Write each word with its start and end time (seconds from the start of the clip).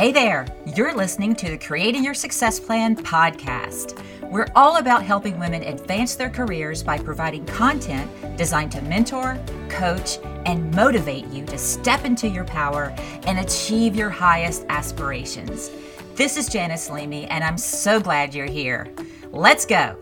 Hey 0.00 0.12
there, 0.12 0.46
you're 0.64 0.96
listening 0.96 1.34
to 1.34 1.50
the 1.50 1.58
Creating 1.58 2.02
Your 2.02 2.14
Success 2.14 2.58
Plan 2.58 2.96
podcast. 2.96 4.02
We're 4.30 4.48
all 4.56 4.78
about 4.78 5.02
helping 5.02 5.38
women 5.38 5.62
advance 5.62 6.14
their 6.14 6.30
careers 6.30 6.82
by 6.82 6.96
providing 6.96 7.44
content 7.44 8.10
designed 8.38 8.72
to 8.72 8.80
mentor, 8.80 9.38
coach, 9.68 10.18
and 10.46 10.74
motivate 10.74 11.26
you 11.26 11.44
to 11.44 11.58
step 11.58 12.06
into 12.06 12.28
your 12.28 12.44
power 12.44 12.94
and 13.26 13.40
achieve 13.40 13.94
your 13.94 14.08
highest 14.08 14.64
aspirations. 14.70 15.70
This 16.14 16.38
is 16.38 16.48
Janice 16.48 16.88
Leamy, 16.88 17.26
and 17.26 17.44
I'm 17.44 17.58
so 17.58 18.00
glad 18.00 18.34
you're 18.34 18.46
here. 18.46 18.90
Let's 19.32 19.66
go. 19.66 19.98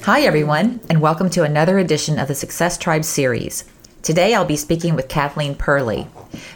Hi, 0.00 0.22
everyone, 0.22 0.80
and 0.88 1.02
welcome 1.02 1.28
to 1.28 1.42
another 1.42 1.78
edition 1.78 2.18
of 2.18 2.28
the 2.28 2.34
Success 2.34 2.78
Tribe 2.78 3.04
series. 3.04 3.64
Today 4.04 4.34
I'll 4.34 4.44
be 4.44 4.56
speaking 4.56 4.96
with 4.96 5.08
Kathleen 5.08 5.54
Purley. 5.54 6.06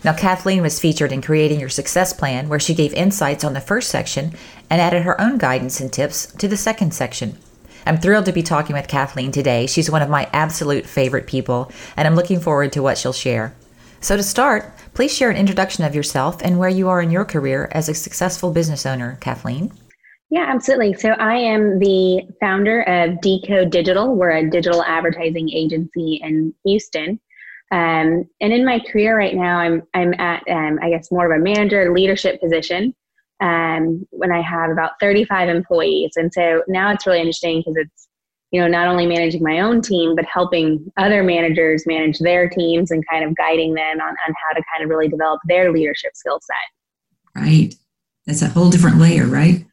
Now, 0.05 0.13
Kathleen 0.13 0.61
was 0.61 0.79
featured 0.79 1.13
in 1.13 1.23
Creating 1.23 1.59
Your 1.59 1.71
Success 1.71 2.13
Plan, 2.13 2.51
where 2.51 2.61
she 2.61 2.75
gave 2.75 2.93
insights 2.93 3.43
on 3.43 3.55
the 3.55 3.61
first 3.63 3.89
section 3.89 4.35
and 4.69 4.83
added 4.83 5.05
her 5.05 5.19
own 5.19 5.39
guidance 5.39 5.81
and 5.81 5.91
tips 5.91 6.27
to 6.35 6.47
the 6.47 6.59
second 6.59 6.93
section. 6.93 7.39
I'm 7.87 7.97
thrilled 7.97 8.27
to 8.27 8.33
be 8.33 8.43
talking 8.43 8.77
with 8.77 8.87
Kathleen 8.87 9.33
today. 9.33 9.67
She's 9.67 9.91
one 9.91 10.03
of 10.03 10.11
my 10.11 10.29
absolute 10.31 10.85
favorite 10.85 11.27
people, 11.27 11.73
and 11.97 12.07
I'm 12.07 12.17
looking 12.17 12.39
forward 12.39 12.71
to 12.73 12.83
what 12.83 12.99
she'll 12.99 13.15
share. 13.15 13.57
So, 14.03 14.15
to 14.15 14.23
start, 14.23 14.71
please 14.93 15.17
share 15.17 15.31
an 15.31 15.39
introduction 15.39 15.85
of 15.85 15.95
yourself 15.95 16.43
and 16.43 16.59
where 16.59 16.69
you 16.69 16.91
are 16.91 17.01
in 17.01 17.11
your 17.11 17.25
career 17.25 17.71
as 17.73 17.89
a 17.89 17.95
successful 17.95 18.53
business 18.53 18.85
owner, 18.85 19.17
Kathleen. 19.23 19.73
Yeah, 20.29 20.45
absolutely. 20.47 20.93
So 20.93 21.09
I 21.13 21.37
am 21.37 21.79
the 21.79 22.29
founder 22.41 22.83
of 22.83 23.23
Decode 23.23 23.71
Digital. 23.71 24.15
We're 24.15 24.33
a 24.33 24.51
digital 24.51 24.85
advertising 24.85 25.49
agency 25.51 26.21
in 26.23 26.53
Houston. 26.67 27.19
Um, 27.71 28.25
and 28.41 28.53
in 28.53 28.65
my 28.65 28.81
career 28.81 29.17
right 29.17 29.35
now, 29.35 29.59
I'm 29.59 29.83
I'm 29.95 30.15
at 30.15 30.43
um, 30.49 30.79
I 30.83 30.91
guess 30.91 31.11
more 31.11 31.31
of 31.31 31.39
a 31.39 31.43
manager 31.43 31.93
leadership 31.93 32.41
position 32.41 32.95
um, 33.41 34.07
when 34.11 34.33
I 34.33 34.41
have 34.41 34.71
about 34.71 34.93
35 35.01 35.49
employees. 35.49 36.13
And 36.17 36.33
so 36.33 36.63
now 36.67 36.93
it's 36.93 37.07
really 37.07 37.21
interesting 37.21 37.61
because 37.61 37.75
it's 37.77 38.09
you 38.51 38.61
know 38.61 38.69
not 38.69 38.89
only 38.89 39.07
managing 39.07 39.43
my 39.43 39.61
own 39.61 39.83
team 39.83 40.17
but 40.17 40.25
helping 40.25 40.91
other 40.97 41.23
managers 41.23 41.85
manage 41.87 42.19
their 42.19 42.49
teams 42.49 42.91
and 42.91 43.07
kind 43.07 43.25
of 43.25 43.37
guiding 43.37 43.75
them 43.75 44.01
on, 44.01 44.09
on 44.09 44.17
how 44.49 44.55
to 44.55 44.63
kind 44.73 44.83
of 44.83 44.89
really 44.89 45.09
develop 45.09 45.41
their 45.47 45.71
leadership 45.71 46.13
skill 46.15 46.41
set. 46.43 47.43
Right. 47.43 47.75
That's 48.27 48.43
a 48.43 48.49
whole 48.49 48.71
different 48.71 48.99
layer, 48.99 49.27
right? 49.27 49.65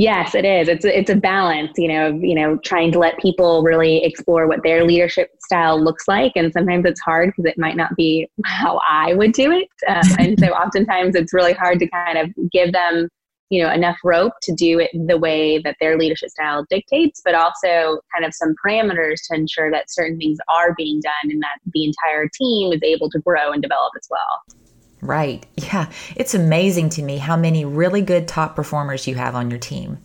Yes, 0.00 0.34
it 0.34 0.46
is. 0.46 0.66
It's 0.66 0.86
a, 0.86 0.98
it's 0.98 1.10
a 1.10 1.14
balance, 1.14 1.72
you 1.76 1.86
know, 1.86 2.08
of, 2.08 2.22
you 2.22 2.34
know, 2.34 2.56
trying 2.64 2.90
to 2.92 2.98
let 2.98 3.18
people 3.18 3.62
really 3.62 4.02
explore 4.02 4.48
what 4.48 4.62
their 4.62 4.82
leadership 4.82 5.28
style 5.40 5.78
looks 5.78 6.08
like, 6.08 6.32
and 6.36 6.50
sometimes 6.54 6.86
it's 6.86 7.02
hard 7.02 7.34
because 7.36 7.44
it 7.44 7.58
might 7.58 7.76
not 7.76 7.94
be 7.96 8.26
how 8.46 8.80
I 8.88 9.12
would 9.12 9.32
do 9.32 9.52
it, 9.52 9.68
um, 9.86 10.00
and 10.18 10.40
so 10.40 10.46
oftentimes 10.52 11.16
it's 11.16 11.34
really 11.34 11.52
hard 11.52 11.80
to 11.80 11.86
kind 11.88 12.16
of 12.16 12.30
give 12.50 12.72
them, 12.72 13.10
you 13.50 13.62
know, 13.62 13.70
enough 13.70 13.98
rope 14.02 14.32
to 14.44 14.54
do 14.54 14.78
it 14.78 14.90
the 15.06 15.18
way 15.18 15.58
that 15.58 15.76
their 15.82 15.98
leadership 15.98 16.30
style 16.30 16.64
dictates, 16.70 17.20
but 17.22 17.34
also 17.34 18.00
kind 18.10 18.24
of 18.24 18.32
some 18.32 18.54
parameters 18.64 19.16
to 19.28 19.34
ensure 19.36 19.70
that 19.70 19.90
certain 19.90 20.16
things 20.16 20.38
are 20.48 20.74
being 20.78 21.02
done 21.02 21.30
and 21.30 21.42
that 21.42 21.58
the 21.74 21.84
entire 21.84 22.26
team 22.32 22.72
is 22.72 22.82
able 22.82 23.10
to 23.10 23.18
grow 23.18 23.52
and 23.52 23.60
develop 23.60 23.92
as 23.98 24.08
well. 24.10 24.69
Right. 25.10 25.44
Yeah. 25.56 25.90
It's 26.14 26.34
amazing 26.34 26.90
to 26.90 27.02
me 27.02 27.18
how 27.18 27.36
many 27.36 27.64
really 27.64 28.00
good 28.00 28.28
top 28.28 28.54
performers 28.54 29.08
you 29.08 29.16
have 29.16 29.34
on 29.34 29.50
your 29.50 29.58
team. 29.58 29.98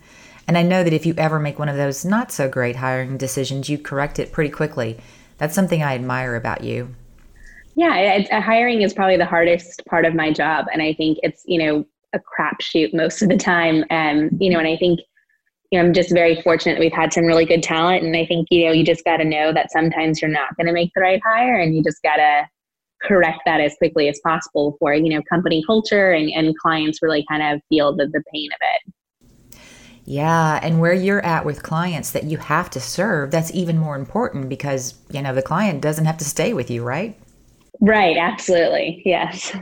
And 0.48 0.58
I 0.58 0.64
know 0.64 0.84
that 0.84 0.94
if 0.94 1.06
you 1.06 1.14
ever 1.16 1.38
make 1.40 1.60
one 1.60 1.70
of 1.70 1.78
those 1.78 2.04
not 2.04 2.32
so 2.32 2.50
great 2.50 2.78
hiring 2.78 3.16
decisions, 3.16 3.70
you 3.70 3.78
correct 3.78 4.18
it 4.18 4.32
pretty 4.32 4.50
quickly. 4.50 4.98
That's 5.38 5.54
something 5.54 5.84
I 5.84 5.94
admire 5.94 6.36
about 6.36 6.64
you. 6.64 6.96
Yeah, 7.76 8.40
hiring 8.40 8.82
is 8.82 8.96
probably 8.96 9.16
the 9.16 9.28
hardest 9.28 9.86
part 9.86 10.06
of 10.06 10.16
my 10.16 10.34
job. 10.34 10.66
And 10.74 10.82
I 10.82 10.96
think 10.96 11.20
it's, 11.22 11.44
you 11.46 11.60
know, 11.60 11.86
a 12.14 12.20
crapshoot 12.20 12.92
most 12.92 13.22
of 13.22 13.30
the 13.30 13.38
time. 13.38 13.86
And, 13.92 14.32
um, 14.32 14.38
you 14.42 14.50
know, 14.50 14.58
and 14.58 14.68
I 14.68 14.76
think, 14.76 15.02
you 15.70 15.78
know, 15.78 15.86
I'm 15.86 15.94
just 15.94 16.12
very 16.12 16.42
fortunate 16.42 16.80
we've 16.80 16.92
had 16.92 17.14
some 17.14 17.26
really 17.26 17.46
good 17.46 17.62
talent. 17.62 18.04
And 18.04 18.18
I 18.18 18.26
think, 18.26 18.48
you 18.50 18.66
know, 18.66 18.72
you 18.72 18.84
just 18.84 19.06
got 19.06 19.18
to 19.18 19.26
know 19.26 19.54
that 19.54 19.72
sometimes 19.72 20.20
you're 20.20 20.32
not 20.32 20.58
going 20.58 20.66
to 20.66 20.74
make 20.74 20.90
the 20.96 21.02
right 21.02 21.22
hire 21.24 21.60
and 21.60 21.76
you 21.76 21.84
just 21.84 22.02
got 22.02 22.16
to 22.16 22.48
correct 23.08 23.40
that 23.46 23.62
as 23.62 23.76
quickly 23.78 24.08
as 24.08 24.20
possible 24.24 24.76
for 24.80 24.94
you 24.94 25.10
know 25.10 25.22
company 25.30 25.64
culture 25.66 26.12
and, 26.12 26.30
and 26.32 26.58
clients 26.58 27.02
really 27.02 27.26
kind 27.30 27.44
of 27.44 27.62
feel 27.70 27.96
the, 27.96 28.08
the 28.08 28.24
pain 28.34 28.50
of 28.52 28.60
it 28.62 29.60
yeah 30.06 30.60
and 30.62 30.80
where 30.80 30.94
you're 30.94 31.26
at 31.26 31.46
with 31.46 31.64
clients 31.64 32.12
that 32.12 32.26
you 32.26 32.38
have 32.38 32.70
to 32.70 32.80
serve 32.80 33.32
that's 33.32 33.54
even 33.54 33.78
more 33.78 33.96
important 33.96 34.50
because 34.50 34.96
you 35.12 35.22
know 35.22 35.34
the 35.34 35.42
client 35.42 35.82
doesn't 35.82 36.06
have 36.06 36.18
to 36.18 36.26
stay 36.26 36.54
with 36.54 36.70
you 36.70 36.84
right 36.84 37.18
right 37.82 38.18
absolutely 38.18 39.02
yes 39.06 39.56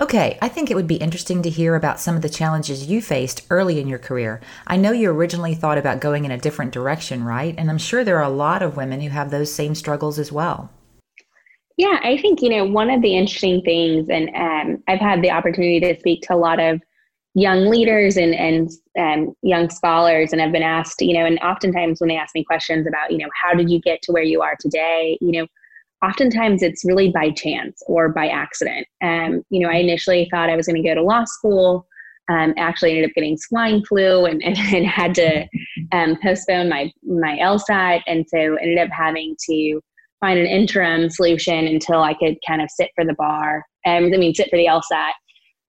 Okay, 0.00 0.38
I 0.40 0.48
think 0.48 0.70
it 0.70 0.76
would 0.76 0.86
be 0.86 0.96
interesting 0.96 1.42
to 1.42 1.50
hear 1.50 1.74
about 1.74 2.00
some 2.00 2.16
of 2.16 2.22
the 2.22 2.30
challenges 2.30 2.86
you 2.86 3.02
faced 3.02 3.42
early 3.50 3.78
in 3.78 3.86
your 3.86 3.98
career. 3.98 4.40
I 4.66 4.78
know 4.78 4.92
you 4.92 5.10
originally 5.10 5.54
thought 5.54 5.76
about 5.76 6.00
going 6.00 6.24
in 6.24 6.30
a 6.30 6.38
different 6.38 6.72
direction, 6.72 7.22
right? 7.22 7.54
And 7.58 7.68
I'm 7.68 7.76
sure 7.76 8.02
there 8.02 8.16
are 8.16 8.22
a 8.22 8.30
lot 8.30 8.62
of 8.62 8.78
women 8.78 9.02
who 9.02 9.10
have 9.10 9.30
those 9.30 9.52
same 9.52 9.74
struggles 9.74 10.18
as 10.18 10.32
well. 10.32 10.70
Yeah, 11.80 11.98
I 12.02 12.18
think, 12.18 12.42
you 12.42 12.50
know, 12.50 12.66
one 12.66 12.90
of 12.90 13.00
the 13.00 13.16
interesting 13.16 13.62
things, 13.62 14.10
and 14.10 14.28
um, 14.36 14.82
I've 14.86 15.00
had 15.00 15.22
the 15.22 15.30
opportunity 15.30 15.80
to 15.80 15.98
speak 15.98 16.20
to 16.24 16.34
a 16.34 16.36
lot 16.36 16.60
of 16.60 16.78
young 17.32 17.70
leaders 17.70 18.18
and, 18.18 18.34
and 18.34 18.68
um, 18.98 19.34
young 19.40 19.70
scholars, 19.70 20.34
and 20.34 20.42
I've 20.42 20.52
been 20.52 20.62
asked, 20.62 21.00
you 21.00 21.14
know, 21.14 21.24
and 21.24 21.38
oftentimes 21.38 21.98
when 21.98 22.08
they 22.08 22.18
ask 22.18 22.34
me 22.34 22.44
questions 22.44 22.86
about, 22.86 23.12
you 23.12 23.16
know, 23.16 23.30
how 23.42 23.54
did 23.54 23.70
you 23.70 23.80
get 23.80 24.02
to 24.02 24.12
where 24.12 24.22
you 24.22 24.42
are 24.42 24.56
today, 24.60 25.16
you 25.22 25.32
know, 25.32 25.46
oftentimes 26.06 26.62
it's 26.62 26.84
really 26.84 27.08
by 27.08 27.30
chance 27.30 27.82
or 27.86 28.10
by 28.10 28.28
accident. 28.28 28.86
Um, 29.02 29.42
you 29.48 29.60
know, 29.60 29.70
I 29.70 29.76
initially 29.76 30.28
thought 30.30 30.50
I 30.50 30.56
was 30.56 30.66
going 30.66 30.82
to 30.82 30.86
go 30.86 30.94
to 30.94 31.02
law 31.02 31.24
school. 31.24 31.86
Um, 32.28 32.52
actually 32.58 32.90
ended 32.90 33.06
up 33.06 33.14
getting 33.14 33.38
swine 33.38 33.82
flu 33.86 34.26
and, 34.26 34.42
and, 34.44 34.58
and 34.58 34.86
had 34.86 35.14
to 35.14 35.46
um, 35.92 36.18
postpone 36.22 36.68
my 36.68 36.92
my 37.02 37.38
LSAT, 37.38 38.02
and 38.06 38.26
so 38.28 38.56
ended 38.56 38.76
up 38.76 38.90
having 38.90 39.34
to 39.48 39.80
find 40.20 40.38
an 40.38 40.46
interim 40.46 41.08
solution 41.10 41.66
until 41.66 42.02
I 42.02 42.14
could 42.14 42.36
kind 42.46 42.62
of 42.62 42.70
sit 42.70 42.90
for 42.94 43.04
the 43.04 43.14
bar. 43.14 43.64
Um, 43.86 44.10
I 44.12 44.16
mean, 44.16 44.34
sit 44.34 44.50
for 44.50 44.56
the 44.56 44.66
LSAT. 44.66 45.12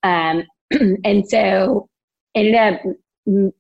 Um, 0.04 0.44
and 1.06 1.28
so 1.28 1.88
ended 2.36 2.56
up 2.56 2.82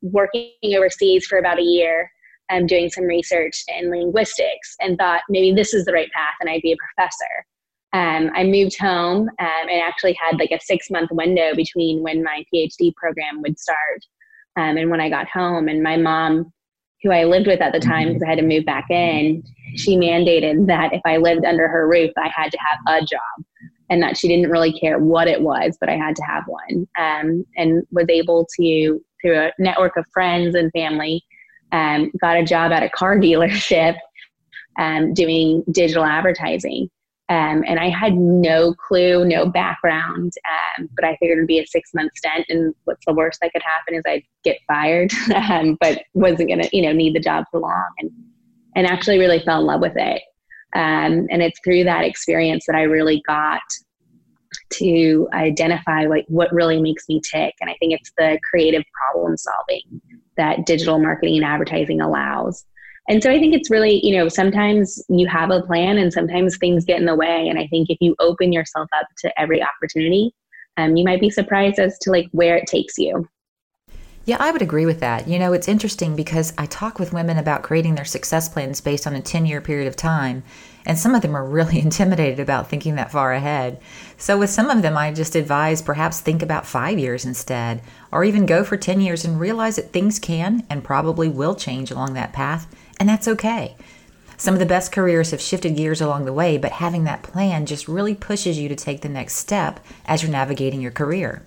working 0.02 0.52
overseas 0.76 1.26
for 1.26 1.38
about 1.38 1.60
a 1.60 1.64
year, 1.64 2.12
um, 2.50 2.68
doing 2.68 2.90
some 2.90 3.06
research 3.06 3.62
in 3.68 3.90
linguistics, 3.90 4.76
and 4.80 4.98
thought 4.98 5.22
maybe 5.30 5.54
this 5.54 5.74
is 5.74 5.86
the 5.86 5.94
right 5.94 6.12
path, 6.12 6.36
and 6.40 6.50
I'd 6.50 6.62
be 6.62 6.74
a 6.74 6.78
professor. 6.96 7.46
Um, 7.94 8.32
I 8.36 8.46
moved 8.46 8.78
home 8.80 9.30
um, 9.40 9.70
and 9.70 9.82
actually 9.82 10.14
had 10.14 10.40
like 10.40 10.52
a 10.52 10.60
six 10.62 10.90
month 10.90 11.12
window 11.12 11.54
between 11.56 12.02
when 12.02 12.24
my 12.24 12.46
PhD 12.54 12.94
program 12.96 13.42
would 13.42 13.60
start 13.60 14.06
um, 14.58 14.78
and 14.78 14.90
when 14.90 15.02
I 15.02 15.10
got 15.10 15.28
home. 15.28 15.68
And 15.68 15.84
my 15.84 15.98
mom 15.98 16.54
who 17.04 17.12
I 17.12 17.24
lived 17.24 17.48
with 17.48 17.62
at 17.62 17.74
the 17.74 17.80
time 17.80 18.10
because 18.10 18.22
mm-hmm. 18.22 18.32
I 18.32 18.36
had 18.36 18.40
to 18.40 18.48
move 18.48 18.66
back 18.66 18.90
in, 18.90 19.44
she 19.76 19.98
mandated 19.98 20.68
that 20.68 20.94
if 20.94 21.02
I 21.06 21.18
lived 21.18 21.46
under 21.46 21.68
her 21.68 21.88
roof, 21.88 22.12
I 22.18 22.32
had 22.34 22.52
to 22.52 22.58
have 22.58 23.02
a 23.02 23.06
job 23.06 23.46
and 23.90 24.02
that 24.02 24.18
she 24.18 24.28
didn't 24.28 24.50
really 24.50 24.72
care 24.72 25.00
what 25.00 25.28
it 25.28 25.42
was, 25.42 25.78
but 25.80 25.90
I 25.90 25.98
had 25.98 26.16
to 26.16 26.24
have 26.24 26.44
one. 26.48 26.88
Um, 26.98 27.46
and 27.58 27.84
was 27.92 28.06
able 28.10 28.48
to, 28.58 29.04
through 29.22 29.38
a 29.38 29.52
network 29.60 29.98
of 29.98 30.06
friends 30.14 30.56
and 30.56 30.72
family, 30.72 31.24
um, 31.74 32.12
got 32.22 32.38
a 32.38 32.44
job 32.44 32.72
at 32.72 32.84
a 32.84 32.90
car 32.90 33.18
dealership 33.20 33.98
um, 34.80 35.14
doing 35.14 35.64
digital 35.72 36.06
advertising. 36.06 36.90
Um, 37.32 37.64
and 37.66 37.80
I 37.80 37.88
had 37.88 38.18
no 38.18 38.74
clue, 38.74 39.24
no 39.24 39.46
background, 39.46 40.34
um, 40.78 40.90
but 40.98 41.06
I 41.06 41.16
figured 41.16 41.38
it'd 41.38 41.48
be 41.48 41.60
a 41.60 41.66
six 41.66 41.92
month 41.94 42.12
stint. 42.18 42.46
And 42.50 42.76
what's 42.84 43.06
the 43.06 43.14
worst 43.14 43.40
that 43.42 43.54
could 43.54 43.62
happen 43.64 43.96
is 43.96 44.04
I'd 44.06 44.24
get 44.44 44.58
fired, 44.68 45.14
um, 45.36 45.78
but 45.80 46.04
wasn't 46.14 46.50
gonna, 46.50 46.68
you 46.74 46.82
know, 46.82 46.92
need 46.92 47.16
the 47.16 47.22
job 47.22 47.46
for 47.50 47.62
long. 47.62 47.90
And 48.00 48.12
and 48.76 48.86
actually 48.86 49.18
really 49.18 49.40
fell 49.40 49.62
in 49.62 49.66
love 49.66 49.80
with 49.80 49.96
it. 49.96 50.22
Um, 50.76 51.28
and 51.30 51.42
it's 51.42 51.60
through 51.64 51.86
that 51.86 52.04
experience 52.04 52.66
that 52.68 52.76
I 52.76 52.84
really 52.84 53.22
got 53.26 53.62
to 54.72 55.30
identify 55.34 56.06
like 56.06 56.26
what 56.28 56.52
really 56.54 56.82
makes 56.82 57.08
me 57.08 57.22
tick. 57.22 57.54
And 57.62 57.70
I 57.70 57.76
think 57.80 57.94
it's 57.94 58.12
the 58.18 58.40
creative 58.50 58.84
problem 58.94 59.38
solving 59.38 60.02
that 60.38 60.66
digital 60.66 61.00
marketing 61.00 61.38
and 61.38 61.46
advertising 61.46 62.02
allows. 62.02 62.66
And 63.10 63.22
so 63.22 63.32
I 63.32 63.40
think 63.40 63.54
it's 63.54 63.70
really, 63.70 64.06
you 64.06 64.16
know, 64.16 64.30
sometimes 64.30 65.04
you 65.10 65.28
have 65.28 65.50
a 65.50 65.62
plan 65.64 65.98
and 65.98 66.14
sometimes 66.14 66.58
things 66.58 66.86
get 66.86 67.00
in 67.00 67.06
the 67.06 67.16
way. 67.16 67.48
And 67.48 67.58
I 67.58 67.68
think 67.68 67.90
if 67.90 67.98
you 68.00 68.16
open 68.20 68.54
yourself 68.54 68.88
up 68.98 69.08
to 69.20 69.40
every 69.40 69.62
opportunity, 69.62 70.34
um, 70.78 70.96
you 70.96 71.04
might 71.04 71.20
be 71.20 71.30
surprised 71.30 71.80
as 71.80 71.98
to 72.00 72.12
like 72.12 72.28
where 72.32 72.56
it 72.56 72.68
takes 72.68 72.98
you. 72.98 73.28
Yeah, 74.24 74.38
I 74.40 74.52
would 74.52 74.62
agree 74.62 74.86
with 74.86 75.00
that. 75.00 75.28
You 75.28 75.40
know, 75.40 75.52
it's 75.52 75.68
interesting 75.68 76.16
because 76.16 76.54
I 76.56 76.68
talk 76.68 77.00
with 77.00 77.12
women 77.12 77.40
about 77.40 77.64
creating 77.64 77.96
their 77.96 78.06
success 78.06 78.48
plans 78.48 78.80
based 78.80 79.08
on 79.08 79.16
a 79.16 79.22
10 79.22 79.48
year 79.48 79.62
period 79.62 79.88
of 79.88 79.96
time, 79.96 80.44
and 80.86 80.98
some 80.98 81.16
of 81.16 81.24
them 81.24 81.36
are 81.36 81.44
really 81.44 81.80
intimidated 81.82 82.40
about 82.40 82.70
thinking 82.70 82.96
that 82.96 83.12
far 83.12 83.34
ahead. 83.34 83.82
So, 84.18 84.38
with 84.38 84.52
some 84.52 84.70
of 84.70 84.84
them, 84.84 84.96
I 84.96 85.12
just 85.12 85.36
advise 85.36 85.82
perhaps 85.82 86.22
think 86.22 86.44
about 86.44 86.68
five 86.68 87.00
years 87.00 87.26
instead, 87.26 87.82
or 88.12 88.24
even 88.24 88.46
go 88.46 88.64
for 88.64 88.78
10 88.78 89.02
years 89.02 89.26
and 89.26 89.40
realize 89.40 89.78
that 89.78 89.92
things 89.92 90.20
can 90.20 90.68
and 90.70 90.84
probably 90.84 91.28
will 91.28 91.56
change 91.56 91.90
along 91.90 92.14
that 92.14 92.32
path 92.32 92.68
and 93.02 93.10
that's 93.10 93.28
okay. 93.28 93.76
Some 94.38 94.54
of 94.54 94.60
the 94.60 94.66
best 94.68 94.92
careers 94.92 95.32
have 95.32 95.42
shifted 95.42 95.76
gears 95.76 96.02
along 96.02 96.26
the 96.26 96.34
way, 96.34 96.60
but 96.60 96.74
having 96.74 97.04
that 97.06 97.24
plan 97.24 97.66
just 97.66 97.88
really 97.88 98.14
pushes 98.14 98.60
you 98.60 98.70
to 98.70 98.76
take 98.76 99.02
the 99.02 99.10
next 99.10 99.38
step 99.38 99.80
as 100.06 100.22
you're 100.22 100.32
navigating 100.32 100.82
your 100.82 100.92
career. 100.92 101.42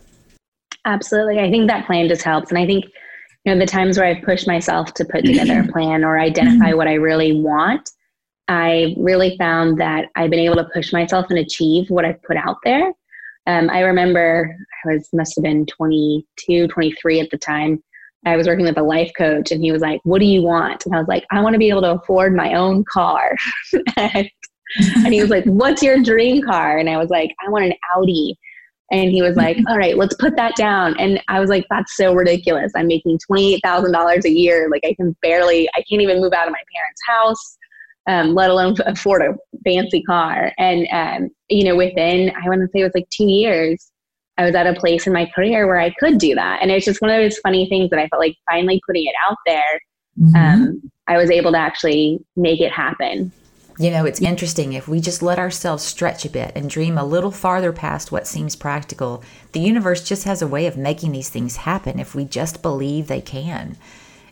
Absolutely. 0.84 1.38
I 1.38 1.48
think 1.52 1.68
that 1.68 1.86
plan 1.86 2.08
just 2.08 2.24
helps. 2.24 2.50
And 2.50 2.58
I 2.58 2.66
think, 2.66 2.86
you 3.44 3.54
know, 3.54 3.58
the 3.60 3.66
times 3.66 3.96
where 3.96 4.08
I've 4.08 4.24
pushed 4.24 4.48
myself 4.48 4.94
to 4.94 5.04
put 5.04 5.24
together 5.24 5.60
a 5.60 5.68
plan 5.72 6.02
or 6.02 6.18
identify 6.18 6.72
what 6.72 6.88
I 6.88 6.94
really 6.94 7.40
want, 7.40 7.88
I 8.48 8.96
really 8.98 9.38
found 9.38 9.78
that 9.80 10.06
I've 10.16 10.30
been 10.30 10.40
able 10.40 10.56
to 10.56 10.68
push 10.74 10.92
myself 10.92 11.26
and 11.30 11.38
achieve 11.38 11.88
what 11.88 12.04
I've 12.04 12.20
put 12.24 12.36
out 12.36 12.56
there. 12.64 12.92
Um, 13.46 13.70
I 13.70 13.82
remember 13.82 14.56
I 14.84 14.94
was 14.94 15.08
must 15.12 15.36
have 15.36 15.44
been 15.44 15.66
22, 15.66 16.66
23 16.66 17.20
at 17.20 17.30
the 17.30 17.38
time. 17.38 17.80
I 18.26 18.36
was 18.36 18.46
working 18.46 18.64
with 18.64 18.78
a 18.78 18.82
life 18.82 19.10
coach 19.16 19.50
and 19.50 19.62
he 19.62 19.72
was 19.72 19.82
like, 19.82 20.00
What 20.04 20.20
do 20.20 20.26
you 20.26 20.42
want? 20.42 20.84
And 20.86 20.94
I 20.94 20.98
was 20.98 21.08
like, 21.08 21.24
I 21.30 21.40
want 21.42 21.54
to 21.54 21.58
be 21.58 21.68
able 21.68 21.82
to 21.82 21.92
afford 21.92 22.34
my 22.34 22.54
own 22.54 22.84
car. 22.90 23.36
and, 23.96 24.30
and 24.96 25.12
he 25.12 25.20
was 25.20 25.30
like, 25.30 25.44
What's 25.44 25.82
your 25.82 26.02
dream 26.02 26.42
car? 26.42 26.78
And 26.78 26.88
I 26.88 26.96
was 26.96 27.10
like, 27.10 27.30
I 27.46 27.50
want 27.50 27.66
an 27.66 27.74
Audi. 27.94 28.36
And 28.90 29.10
he 29.10 29.22
was 29.22 29.36
like, 29.36 29.58
All 29.68 29.78
right, 29.78 29.96
let's 29.96 30.14
put 30.16 30.36
that 30.36 30.56
down. 30.56 30.98
And 30.98 31.20
I 31.28 31.40
was 31.40 31.50
like, 31.50 31.66
That's 31.70 31.96
so 31.96 32.14
ridiculous. 32.14 32.72
I'm 32.74 32.86
making 32.86 33.18
$28,000 33.30 34.24
a 34.24 34.30
year. 34.30 34.68
Like, 34.70 34.82
I 34.84 34.94
can 34.94 35.16
barely, 35.22 35.68
I 35.74 35.82
can't 35.88 36.02
even 36.02 36.20
move 36.20 36.32
out 36.32 36.46
of 36.46 36.52
my 36.52 36.62
parents' 36.74 37.02
house. 37.06 37.58
Um, 38.06 38.34
let 38.34 38.50
alone 38.50 38.74
afford 38.84 39.22
a 39.22 39.34
fancy 39.64 40.02
car. 40.02 40.52
And, 40.58 40.86
um, 40.92 41.30
you 41.48 41.64
know, 41.64 41.74
within, 41.74 42.30
I 42.30 42.46
want 42.46 42.60
to 42.60 42.66
say 42.66 42.80
it 42.80 42.84
was 42.84 42.92
like 42.94 43.08
two 43.08 43.26
years, 43.26 43.90
I 44.36 44.44
was 44.44 44.54
at 44.54 44.66
a 44.66 44.74
place 44.78 45.06
in 45.06 45.12
my 45.12 45.26
career 45.34 45.66
where 45.66 45.78
I 45.78 45.90
could 45.98 46.18
do 46.18 46.34
that. 46.34 46.60
And 46.60 46.70
it's 46.70 46.84
just 46.84 47.00
one 47.00 47.10
of 47.10 47.16
those 47.16 47.38
funny 47.38 47.68
things 47.68 47.90
that 47.90 47.98
I 47.98 48.08
felt 48.08 48.20
like 48.20 48.36
finally 48.50 48.80
putting 48.86 49.04
it 49.06 49.14
out 49.28 49.36
there, 49.46 49.80
mm-hmm. 50.20 50.36
um, 50.36 50.90
I 51.06 51.16
was 51.16 51.30
able 51.30 51.52
to 51.52 51.58
actually 51.58 52.20
make 52.36 52.60
it 52.60 52.72
happen. 52.72 53.30
You 53.78 53.90
know, 53.90 54.04
it's 54.04 54.20
interesting. 54.20 54.72
If 54.72 54.86
we 54.86 55.00
just 55.00 55.22
let 55.22 55.38
ourselves 55.38 55.82
stretch 55.82 56.24
a 56.24 56.30
bit 56.30 56.52
and 56.54 56.70
dream 56.70 56.96
a 56.96 57.04
little 57.04 57.32
farther 57.32 57.72
past 57.72 58.12
what 58.12 58.26
seems 58.26 58.54
practical, 58.54 59.24
the 59.52 59.60
universe 59.60 60.04
just 60.04 60.24
has 60.24 60.42
a 60.42 60.46
way 60.46 60.66
of 60.66 60.76
making 60.76 61.10
these 61.10 61.28
things 61.28 61.56
happen 61.56 61.98
if 61.98 62.14
we 62.14 62.24
just 62.24 62.62
believe 62.62 63.08
they 63.08 63.20
can. 63.20 63.76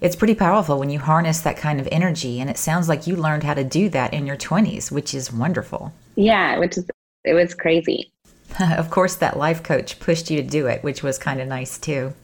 It's 0.01 0.17
pretty 0.17 0.35
powerful 0.35 0.79
when 0.79 0.91
you 0.91 1.01
harness 1.01 1.41
that 1.41 1.57
kind 1.57 1.81
of 1.81 1.89
energy, 1.91 2.41
and 2.41 2.51
it 2.51 2.59
sounds 2.59 2.89
like 2.89 3.07
you 3.07 3.17
learned 3.17 3.45
how 3.45 3.55
to 3.55 3.65
do 3.65 3.89
that 3.91 4.13
in 4.13 4.27
your 4.27 4.37
20s, 4.37 4.91
which 4.91 5.13
is 5.15 5.33
wonderful. 5.33 5.93
Yeah, 6.15 6.59
which 6.59 6.77
is, 6.77 6.87
it 7.25 7.35
was 7.35 7.55
crazy. 7.55 8.12
of 8.77 8.91
course, 8.91 9.17
that 9.17 9.39
life 9.39 9.63
coach 9.63 9.99
pushed 10.01 10.31
you 10.31 10.43
to 10.43 10.49
do 10.49 10.67
it, 10.67 10.83
which 10.83 11.03
was 11.03 11.19
kind 11.19 11.41
of 11.41 11.49
nice 11.49 11.79
too. 11.79 12.15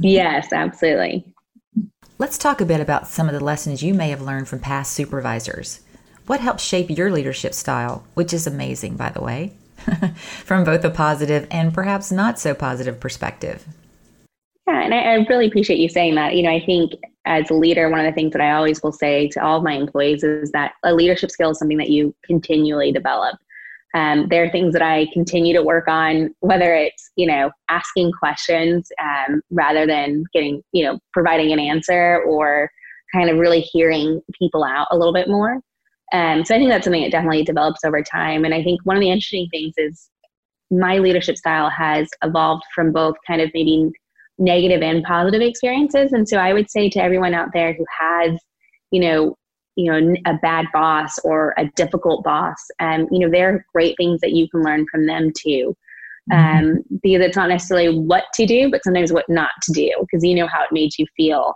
Yes, 0.00 0.52
absolutely. 0.52 1.24
Let's 2.18 2.38
talk 2.38 2.60
a 2.60 2.66
bit 2.66 2.80
about 2.80 3.08
some 3.08 3.28
of 3.28 3.34
the 3.34 3.44
lessons 3.44 3.82
you 3.82 3.92
may 3.92 4.08
have 4.08 4.22
learned 4.22 4.48
from 4.48 4.58
past 4.58 4.92
supervisors. 4.92 5.80
What 6.26 6.40
helped 6.40 6.60
shape 6.60 6.90
your 6.90 7.10
leadership 7.10 7.54
style, 7.54 8.04
which 8.14 8.32
is 8.32 8.46
amazing, 8.46 8.96
by 8.96 9.10
the 9.10 9.22
way, 9.22 9.52
from 10.44 10.64
both 10.64 10.84
a 10.84 10.90
positive 10.90 11.46
and 11.50 11.72
perhaps 11.72 12.10
not 12.10 12.38
so 12.38 12.54
positive 12.54 12.98
perspective? 12.98 13.66
Yeah, 14.66 14.82
and 14.82 14.94
I, 14.94 14.98
I, 14.98 15.14
really 15.28 15.46
appreciate 15.46 15.78
you 15.78 15.88
saying 15.88 16.16
that. 16.16 16.34
You 16.34 16.42
know, 16.42 16.50
I 16.50 16.64
think 16.64 16.92
as 17.24 17.48
a 17.50 17.54
leader, 17.54 17.88
one 17.88 18.00
of 18.00 18.06
the 18.06 18.12
things 18.12 18.32
that 18.32 18.40
I 18.40 18.52
always 18.52 18.82
will 18.82 18.92
say 18.92 19.28
to 19.28 19.44
all 19.44 19.58
of 19.58 19.62
my 19.62 19.74
employees 19.74 20.24
is 20.24 20.50
that 20.52 20.72
a 20.82 20.94
leadership 20.94 21.30
skill 21.30 21.50
is 21.50 21.58
something 21.58 21.78
that 21.78 21.90
you 21.90 22.14
continually 22.24 22.90
develop. 22.90 23.36
Um, 23.96 24.28
there 24.28 24.44
are 24.44 24.50
things 24.50 24.74
that 24.74 24.82
I 24.82 25.06
continue 25.14 25.54
to 25.54 25.62
work 25.62 25.88
on, 25.88 26.34
whether 26.40 26.74
it's 26.74 27.10
you 27.16 27.26
know 27.26 27.50
asking 27.68 28.12
questions 28.12 28.88
um, 29.02 29.40
rather 29.50 29.86
than 29.86 30.24
getting 30.32 30.62
you 30.72 30.84
know 30.84 30.98
providing 31.12 31.52
an 31.52 31.58
answer 31.58 32.22
or 32.28 32.70
kind 33.14 33.30
of 33.30 33.38
really 33.38 33.60
hearing 33.60 34.20
people 34.38 34.64
out 34.64 34.88
a 34.90 34.96
little 34.96 35.14
bit 35.14 35.28
more. 35.28 35.60
Um, 36.12 36.44
so 36.44 36.54
I 36.54 36.58
think 36.58 36.70
that's 36.70 36.84
something 36.84 37.02
that 37.02 37.10
definitely 37.10 37.42
develops 37.42 37.84
over 37.84 38.02
time. 38.02 38.44
And 38.44 38.54
I 38.54 38.62
think 38.62 38.80
one 38.84 38.96
of 38.96 39.00
the 39.00 39.10
interesting 39.10 39.48
things 39.50 39.74
is 39.76 40.08
my 40.70 40.98
leadership 40.98 41.36
style 41.36 41.70
has 41.70 42.08
evolved 42.22 42.64
from 42.74 42.92
both 42.92 43.14
kind 43.26 43.40
of 43.40 43.50
maybe 43.54 43.90
negative 44.38 44.82
and 44.82 45.02
positive 45.04 45.40
experiences. 45.40 46.12
And 46.12 46.28
so 46.28 46.36
I 46.36 46.52
would 46.52 46.70
say 46.70 46.90
to 46.90 47.02
everyone 47.02 47.34
out 47.34 47.48
there 47.52 47.72
who 47.72 47.84
has, 47.98 48.38
you 48.90 49.00
know, 49.00 49.36
you 49.76 49.92
know, 49.92 50.14
a 50.24 50.34
bad 50.34 50.66
boss 50.72 51.18
or 51.20 51.54
a 51.58 51.66
difficult 51.76 52.24
boss, 52.24 52.56
um, 52.80 53.06
you 53.10 53.18
know, 53.18 53.30
there 53.30 53.54
are 53.54 53.66
great 53.74 53.96
things 53.96 54.20
that 54.20 54.32
you 54.32 54.48
can 54.48 54.62
learn 54.62 54.86
from 54.90 55.06
them 55.06 55.32
too. 55.36 55.76
Mm-hmm. 56.32 56.66
Um, 56.66 56.84
because 57.02 57.24
it's 57.24 57.36
not 57.36 57.50
necessarily 57.50 57.96
what 58.00 58.24
to 58.34 58.46
do, 58.46 58.68
but 58.68 58.82
sometimes 58.82 59.12
what 59.12 59.28
not 59.28 59.50
to 59.62 59.72
do, 59.72 59.92
because 60.00 60.24
you 60.24 60.34
know 60.34 60.48
how 60.48 60.64
it 60.64 60.72
made 60.72 60.90
you 60.98 61.06
feel. 61.16 61.54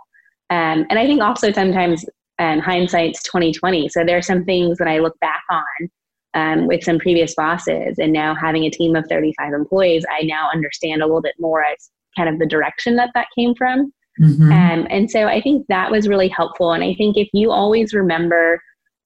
Um, 0.49 0.85
and 0.89 0.97
I 0.97 1.05
think 1.05 1.21
also 1.21 1.51
sometimes 1.51 2.05
um, 2.39 2.59
hindsight's 2.59 3.21
2020. 3.23 3.89
So 3.89 4.05
there 4.05 4.17
are 4.17 4.21
some 4.21 4.45
things 4.45 4.77
that 4.77 4.87
I 4.87 4.99
look 4.99 5.19
back 5.19 5.43
on 5.49 5.89
um, 6.33 6.67
with 6.67 6.83
some 6.83 6.99
previous 6.99 7.35
bosses, 7.35 7.99
and 7.99 8.13
now 8.13 8.33
having 8.33 8.63
a 8.63 8.69
team 8.69 8.95
of 8.95 9.05
35 9.09 9.53
employees, 9.53 10.05
I 10.09 10.23
now 10.23 10.49
understand 10.53 11.01
a 11.01 11.05
little 11.05 11.21
bit 11.21 11.35
more 11.37 11.63
as 11.65 11.89
kind 12.17 12.29
of 12.29 12.39
the 12.39 12.45
direction 12.45 12.95
that 12.95 13.09
that 13.13 13.27
came 13.37 13.53
from. 13.55 13.91
Mm-hmm. 14.19 14.51
Um, 14.51 14.87
and 14.89 15.09
so 15.09 15.27
I 15.27 15.41
think 15.41 15.65
that 15.67 15.91
was 15.91 16.07
really 16.07 16.27
helpful. 16.27 16.73
And 16.73 16.83
I 16.83 16.93
think 16.95 17.17
if 17.17 17.29
you 17.33 17.51
always 17.51 17.93
remember, 17.93 18.61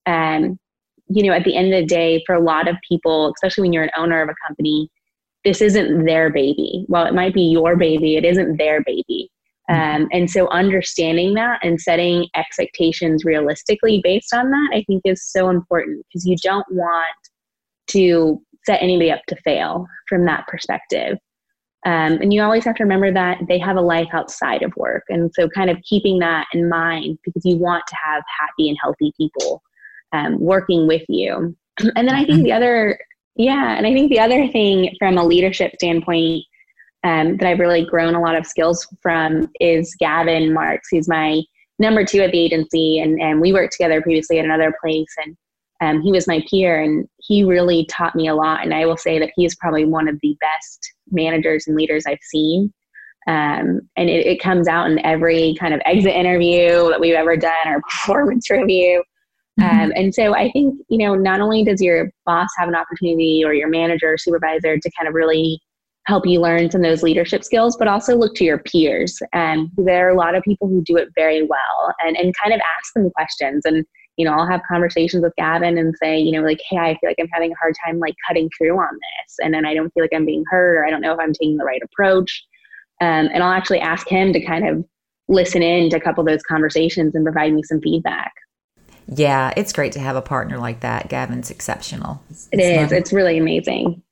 um, 0.06 0.58
you 1.08 1.22
know, 1.22 1.32
at 1.32 1.44
the 1.44 1.56
end 1.56 1.72
of 1.72 1.80
the 1.80 1.86
day, 1.86 2.22
for 2.26 2.34
a 2.34 2.42
lot 2.42 2.68
of 2.68 2.76
people, 2.86 3.32
especially 3.36 3.62
when 3.62 3.72
you're 3.72 3.84
an 3.84 3.90
owner 3.96 4.20
of 4.20 4.28
a 4.28 4.34
company, 4.46 4.90
this 5.44 5.62
isn't 5.62 6.04
their 6.04 6.30
baby. 6.30 6.84
While 6.88 7.06
it 7.06 7.14
might 7.14 7.34
be 7.34 7.42
your 7.42 7.76
baby, 7.76 8.16
it 8.16 8.24
isn't 8.24 8.56
their 8.56 8.82
baby. 8.82 9.30
Mm-hmm. 9.70 10.02
Um, 10.02 10.08
and 10.12 10.30
so 10.30 10.48
understanding 10.48 11.34
that 11.34 11.60
and 11.62 11.80
setting 11.80 12.28
expectations 12.34 13.24
realistically 13.24 14.00
based 14.02 14.34
on 14.34 14.50
that, 14.50 14.70
I 14.72 14.84
think 14.86 15.02
is 15.04 15.24
so 15.24 15.48
important 15.48 16.04
because 16.08 16.26
you 16.26 16.36
don't 16.42 16.66
want 16.70 17.16
to 17.88 18.42
set 18.64 18.82
anybody 18.82 19.12
up 19.12 19.22
to 19.28 19.36
fail 19.36 19.86
from 20.08 20.24
that 20.26 20.46
perspective. 20.48 21.18
Um, 21.84 22.14
and 22.14 22.32
you 22.32 22.42
always 22.42 22.64
have 22.64 22.74
to 22.76 22.82
remember 22.82 23.12
that 23.12 23.38
they 23.48 23.58
have 23.58 23.76
a 23.76 23.80
life 23.80 24.08
outside 24.12 24.62
of 24.62 24.72
work. 24.76 25.04
And 25.08 25.30
so, 25.34 25.48
kind 25.48 25.70
of 25.70 25.76
keeping 25.82 26.18
that 26.20 26.46
in 26.52 26.68
mind 26.68 27.18
because 27.24 27.44
you 27.44 27.56
want 27.58 27.84
to 27.86 27.96
have 28.04 28.22
happy 28.40 28.68
and 28.68 28.78
healthy 28.82 29.12
people 29.16 29.62
um, 30.12 30.40
working 30.40 30.86
with 30.86 31.02
you. 31.08 31.56
And 31.94 32.08
then 32.08 32.14
I 32.14 32.24
think 32.24 32.42
the 32.42 32.52
other, 32.52 32.98
yeah, 33.34 33.76
and 33.76 33.86
I 33.86 33.92
think 33.92 34.10
the 34.10 34.18
other 34.18 34.48
thing 34.48 34.96
from 34.98 35.18
a 35.18 35.24
leadership 35.24 35.72
standpoint 35.74 36.42
um, 37.04 37.36
that 37.36 37.46
I've 37.46 37.58
really 37.58 37.84
grown 37.84 38.14
a 38.14 38.20
lot 38.20 38.34
of 38.34 38.46
skills 38.46 38.86
from 39.02 39.50
is 39.60 39.94
Gavin 40.00 40.54
Marks, 40.54 40.88
who's 40.90 41.06
my 41.06 41.42
number 41.78 42.04
two 42.04 42.20
at 42.20 42.32
the 42.32 42.38
agency. 42.38 42.98
And, 42.98 43.20
and 43.20 43.40
we 43.40 43.52
worked 43.52 43.74
together 43.74 44.00
previously 44.00 44.38
at 44.38 44.44
another 44.44 44.74
place. 44.82 45.14
And 45.24 45.36
um, 45.80 46.00
he 46.00 46.12
was 46.12 46.26
my 46.26 46.42
peer 46.50 46.80
and 46.80 47.06
he 47.18 47.44
really 47.44 47.86
taught 47.86 48.16
me 48.16 48.28
a 48.28 48.34
lot. 48.34 48.62
And 48.62 48.72
I 48.72 48.86
will 48.86 48.96
say 48.96 49.18
that 49.18 49.32
he 49.36 49.44
is 49.44 49.54
probably 49.56 49.84
one 49.84 50.08
of 50.08 50.18
the 50.22 50.36
best 50.40 50.90
managers 51.10 51.66
and 51.66 51.76
leaders 51.76 52.04
I've 52.06 52.18
seen. 52.22 52.72
Um, 53.28 53.80
and 53.96 54.08
it, 54.08 54.24
it, 54.24 54.40
comes 54.40 54.68
out 54.68 54.88
in 54.88 55.04
every 55.04 55.56
kind 55.58 55.74
of 55.74 55.80
exit 55.84 56.14
interview 56.14 56.88
that 56.90 57.00
we've 57.00 57.16
ever 57.16 57.36
done 57.36 57.66
or 57.66 57.80
performance 57.90 58.48
review. 58.50 59.02
Mm-hmm. 59.60 59.80
Um, 59.80 59.92
and 59.96 60.14
so 60.14 60.34
I 60.34 60.50
think, 60.52 60.78
you 60.88 60.98
know, 60.98 61.16
not 61.16 61.40
only 61.40 61.64
does 61.64 61.82
your 61.82 62.10
boss 62.24 62.48
have 62.56 62.68
an 62.68 62.76
opportunity 62.76 63.42
or 63.44 63.52
your 63.52 63.68
manager 63.68 64.12
or 64.12 64.18
supervisor 64.18 64.78
to 64.78 64.90
kind 64.96 65.08
of 65.08 65.14
really 65.14 65.60
help 66.06 66.24
you 66.24 66.40
learn 66.40 66.70
some 66.70 66.84
of 66.84 66.88
those 66.88 67.02
leadership 67.02 67.42
skills, 67.42 67.76
but 67.76 67.88
also 67.88 68.16
look 68.16 68.34
to 68.36 68.44
your 68.44 68.58
peers. 68.58 69.18
And 69.32 69.68
there 69.76 70.06
are 70.06 70.10
a 70.10 70.16
lot 70.16 70.36
of 70.36 70.44
people 70.44 70.68
who 70.68 70.82
do 70.84 70.96
it 70.96 71.08
very 71.16 71.42
well 71.42 71.94
and, 72.00 72.16
and 72.16 72.32
kind 72.40 72.54
of 72.54 72.60
ask 72.78 72.94
them 72.94 73.10
questions. 73.10 73.64
And 73.64 73.84
you 74.16 74.24
know, 74.24 74.32
I'll 74.32 74.46
have 74.46 74.62
conversations 74.68 75.22
with 75.22 75.34
Gavin 75.36 75.78
and 75.78 75.94
say, 76.02 76.18
you 76.18 76.32
know, 76.32 76.42
like, 76.42 76.60
hey, 76.70 76.78
I 76.78 76.98
feel 76.98 77.10
like 77.10 77.18
I'm 77.20 77.28
having 77.28 77.52
a 77.52 77.56
hard 77.56 77.74
time 77.84 77.98
like 77.98 78.14
cutting 78.26 78.50
through 78.56 78.78
on 78.78 78.94
this. 78.94 79.36
And 79.40 79.52
then 79.52 79.66
I 79.66 79.74
don't 79.74 79.92
feel 79.92 80.02
like 80.02 80.14
I'm 80.14 80.24
being 80.24 80.44
heard 80.50 80.76
or 80.76 80.86
I 80.86 80.90
don't 80.90 81.02
know 81.02 81.12
if 81.12 81.20
I'm 81.20 81.32
taking 81.32 81.56
the 81.56 81.64
right 81.64 81.82
approach. 81.82 82.44
Um, 83.00 83.28
and 83.32 83.42
I'll 83.42 83.52
actually 83.52 83.80
ask 83.80 84.08
him 84.08 84.32
to 84.32 84.40
kind 84.40 84.66
of 84.66 84.84
listen 85.28 85.62
in 85.62 85.90
to 85.90 85.96
a 85.96 86.00
couple 86.00 86.22
of 86.22 86.28
those 86.28 86.42
conversations 86.42 87.14
and 87.14 87.24
provide 87.24 87.52
me 87.52 87.62
some 87.62 87.80
feedback. 87.80 88.32
Yeah, 89.08 89.52
it's 89.56 89.72
great 89.72 89.92
to 89.92 90.00
have 90.00 90.16
a 90.16 90.22
partner 90.22 90.58
like 90.58 90.80
that. 90.80 91.08
Gavin's 91.08 91.50
exceptional. 91.50 92.22
It 92.52 92.60
is. 92.60 92.92
It's 92.92 93.12
really 93.12 93.38
amazing. 93.38 94.02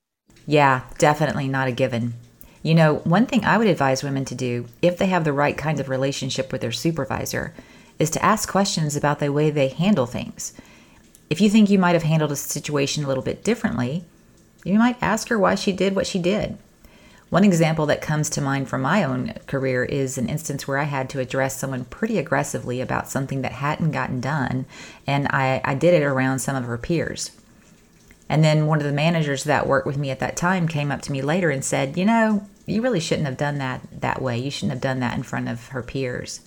Yeah, 0.47 0.83
definitely 0.99 1.49
not 1.49 1.69
a 1.69 1.73
given. 1.73 2.15
You 2.63 2.75
know, 2.75 2.97
one 2.99 3.27
thing 3.27 3.45
I 3.45 3.59
would 3.59 3.67
advise 3.67 4.03
women 4.03 4.25
to 4.27 4.35
do 4.35 4.67
if 4.83 4.99
they 4.99 5.07
have 5.07 5.25
the 5.25 5.33
right 5.33 5.57
kind 5.57 5.81
of 5.81 5.89
relationship 5.89 6.53
with 6.53 6.61
their 6.61 6.73
supervisor 6.73 7.55
is 7.99 8.11
to 8.11 8.25
ask 8.25 8.49
questions 8.49 8.97
about 8.97 9.19
the 9.19 9.33
way 9.33 9.51
they 9.51 9.69
handle 9.69 10.07
things. 10.07 10.53
If 11.31 11.41
you 11.41 11.49
think 11.49 11.71
you 11.71 11.79
might 11.79 11.95
have 11.95 12.03
handled 12.03 12.33
a 12.33 12.37
situation 12.37 13.05
a 13.05 13.09
little 13.09 13.23
bit 13.23 13.45
differently, 13.45 14.05
you 14.65 14.79
might 14.79 15.03
ask 15.03 15.29
her 15.29 15.39
why 15.39 15.55
she 15.55 15.73
did 15.73 15.95
what 15.95 16.07
she 16.07 16.19
did. 16.19 16.59
One 17.31 17.45
example 17.45 17.87
that 17.87 18.01
comes 18.01 18.31
to 18.31 18.41
mind 18.41 18.69
from 18.69 18.83
my 18.83 19.03
own 19.03 19.35
career 19.47 19.85
is 19.85 20.19
an 20.19 20.29
instance 20.29 20.69
where 20.69 20.79
I 20.79 20.85
had 20.85 21.11
to 21.11 21.21
address 21.21 21.59
someone 21.59 21.85
pretty 21.87 22.19
aggressively 22.19 22.81
about 22.81 23.09
something 23.09 23.43
that 23.43 23.53
hadn't 23.53 23.91
gotten 23.91 24.21
done, 24.21 24.67
and 25.07 25.27
I, 25.31 25.61
I 25.65 25.75
did 25.75 25.95
it 25.95 26.05
around 26.05 26.39
some 26.39 26.55
of 26.55 26.65
her 26.65 26.79
peers. 26.79 27.33
And 28.29 28.45
then 28.45 28.67
one 28.67 28.79
of 28.79 28.87
the 28.87 28.93
managers 28.93 29.45
that 29.45 29.67
worked 29.67 29.87
with 29.87 29.99
me 29.99 30.11
at 30.11 30.21
that 30.21 30.37
time 30.37 30.69
came 30.69 30.91
up 30.91 31.03
to 31.03 31.13
me 31.13 31.23
later 31.23 31.51
and 31.51 31.65
said, 31.65 31.97
You 31.97 32.05
know, 32.05 32.47
you 32.67 32.81
really 32.81 33.01
shouldn't 33.01 33.27
have 33.27 33.37
done 33.37 33.59
that 33.59 33.81
that 34.01 34.23
way. 34.23 34.39
You 34.39 34.51
shouldn't 34.51 34.73
have 34.73 34.81
done 34.81 35.01
that 35.01 35.17
in 35.17 35.23
front 35.23 35.49
of 35.49 35.69
her 35.69 35.83
peers. 35.83 36.41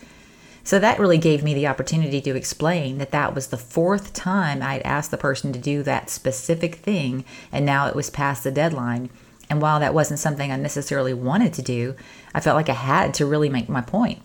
So 0.68 0.80
that 0.80 1.00
really 1.00 1.18
gave 1.18 1.46
me 1.46 1.54
the 1.54 1.68
opportunity 1.68 2.20
to 2.20 2.36
explain 2.36 2.98
that 2.98 3.12
that 3.12 3.34
was 3.34 3.48
the 3.48 3.56
fourth 3.56 4.12
time 4.12 4.62
I'd 4.62 4.82
asked 4.82 5.12
the 5.12 5.18
person 5.18 5.54
to 5.54 5.60
do 5.60 5.82
that 5.84 6.10
specific 6.10 6.76
thing, 6.76 7.24
and 7.54 7.66
now 7.66 7.88
it 7.88 7.96
was 7.96 8.10
past 8.10 8.44
the 8.44 8.52
deadline. 8.52 9.10
And 9.50 9.62
while 9.62 9.80
that 9.80 9.94
wasn't 9.94 10.20
something 10.20 10.52
I 10.52 10.58
necessarily 10.58 11.14
wanted 11.14 11.54
to 11.54 11.62
do, 11.62 11.96
I 12.36 12.42
felt 12.42 12.58
like 12.58 12.68
I 12.68 12.74
had 12.74 13.14
to 13.14 13.26
really 13.26 13.48
make 13.48 13.70
my 13.70 13.80
point. 13.80 14.22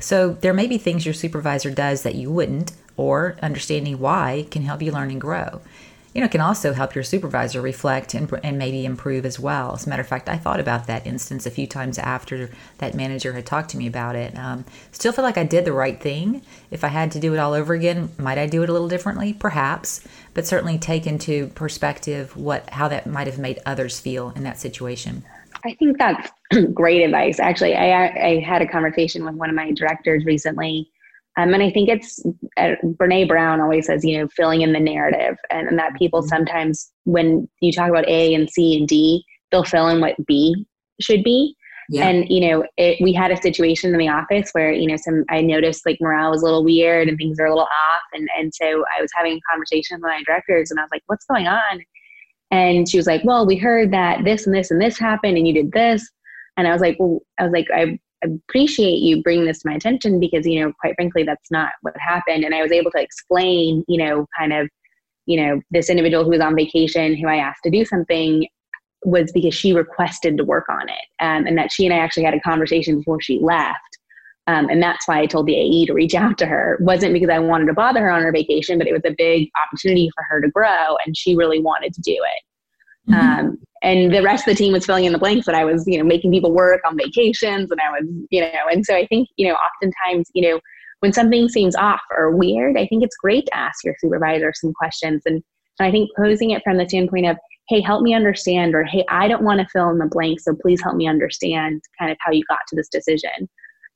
So 0.00 0.30
there 0.32 0.52
may 0.52 0.66
be 0.66 0.76
things 0.76 1.06
your 1.06 1.14
supervisor 1.14 1.70
does 1.70 2.02
that 2.02 2.16
you 2.16 2.32
wouldn't, 2.32 2.72
or 2.96 3.36
understanding 3.40 4.00
why 4.00 4.48
can 4.50 4.62
help 4.62 4.82
you 4.82 4.90
learn 4.90 5.12
and 5.12 5.20
grow 5.20 5.60
you 6.14 6.20
know, 6.20 6.28
can 6.28 6.40
also 6.40 6.72
help 6.72 6.94
your 6.94 7.02
supervisor 7.02 7.60
reflect 7.60 8.14
and, 8.14 8.32
and 8.44 8.56
maybe 8.56 8.84
improve 8.84 9.26
as 9.26 9.40
well. 9.40 9.74
As 9.74 9.84
a 9.84 9.88
matter 9.88 10.02
of 10.02 10.06
fact, 10.06 10.28
I 10.28 10.36
thought 10.36 10.60
about 10.60 10.86
that 10.86 11.04
instance 11.04 11.44
a 11.44 11.50
few 11.50 11.66
times 11.66 11.98
after 11.98 12.50
that 12.78 12.94
manager 12.94 13.32
had 13.32 13.44
talked 13.44 13.70
to 13.70 13.76
me 13.76 13.88
about 13.88 14.14
it. 14.14 14.38
Um, 14.38 14.64
still 14.92 15.12
feel 15.12 15.24
like 15.24 15.36
I 15.36 15.42
did 15.42 15.64
the 15.64 15.72
right 15.72 16.00
thing. 16.00 16.42
If 16.70 16.84
I 16.84 16.88
had 16.88 17.10
to 17.12 17.20
do 17.20 17.34
it 17.34 17.38
all 17.38 17.52
over 17.52 17.74
again, 17.74 18.10
might 18.16 18.38
I 18.38 18.46
do 18.46 18.62
it 18.62 18.68
a 18.68 18.72
little 18.72 18.88
differently? 18.88 19.32
Perhaps, 19.32 20.06
but 20.34 20.46
certainly 20.46 20.78
take 20.78 21.04
into 21.04 21.48
perspective 21.48 22.36
what 22.36 22.70
how 22.70 22.86
that 22.88 23.08
might 23.08 23.26
have 23.26 23.38
made 23.38 23.58
others 23.66 23.98
feel 23.98 24.30
in 24.36 24.44
that 24.44 24.58
situation. 24.58 25.24
I 25.64 25.74
think 25.74 25.98
that's 25.98 26.30
great 26.74 27.02
advice. 27.02 27.40
Actually, 27.40 27.74
I, 27.74 28.06
I 28.06 28.40
had 28.40 28.62
a 28.62 28.68
conversation 28.68 29.24
with 29.24 29.34
one 29.34 29.50
of 29.50 29.56
my 29.56 29.72
directors 29.72 30.24
recently 30.24 30.90
um, 31.36 31.52
and 31.52 31.62
I 31.62 31.70
think 31.70 31.88
it's 31.88 32.24
uh, 32.56 32.74
Brene 32.84 33.28
Brown 33.28 33.60
always 33.60 33.86
says, 33.86 34.04
you 34.04 34.18
know, 34.18 34.28
filling 34.28 34.62
in 34.62 34.72
the 34.72 34.80
narrative, 34.80 35.36
and, 35.50 35.68
and, 35.68 35.78
that 35.78 35.94
people 35.96 36.20
mm-hmm. 36.20 36.28
sometimes, 36.28 36.92
when 37.04 37.48
you 37.60 37.72
talk 37.72 37.90
about 37.90 38.08
A 38.08 38.34
and 38.34 38.48
C 38.48 38.76
and 38.76 38.86
D, 38.86 39.24
they'll 39.50 39.64
fill 39.64 39.88
in 39.88 40.00
what 40.00 40.14
B 40.26 40.66
should 41.00 41.24
be. 41.24 41.56
Yeah. 41.90 42.06
And 42.06 42.28
you 42.28 42.48
know, 42.48 42.64
it, 42.76 42.98
we 43.02 43.12
had 43.12 43.30
a 43.30 43.42
situation 43.42 43.92
in 43.92 43.98
the 43.98 44.08
office 44.08 44.50
where 44.52 44.72
you 44.72 44.86
know, 44.86 44.96
some 44.96 45.24
I 45.28 45.40
noticed 45.40 45.84
like 45.84 45.98
morale 46.00 46.30
was 46.30 46.42
a 46.42 46.44
little 46.44 46.64
weird 46.64 47.08
and 47.08 47.18
things 47.18 47.38
are 47.40 47.46
a 47.46 47.50
little 47.50 47.64
off, 47.64 48.02
and 48.12 48.28
and 48.38 48.54
so 48.54 48.84
I 48.96 49.02
was 49.02 49.10
having 49.14 49.36
a 49.36 49.50
conversation 49.50 49.96
with 49.96 50.02
my 50.02 50.22
directors, 50.24 50.70
and 50.70 50.78
I 50.78 50.84
was 50.84 50.90
like, 50.92 51.02
"What's 51.06 51.26
going 51.26 51.48
on?" 51.48 51.84
And 52.52 52.88
she 52.88 52.96
was 52.96 53.06
like, 53.06 53.22
"Well, 53.24 53.44
we 53.44 53.56
heard 53.56 53.92
that 53.92 54.24
this 54.24 54.46
and 54.46 54.54
this 54.54 54.70
and 54.70 54.80
this 54.80 54.98
happened, 54.98 55.36
and 55.36 55.48
you 55.48 55.52
did 55.52 55.72
this." 55.72 56.08
And 56.56 56.68
I 56.68 56.72
was 56.72 56.80
like, 56.80 56.96
"Well, 57.00 57.20
I 57.38 57.42
was 57.42 57.52
like, 57.52 57.66
I 57.74 57.98
appreciate 58.24 58.98
you 58.98 59.22
bringing 59.22 59.46
this 59.46 59.62
to 59.62 59.68
my 59.68 59.76
attention 59.76 60.20
because 60.20 60.46
you 60.46 60.60
know 60.60 60.72
quite 60.80 60.94
frankly 60.96 61.22
that's 61.22 61.50
not 61.50 61.70
what 61.82 61.94
happened. 61.98 62.44
And 62.44 62.54
i 62.54 62.62
was 62.62 62.72
able 62.72 62.90
to 62.92 63.00
explain 63.00 63.84
you 63.88 63.98
know 63.98 64.26
kind 64.38 64.52
of 64.52 64.68
you 65.26 65.40
know 65.40 65.60
this 65.70 65.90
individual 65.90 66.24
who 66.24 66.30
was 66.30 66.40
on 66.40 66.54
vacation 66.54 67.16
who 67.16 67.28
i 67.28 67.36
asked 67.36 67.62
to 67.64 67.70
do 67.70 67.84
something 67.84 68.46
was 69.04 69.30
because 69.32 69.54
she 69.54 69.72
requested 69.72 70.36
to 70.38 70.44
work 70.44 70.64
on 70.70 70.88
it 70.88 71.24
um, 71.24 71.46
and 71.46 71.58
that 71.58 71.70
she 71.70 71.84
and 71.84 71.94
i 71.94 71.98
actually 71.98 72.24
had 72.24 72.34
a 72.34 72.40
conversation 72.40 72.98
before 72.98 73.20
she 73.20 73.38
left. 73.40 73.78
Um, 74.46 74.68
and 74.68 74.82
that's 74.82 75.08
why 75.08 75.20
i 75.20 75.26
told 75.26 75.46
the 75.46 75.56
ae 75.56 75.86
to 75.86 75.94
reach 75.94 76.14
out 76.14 76.36
to 76.38 76.46
her. 76.46 76.74
It 76.74 76.84
wasn't 76.84 77.14
because 77.14 77.30
i 77.30 77.38
wanted 77.38 77.66
to 77.66 77.74
bother 77.74 78.00
her 78.00 78.10
on 78.10 78.22
her 78.22 78.32
vacation 78.32 78.78
but 78.78 78.86
it 78.86 78.92
was 78.92 79.02
a 79.04 79.14
big 79.16 79.50
opportunity 79.66 80.10
for 80.14 80.24
her 80.28 80.40
to 80.40 80.50
grow 80.50 80.96
and 81.04 81.16
she 81.16 81.36
really 81.36 81.60
wanted 81.60 81.94
to 81.94 82.00
do 82.02 82.12
it 82.12 82.42
mm-hmm. 83.08 83.14
um, 83.14 83.58
and 83.82 84.14
the 84.14 84.22
rest 84.22 84.48
of 84.48 84.54
the 84.54 84.58
team 84.58 84.72
was 84.72 84.86
filling 84.86 85.04
in 85.04 85.12
the 85.12 85.18
blanks 85.18 85.46
but 85.46 85.54
i 85.54 85.64
was 85.64 85.84
you 85.86 85.98
know 85.98 86.04
making 86.04 86.30
people 86.30 86.52
work 86.52 86.80
on 86.86 86.96
vacations 86.96 87.70
and 87.70 87.80
i 87.80 87.90
was 87.90 88.08
you 88.30 88.40
know 88.40 88.66
and 88.70 88.84
so 88.84 88.94
i 88.94 89.06
think 89.06 89.28
you 89.36 89.46
know 89.46 89.54
oftentimes 89.54 90.28
you 90.34 90.42
know 90.42 90.60
when 91.00 91.12
something 91.12 91.48
seems 91.48 91.76
off 91.76 92.00
or 92.16 92.36
weird 92.36 92.76
i 92.76 92.86
think 92.86 93.04
it's 93.04 93.16
great 93.16 93.44
to 93.46 93.56
ask 93.56 93.84
your 93.84 93.94
supervisor 93.98 94.52
some 94.54 94.72
questions 94.72 95.22
and, 95.26 95.42
and 95.78 95.88
i 95.88 95.90
think 95.90 96.10
posing 96.16 96.50
it 96.50 96.62
from 96.64 96.78
the 96.78 96.88
standpoint 96.88 97.26
of 97.26 97.36
hey 97.68 97.80
help 97.80 98.02
me 98.02 98.14
understand 98.14 98.74
or 98.74 98.84
hey 98.84 99.04
i 99.10 99.28
don't 99.28 99.44
want 99.44 99.60
to 99.60 99.66
fill 99.72 99.90
in 99.90 99.98
the 99.98 100.06
blank 100.06 100.40
so 100.40 100.54
please 100.62 100.82
help 100.82 100.96
me 100.96 101.06
understand 101.06 101.80
kind 101.98 102.10
of 102.10 102.16
how 102.20 102.32
you 102.32 102.42
got 102.48 102.60
to 102.68 102.76
this 102.76 102.88
decision 102.88 103.48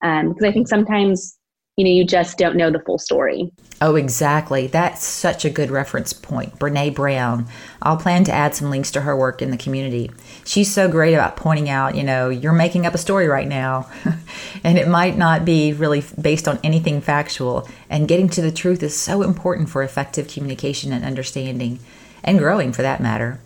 um, 0.05 0.29
because 0.29 0.45
i 0.45 0.53
think 0.53 0.69
sometimes 0.69 1.38
you 1.79 1.85
know 1.85 1.91
you 1.91 2.05
just 2.05 2.37
don't 2.39 2.57
know 2.57 2.73
the 2.73 2.81
full 2.81 2.99
story. 2.99 3.53
Oh 3.81 3.95
exactly. 3.95 4.67
That's 4.67 5.05
such 5.05 5.45
a 5.45 5.51
good 5.51 5.71
reference 5.71 6.13
point. 6.13 6.59
Brene 6.59 6.93
brown. 6.93 7.47
I'll 7.81 7.97
plan 7.97 8.25
to 8.25 8.33
add 8.33 8.57
some 8.57 8.69
links 8.69 8.91
to 8.91 9.03
her 9.03 9.17
work 9.17 9.41
in 9.41 9.53
the 9.53 9.57
community. 9.57 10.11
She's 10.45 10.75
so 10.75 10.89
great 10.89 11.15
about 11.15 11.37
pointing 11.37 11.71
out 11.71 11.95
you 11.95 12.03
know 12.03 12.31
you're 12.31 12.53
making 12.53 12.85
up 12.85 12.95
a 12.95 12.99
story 12.99 13.29
right 13.29 13.47
now. 13.47 13.89
And 14.65 14.77
it 14.77 14.89
might 14.89 15.17
not 15.17 15.45
be 15.45 15.73
really 15.73 16.03
based 16.21 16.49
on 16.49 16.59
anything 16.65 17.01
factual. 17.01 17.69
And 17.89 18.09
getting 18.09 18.29
to 18.31 18.43
the 18.43 18.51
truth 18.51 18.83
is 18.83 18.99
so 18.99 19.23
important 19.23 19.69
for 19.69 19.83
effective 19.83 20.27
communication 20.27 20.93
and 20.93 21.05
understanding 21.05 21.79
and 22.25 22.39
growing 22.39 22.73
for 22.73 22.83
that 22.83 23.01
matter. 23.01 23.39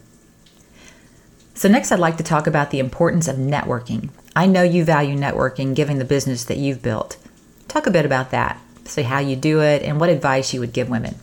So 1.55 1.69
next 1.69 1.93
i'd 1.93 1.99
like 1.99 2.17
to 2.17 2.23
talk 2.23 2.47
about 2.47 2.71
the 2.71 2.79
importance 2.79 3.29
of 3.29 3.37
networking. 3.37 4.09
I 4.35 4.47
know 4.47 4.63
you 4.63 4.85
value 4.85 5.17
networking 5.17 5.75
given 5.75 5.99
the 5.99 6.07
business 6.07 6.45
that 6.45 6.57
you've 6.57 6.81
built 6.81 7.19
Talk 7.73 7.87
a 7.87 7.91
bit 7.91 8.05
about 8.05 8.33
that. 8.33 8.61
Say 8.85 9.03
how 9.03 9.19
you 9.19 9.35
do 9.35 9.63
it 9.63 9.83
and 9.83 9.99
what 9.99 10.11
advice 10.11 10.53
you 10.53 10.61
would 10.61 10.75
give 10.75 10.91
women. 10.91 11.15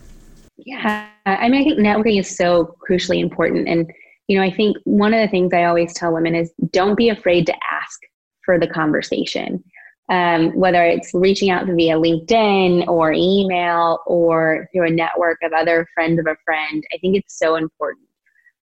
Yeah, 0.56 1.06
I 1.24 1.48
mean, 1.48 1.60
I 1.60 1.64
think 1.64 1.78
networking 1.78 2.18
is 2.18 2.36
so 2.36 2.74
crucially 2.84 3.20
important. 3.20 3.68
And, 3.68 3.88
you 4.26 4.36
know, 4.36 4.42
I 4.42 4.50
think 4.50 4.76
one 4.82 5.14
of 5.14 5.20
the 5.20 5.28
things 5.28 5.54
I 5.54 5.62
always 5.66 5.94
tell 5.94 6.12
women 6.12 6.34
is 6.34 6.52
don't 6.70 6.96
be 6.96 7.08
afraid 7.08 7.46
to 7.46 7.54
ask 7.70 8.00
for 8.44 8.58
the 8.58 8.66
conversation. 8.66 9.62
Um, 10.08 10.52
whether 10.56 10.84
it's 10.84 11.14
reaching 11.14 11.50
out 11.50 11.66
via 11.66 11.94
LinkedIn 11.94 12.88
or 12.88 13.12
email 13.12 14.00
or 14.04 14.68
through 14.72 14.88
a 14.88 14.90
network 14.90 15.38
of 15.44 15.52
other 15.52 15.86
friends 15.94 16.18
of 16.18 16.26
a 16.26 16.34
friend, 16.44 16.82
I 16.92 16.98
think 16.98 17.16
it's 17.16 17.38
so 17.38 17.54
important. 17.54 18.08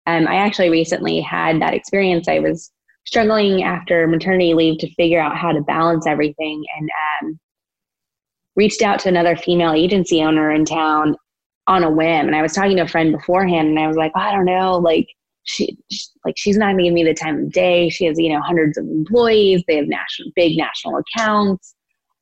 Um, 0.07 0.27
I 0.27 0.35
actually 0.35 0.71
recently 0.71 1.21
had 1.21 1.61
that 1.61 1.73
experience. 1.73 2.27
I 2.27 2.39
was 2.39 2.69
struggling 3.05 3.63
after 3.63 4.07
maternity 4.07 4.53
leave 4.53 4.77
to 4.79 4.93
figure 4.95 5.21
out 5.21 5.37
how 5.37 5.53
to 5.53 5.61
balance 5.61 6.05
everything. 6.05 6.65
And 6.77 6.89
um, 7.23 7.39
reached 8.57 8.81
out 8.81 8.99
to 8.99 9.09
another 9.09 9.37
female 9.37 9.71
agency 9.71 10.21
owner 10.21 10.51
in 10.51 10.65
town 10.65 11.15
on 11.67 11.83
a 11.83 11.89
whim. 11.89 12.27
And 12.27 12.35
I 12.35 12.41
was 12.41 12.53
talking 12.53 12.77
to 12.77 12.83
a 12.83 12.87
friend 12.87 13.11
beforehand 13.11 13.69
and 13.69 13.79
I 13.79 13.87
was 13.87 13.95
like, 13.95 14.11
oh, 14.15 14.19
I 14.19 14.31
don't 14.31 14.45
know, 14.45 14.77
like 14.77 15.07
she, 15.43 15.77
she 15.89 16.01
like 16.25 16.35
she's 16.37 16.57
not 16.57 16.75
giving 16.75 16.93
me 16.93 17.03
the 17.03 17.13
time 17.13 17.43
of 17.43 17.51
day. 17.51 17.89
She 17.89 18.05
has, 18.05 18.19
you 18.19 18.33
know, 18.33 18.41
hundreds 18.41 18.77
of 18.77 18.85
employees. 18.85 19.63
They 19.67 19.77
have 19.77 19.87
national 19.87 20.31
big 20.35 20.57
national 20.57 20.99
accounts. 20.99 21.75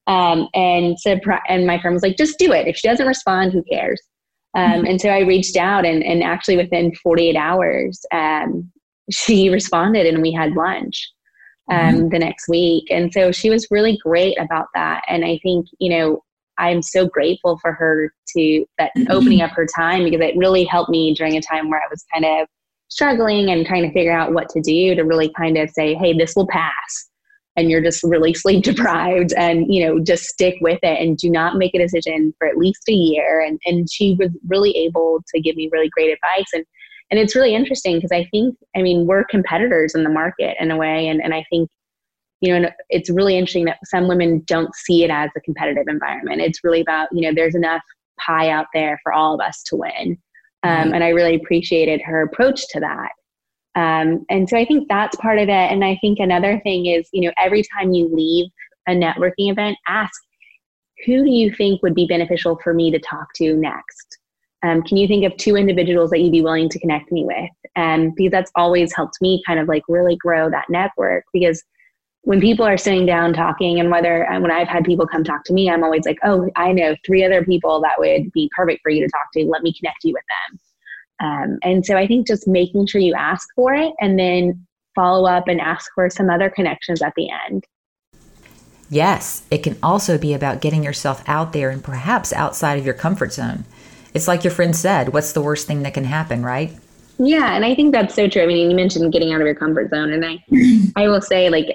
Um, 0.08 0.48
and 0.54 1.00
said, 1.00 1.22
and 1.48 1.66
my 1.66 1.82
friend 1.82 1.96
was 1.96 2.04
like, 2.04 2.16
just 2.16 2.38
do 2.38 2.52
it. 2.52 2.68
If 2.68 2.78
she 2.78 2.88
doesn't 2.88 3.08
respond, 3.08 3.54
who 3.54 3.64
cares? 3.64 4.00
Um, 4.56 4.64
mm-hmm. 4.64 4.86
and 4.86 5.02
so 5.02 5.10
I 5.10 5.22
reached 5.22 5.58
out 5.58 5.84
and, 5.84 6.04
and 6.04 6.22
actually 6.22 6.58
within 6.58 6.94
48 7.02 7.36
hours, 7.36 8.06
um, 8.12 8.72
she 9.10 9.50
responded 9.50 10.06
and 10.06 10.22
we 10.22 10.32
had 10.32 10.54
lunch 10.54 11.12
um, 11.72 11.78
mm-hmm. 11.80 12.10
the 12.10 12.20
next 12.20 12.48
week. 12.48 12.86
And 12.90 13.12
so 13.12 13.32
she 13.32 13.50
was 13.50 13.68
really 13.72 13.98
great 14.04 14.38
about 14.40 14.68
that. 14.76 15.04
And 15.08 15.26
I 15.26 15.40
think, 15.44 15.68
you 15.80 15.90
know, 15.90 16.24
I'm 16.58 16.82
so 16.82 17.08
grateful 17.08 17.58
for 17.62 17.74
her 17.74 18.14
to 18.36 18.66
that 18.78 18.92
mm-hmm. 18.98 19.12
opening 19.12 19.42
up 19.42 19.52
her 19.52 19.68
time 19.76 20.04
because 20.04 20.22
it 20.22 20.38
really 20.38 20.64
helped 20.64 20.90
me 20.90 21.14
during 21.14 21.36
a 21.36 21.42
time 21.42 21.70
where 21.70 21.80
I 21.80 21.88
was 21.90 22.06
kind 22.14 22.26
of 22.26 22.48
struggling 22.88 23.50
and 23.50 23.66
trying 23.66 23.84
to 23.84 23.92
figure 23.92 24.18
out 24.18 24.34
what 24.34 24.50
to 24.50 24.62
do 24.62 24.96
to 24.96 25.04
really 25.04 25.32
kind 25.38 25.58
of 25.58 25.70
say, 25.72 25.96
hey, 25.96 26.14
this 26.14 26.36
will 26.36 26.48
pass. 26.48 27.10
And 27.58 27.70
you're 27.70 27.82
just 27.82 28.04
really 28.04 28.34
sleep 28.36 28.64
deprived 28.64 29.34
and, 29.34 29.74
you 29.74 29.86
know, 29.86 30.00
just 30.00 30.26
stick 30.26 30.56
with 30.62 30.80
it 30.84 31.02
and 31.02 31.18
do 31.18 31.30
not 31.30 31.58
make 31.58 31.74
a 31.74 31.80
decision 31.80 32.34
for 32.38 32.48
at 32.48 32.58
least 32.58 32.84
a 32.88 32.94
year. 32.94 33.42
And, 33.42 33.60
and 33.66 33.90
she 33.92 34.16
was 34.20 34.30
really 34.48 34.72
able 34.78 35.22
to 35.34 35.42
give 35.42 35.56
me 35.56 35.70
really 35.72 35.90
great 35.90 36.14
advice. 36.14 36.48
And, 36.54 36.66
and 37.12 37.20
it's 37.20 37.36
really 37.36 37.56
interesting 37.56 37.96
because 37.98 38.12
I 38.12 38.26
think, 38.32 38.56
I 38.76 38.82
mean, 38.82 39.06
we're 39.06 39.24
competitors 39.26 39.94
in 39.96 40.04
the 40.04 40.10
market 40.10 40.58
in 40.60 40.72
a 40.72 40.78
way. 40.78 41.08
And, 41.08 41.22
and 41.22 41.34
I 41.34 41.46
think 41.50 41.70
you 42.42 42.60
know, 42.60 42.70
it's 42.90 43.10
really 43.10 43.38
interesting 43.38 43.66
that 43.66 43.80
some 43.86 44.08
women 44.08 44.44
don't 44.46 44.74
see 44.76 45.04
it 45.04 45.10
as 45.10 45.30
a 45.36 45.42
competitive 45.42 45.86
environment. 45.88 46.42
It's 46.42 46.64
really 46.64 46.82
about, 46.82 47.08
you 47.12 47.22
know, 47.22 47.34
there's 47.34 47.56
enough 47.56 47.82
pie 48.20 48.50
out 48.50 48.68
there 48.74 49.00
for 49.04 49.14
all 49.14 49.34
of 49.34 49.42
us 49.42 49.64
to 49.64 49.76
win. 49.76 50.18
Um, 50.64 50.72
mm-hmm. 50.72 50.94
And 50.94 51.04
I 51.04 51.10
really 51.10 51.36
appreciated 51.36 52.02
her 52.02 52.22
approach 52.22 52.68
to 52.70 52.80
that. 52.82 53.10
Um, 53.76 54.26
and 54.30 54.48
so 54.50 54.58
I 54.58 54.66
think 54.66 54.88
that's 54.88 55.16
part 55.18 55.38
of 55.38 55.50
it. 55.50 55.52
And 55.52 55.84
I 55.84 55.98
think 56.02 56.20
another 56.20 56.60
thing 56.62 56.86
is, 56.86 57.10
you 57.12 57.22
know, 57.22 57.34
every 57.38 57.64
time 57.78 57.94
you 57.94 58.10
leave 58.14 58.48
a 58.88 58.92
networking 58.92 59.52
event, 59.52 59.78
ask, 59.88 60.14
who 61.06 61.24
do 61.24 61.30
you 61.30 61.54
think 61.54 61.82
would 61.84 61.96
be 61.96 62.08
beneficial 62.08 62.60
for 62.64 62.74
me 62.74 62.90
to 62.92 63.00
talk 63.00 63.28
to 63.36 63.56
next? 63.56 64.15
Um, 64.64 64.82
can 64.82 64.98
you 64.98 65.08
think 65.08 65.26
of 65.26 65.38
two 65.38 65.56
individuals 65.56 66.10
that 66.10 66.20
you'd 66.20 66.32
be 66.32 66.42
willing 66.42 66.70
to 66.70 66.80
connect 66.80 67.12
me 67.12 67.24
with? 67.26 67.50
And 67.76 68.16
because 68.16 68.32
that's 68.32 68.52
always 68.56 68.96
helped 68.96 69.22
me 69.22 69.44
kind 69.46 69.60
of 69.60 69.68
like 69.68 69.84
really 69.88 70.16
grow 70.16 70.50
that 70.50 70.66
network. 70.70 71.26
Because 71.34 71.64
when 72.26 72.42
people 72.42 72.66
are 72.66 72.78
sitting 72.78 73.06
down 73.06 73.34
talking 73.34 73.80
and 73.80 73.90
whether 73.90 74.24
and 74.24 74.42
when 74.42 74.52
i've 74.52 74.68
had 74.68 74.84
people 74.84 75.08
come 75.08 75.24
talk 75.24 75.44
to 75.46 75.54
me 75.54 75.70
i'm 75.70 75.84
always 75.84 76.06
like 76.06 76.18
oh 76.24 76.50
i 76.56 76.72
know 76.72 76.96
three 77.06 77.24
other 77.24 77.46
people 77.46 77.80
that 77.80 77.98
would 77.98 78.32
be 78.34 78.50
perfect 78.56 78.82
for 78.84 78.90
you 78.90 79.02
to 79.02 79.10
talk 79.10 79.28
to. 79.34 79.46
Let 79.46 79.64
me 79.64 79.74
connect 79.74 80.04
you 80.04 80.14
with 80.14 80.24
them. 80.50 80.60
Um, 81.28 81.60
and 81.64 81.86
so 81.86 81.96
i 81.96 82.06
think 82.06 82.28
just 82.28 82.48
making 82.48 82.88
sure 82.88 83.00
you 83.00 83.14
ask 83.14 83.48
for 83.56 83.74
it 83.74 83.94
and 84.02 84.20
then 84.20 84.66
follow 84.96 85.30
up 85.30 85.48
and 85.48 85.62
ask 85.62 85.92
for 85.94 86.10
some 86.10 86.30
other 86.30 86.50
connections 86.50 87.02
at 87.02 87.14
the 87.16 87.30
end. 87.48 87.64
Yes 88.90 89.44
it 89.52 89.60
can 89.60 89.78
also 89.82 90.18
be 90.18 90.34
about 90.34 90.62
getting 90.62 90.84
yourself 90.84 91.24
out 91.28 91.54
there 91.54 91.70
and 91.70 91.84
perhaps 91.84 92.34
outside 92.34 92.80
of 92.80 92.86
your 92.86 92.94
comfort 92.96 93.34
zone 93.34 93.66
it's 94.16 94.28
like 94.28 94.44
your 94.44 94.52
friend 94.52 94.76
said 94.76 95.14
what's 95.14 95.34
the 95.34 95.42
worst 95.42 95.68
thing 95.68 95.84
that 95.84 95.94
can 95.94 96.06
happen 96.06 96.44
right 96.44 96.72
yeah, 97.18 97.56
and 97.56 97.64
I 97.64 97.76
think 97.76 97.94
that's 97.94 98.14
so 98.14 98.28
true. 98.28 98.44
I 98.44 98.46
mean, 98.46 98.70
you 98.70 98.76
mentioned 98.76 99.14
getting 99.14 99.34
out 99.34 99.42
of 99.42 99.46
your 99.46 99.56
comfort 99.56 99.90
zone, 99.90 100.12
and 100.12 100.26
I, 100.26 100.44
I 101.02 101.08
will 101.08 101.22
say, 101.22 101.50
like, 101.50 101.68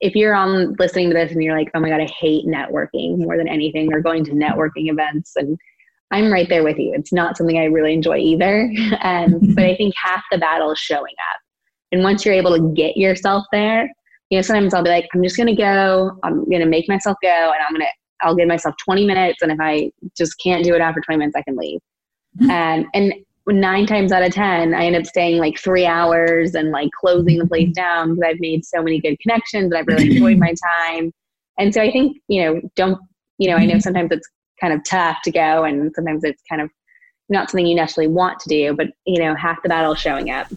if 0.00 0.14
you're 0.14 0.34
on 0.34 0.74
listening 0.78 1.08
to 1.08 1.14
this 1.14 1.32
and 1.32 1.42
you're 1.42 1.56
like, 1.56 1.70
oh 1.74 1.80
my 1.80 1.88
God, 1.88 2.00
I 2.00 2.08
hate 2.20 2.46
networking 2.46 3.18
more 3.18 3.36
than 3.36 3.48
anything, 3.48 3.92
or 3.92 4.00
going 4.00 4.24
to 4.26 4.32
networking 4.32 4.90
events, 4.90 5.32
and 5.36 5.58
I'm 6.12 6.32
right 6.32 6.48
there 6.48 6.62
with 6.62 6.78
you. 6.78 6.92
It's 6.94 7.12
not 7.12 7.36
something 7.36 7.58
I 7.58 7.64
really 7.64 7.92
enjoy 7.92 8.18
either. 8.18 8.72
Um, 9.02 9.38
but 9.54 9.64
I 9.64 9.76
think 9.76 9.94
half 10.02 10.22
the 10.32 10.38
battle 10.38 10.70
is 10.72 10.78
showing 10.78 11.14
up. 11.32 11.40
And 11.92 12.02
once 12.02 12.24
you're 12.24 12.34
able 12.34 12.56
to 12.56 12.72
get 12.74 12.96
yourself 12.96 13.44
there, 13.52 13.90
you 14.30 14.38
know, 14.38 14.42
sometimes 14.42 14.74
I'll 14.74 14.82
be 14.82 14.90
like, 14.90 15.06
I'm 15.14 15.22
just 15.22 15.36
going 15.36 15.46
to 15.46 15.54
go, 15.54 16.18
I'm 16.24 16.44
going 16.46 16.60
to 16.60 16.66
make 16.66 16.88
myself 16.88 17.16
go 17.22 17.28
and 17.28 17.62
I'm 17.66 17.74
going 17.74 17.86
to, 17.86 17.92
I'll 18.22 18.34
give 18.34 18.48
myself 18.48 18.74
20 18.84 19.06
minutes. 19.06 19.42
And 19.42 19.52
if 19.52 19.58
I 19.60 19.90
just 20.16 20.34
can't 20.42 20.64
do 20.64 20.74
it 20.74 20.80
after 20.80 21.00
20 21.00 21.18
minutes, 21.18 21.36
I 21.36 21.42
can 21.42 21.56
leave. 21.56 21.80
Mm-hmm. 22.38 22.50
And, 22.50 22.86
and 22.94 23.14
nine 23.48 23.86
times 23.86 24.12
out 24.12 24.22
of 24.22 24.32
10, 24.32 24.74
I 24.74 24.86
end 24.86 24.96
up 24.96 25.06
staying 25.06 25.38
like 25.38 25.58
three 25.58 25.86
hours 25.86 26.54
and 26.54 26.70
like 26.70 26.90
closing 26.98 27.38
the 27.38 27.46
place 27.46 27.68
mm-hmm. 27.68 27.72
down 27.72 28.14
because 28.14 28.30
I've 28.32 28.40
made 28.40 28.64
so 28.64 28.82
many 28.82 29.00
good 29.00 29.18
connections 29.20 29.72
and 29.72 29.74
I've 29.74 29.86
really 29.86 30.10
enjoyed 30.10 30.38
my 30.38 30.54
time. 30.88 31.12
And 31.58 31.72
so 31.72 31.80
I 31.80 31.90
think, 31.90 32.18
you 32.28 32.42
know, 32.42 32.60
don't, 32.74 32.98
you 33.38 33.48
know, 33.48 33.56
I 33.56 33.64
know 33.64 33.74
mm-hmm. 33.74 33.80
sometimes 33.80 34.10
it's 34.12 34.28
kind 34.60 34.72
of 34.72 34.82
tough 34.84 35.18
to 35.24 35.30
go 35.30 35.64
and 35.64 35.92
sometimes 35.94 36.24
it's 36.24 36.42
kind 36.48 36.62
of 36.62 36.70
not 37.28 37.50
something 37.50 37.66
you 37.66 37.74
naturally 37.74 38.08
want 38.08 38.38
to 38.40 38.48
do, 38.48 38.74
but, 38.74 38.88
you 39.04 39.20
know, 39.20 39.34
half 39.34 39.62
the 39.62 39.68
battle 39.68 39.92
is 39.92 40.00
showing 40.00 40.30
up. 40.30 40.48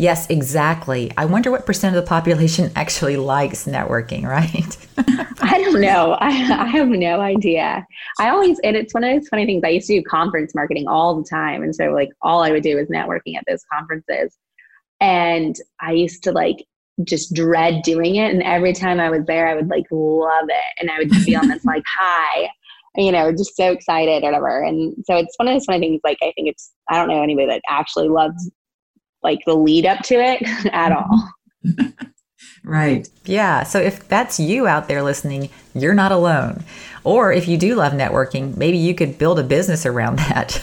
Yes, 0.00 0.30
exactly. 0.30 1.12
I 1.18 1.26
wonder 1.26 1.50
what 1.50 1.66
percent 1.66 1.94
of 1.94 2.02
the 2.02 2.08
population 2.08 2.72
actually 2.74 3.18
likes 3.18 3.66
networking, 3.66 4.24
right? 4.24 4.74
I 5.42 5.60
don't 5.60 5.78
know. 5.78 6.12
I, 6.20 6.28
I 6.28 6.66
have 6.68 6.88
no 6.88 7.20
idea. 7.20 7.86
I 8.18 8.30
always, 8.30 8.58
and 8.60 8.76
it's 8.76 8.94
one 8.94 9.04
of 9.04 9.14
those 9.14 9.28
funny 9.28 9.44
things. 9.44 9.62
I 9.62 9.68
used 9.68 9.88
to 9.88 10.00
do 10.00 10.02
conference 10.02 10.54
marketing 10.54 10.88
all 10.88 11.20
the 11.20 11.28
time. 11.28 11.62
And 11.62 11.76
so, 11.76 11.92
like, 11.92 12.08
all 12.22 12.42
I 12.42 12.50
would 12.50 12.62
do 12.62 12.76
was 12.76 12.88
networking 12.88 13.36
at 13.36 13.44
those 13.46 13.62
conferences. 13.70 14.38
And 15.02 15.54
I 15.82 15.92
used 15.92 16.22
to, 16.24 16.32
like, 16.32 16.64
just 17.04 17.34
dread 17.34 17.82
doing 17.82 18.16
it. 18.16 18.32
And 18.32 18.42
every 18.42 18.72
time 18.72 19.00
I 19.00 19.10
was 19.10 19.26
there, 19.26 19.48
I 19.48 19.54
would, 19.54 19.68
like, 19.68 19.84
love 19.90 20.46
it. 20.48 20.80
And 20.80 20.90
I 20.90 20.96
would 20.96 21.10
be 21.26 21.36
on 21.36 21.48
this, 21.48 21.62
like, 21.66 21.84
high, 21.98 22.48
you 22.96 23.12
know, 23.12 23.32
just 23.32 23.54
so 23.54 23.70
excited 23.70 24.24
or 24.24 24.28
whatever. 24.28 24.62
And 24.62 24.94
so 25.04 25.18
it's 25.18 25.34
one 25.36 25.46
of 25.46 25.54
those 25.54 25.66
funny 25.66 25.80
things. 25.80 26.00
Like, 26.04 26.18
I 26.22 26.32
think 26.36 26.48
it's, 26.48 26.72
I 26.88 26.96
don't 26.96 27.08
know 27.08 27.22
anybody 27.22 27.48
that 27.48 27.60
actually 27.68 28.08
loves 28.08 28.50
like 29.22 29.40
the 29.46 29.54
lead 29.54 29.86
up 29.86 30.00
to 30.04 30.14
it 30.14 30.42
at 30.72 30.92
all. 30.92 31.30
right. 32.64 33.08
Yeah. 33.24 33.62
So 33.64 33.80
if 33.80 34.08
that's 34.08 34.40
you 34.40 34.66
out 34.66 34.88
there 34.88 35.02
listening, 35.02 35.50
you're 35.74 35.94
not 35.94 36.12
alone. 36.12 36.64
Or 37.04 37.32
if 37.32 37.48
you 37.48 37.56
do 37.56 37.74
love 37.74 37.92
networking, 37.92 38.56
maybe 38.56 38.76
you 38.76 38.94
could 38.94 39.18
build 39.18 39.38
a 39.38 39.42
business 39.42 39.86
around 39.86 40.18
that. 40.18 40.62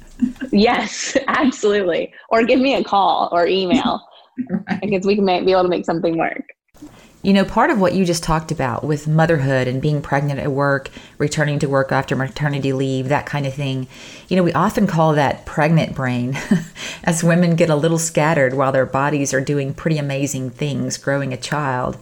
yes, 0.52 1.16
absolutely. 1.28 2.12
Or 2.28 2.44
give 2.44 2.60
me 2.60 2.74
a 2.74 2.84
call 2.84 3.28
or 3.32 3.46
email 3.46 4.00
right. 4.50 4.80
because 4.80 5.06
we 5.06 5.14
can 5.14 5.24
make, 5.24 5.46
be 5.46 5.52
able 5.52 5.62
to 5.62 5.68
make 5.68 5.84
something 5.84 6.18
work. 6.18 6.42
You 7.20 7.32
know, 7.32 7.44
part 7.44 7.70
of 7.70 7.80
what 7.80 7.94
you 7.94 8.04
just 8.04 8.22
talked 8.22 8.52
about 8.52 8.84
with 8.84 9.08
motherhood 9.08 9.66
and 9.66 9.82
being 9.82 10.00
pregnant 10.00 10.38
at 10.38 10.52
work, 10.52 10.88
returning 11.18 11.58
to 11.58 11.68
work 11.68 11.90
after 11.90 12.14
maternity 12.14 12.72
leave, 12.72 13.08
that 13.08 13.26
kind 13.26 13.44
of 13.44 13.54
thing, 13.54 13.88
you 14.28 14.36
know, 14.36 14.44
we 14.44 14.52
often 14.52 14.86
call 14.86 15.14
that 15.14 15.44
pregnant 15.44 15.96
brain 15.96 16.38
as 17.04 17.24
women 17.24 17.56
get 17.56 17.70
a 17.70 17.74
little 17.74 17.98
scattered 17.98 18.54
while 18.54 18.70
their 18.70 18.86
bodies 18.86 19.34
are 19.34 19.40
doing 19.40 19.74
pretty 19.74 19.98
amazing 19.98 20.50
things 20.50 20.96
growing 20.96 21.32
a 21.32 21.36
child. 21.36 21.98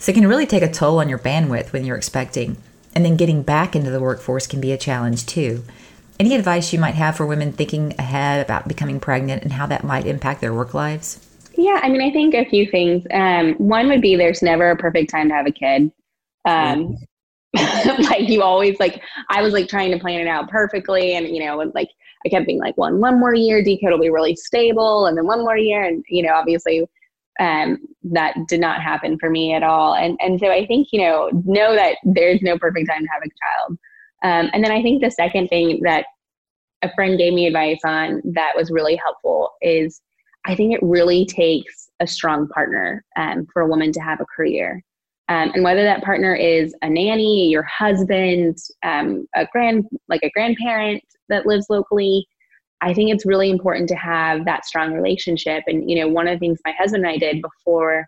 So 0.00 0.10
it 0.10 0.16
can 0.16 0.26
really 0.26 0.46
take 0.46 0.64
a 0.64 0.72
toll 0.72 0.98
on 0.98 1.08
your 1.08 1.18
bandwidth 1.18 1.72
when 1.72 1.84
you're 1.84 1.96
expecting. 1.96 2.56
And 2.92 3.04
then 3.04 3.16
getting 3.16 3.42
back 3.42 3.76
into 3.76 3.90
the 3.90 4.00
workforce 4.00 4.48
can 4.48 4.60
be 4.60 4.72
a 4.72 4.78
challenge 4.78 5.26
too. 5.26 5.62
Any 6.18 6.34
advice 6.34 6.72
you 6.72 6.80
might 6.80 6.94
have 6.94 7.16
for 7.16 7.26
women 7.26 7.52
thinking 7.52 7.94
ahead 7.98 8.44
about 8.44 8.66
becoming 8.66 8.98
pregnant 8.98 9.44
and 9.44 9.52
how 9.52 9.66
that 9.66 9.84
might 9.84 10.06
impact 10.06 10.40
their 10.40 10.54
work 10.54 10.74
lives? 10.74 11.25
Yeah, 11.56 11.80
I 11.82 11.88
mean, 11.88 12.02
I 12.02 12.10
think 12.10 12.34
a 12.34 12.44
few 12.44 12.66
things. 12.70 13.04
Um, 13.12 13.54
one 13.54 13.88
would 13.88 14.02
be 14.02 14.16
there's 14.16 14.42
never 14.42 14.70
a 14.70 14.76
perfect 14.76 15.10
time 15.10 15.28
to 15.28 15.34
have 15.34 15.46
a 15.46 15.50
kid. 15.52 15.90
Um, 16.44 16.96
like 17.54 18.28
you 18.28 18.42
always 18.42 18.78
like, 18.78 19.02
I 19.30 19.42
was 19.42 19.52
like 19.52 19.68
trying 19.68 19.90
to 19.92 19.98
plan 19.98 20.20
it 20.20 20.28
out 20.28 20.50
perfectly, 20.50 21.14
and 21.14 21.28
you 21.28 21.44
know, 21.44 21.56
like 21.74 21.88
I 22.24 22.28
kept 22.28 22.46
being 22.46 22.58
like, 22.58 22.76
one 22.76 23.00
one 23.00 23.18
more 23.18 23.34
year, 23.34 23.62
decode 23.62 23.90
will 23.90 23.98
be 23.98 24.10
really 24.10 24.36
stable, 24.36 25.06
and 25.06 25.16
then 25.16 25.26
one 25.26 25.40
more 25.40 25.56
year, 25.56 25.84
and 25.84 26.04
you 26.08 26.22
know, 26.22 26.34
obviously, 26.34 26.86
um, 27.40 27.78
that 28.04 28.34
did 28.48 28.60
not 28.60 28.82
happen 28.82 29.18
for 29.18 29.30
me 29.30 29.54
at 29.54 29.62
all. 29.62 29.94
And 29.94 30.18
and 30.20 30.38
so 30.38 30.50
I 30.50 30.66
think 30.66 30.88
you 30.92 31.00
know, 31.00 31.30
know 31.44 31.74
that 31.74 31.96
there's 32.04 32.42
no 32.42 32.58
perfect 32.58 32.88
time 32.88 33.02
to 33.02 33.08
have 33.12 33.22
a 33.22 33.28
child. 33.28 33.78
Um, 34.22 34.50
and 34.52 34.64
then 34.64 34.72
I 34.72 34.82
think 34.82 35.02
the 35.02 35.10
second 35.10 35.48
thing 35.48 35.80
that 35.84 36.06
a 36.82 36.92
friend 36.94 37.18
gave 37.18 37.32
me 37.32 37.46
advice 37.46 37.80
on 37.84 38.20
that 38.34 38.52
was 38.54 38.70
really 38.70 38.96
helpful 38.96 39.52
is 39.62 40.00
I 40.46 40.54
think 40.54 40.72
it 40.72 40.80
really 40.82 41.26
takes 41.26 41.88
a 42.00 42.06
strong 42.06 42.48
partner 42.48 43.04
um, 43.16 43.46
for 43.52 43.62
a 43.62 43.68
woman 43.68 43.92
to 43.92 44.00
have 44.00 44.20
a 44.20 44.26
career. 44.26 44.82
Um, 45.28 45.50
and 45.54 45.64
whether 45.64 45.82
that 45.82 46.04
partner 46.04 46.34
is 46.34 46.74
a 46.82 46.88
nanny, 46.88 47.48
your 47.48 47.64
husband, 47.64 48.56
um, 48.84 49.26
a 49.34 49.46
grand, 49.50 49.86
like 50.08 50.22
a 50.22 50.30
grandparent 50.30 51.02
that 51.28 51.46
lives 51.46 51.66
locally, 51.68 52.26
I 52.80 52.94
think 52.94 53.10
it's 53.10 53.26
really 53.26 53.50
important 53.50 53.88
to 53.88 53.96
have 53.96 54.44
that 54.44 54.64
strong 54.64 54.92
relationship. 54.92 55.64
And 55.66 55.90
you 55.90 55.98
know, 55.98 56.08
one 56.08 56.28
of 56.28 56.34
the 56.34 56.38
things 56.38 56.60
my 56.64 56.72
husband 56.78 57.04
and 57.04 57.12
I 57.12 57.18
did 57.18 57.42
before 57.42 58.06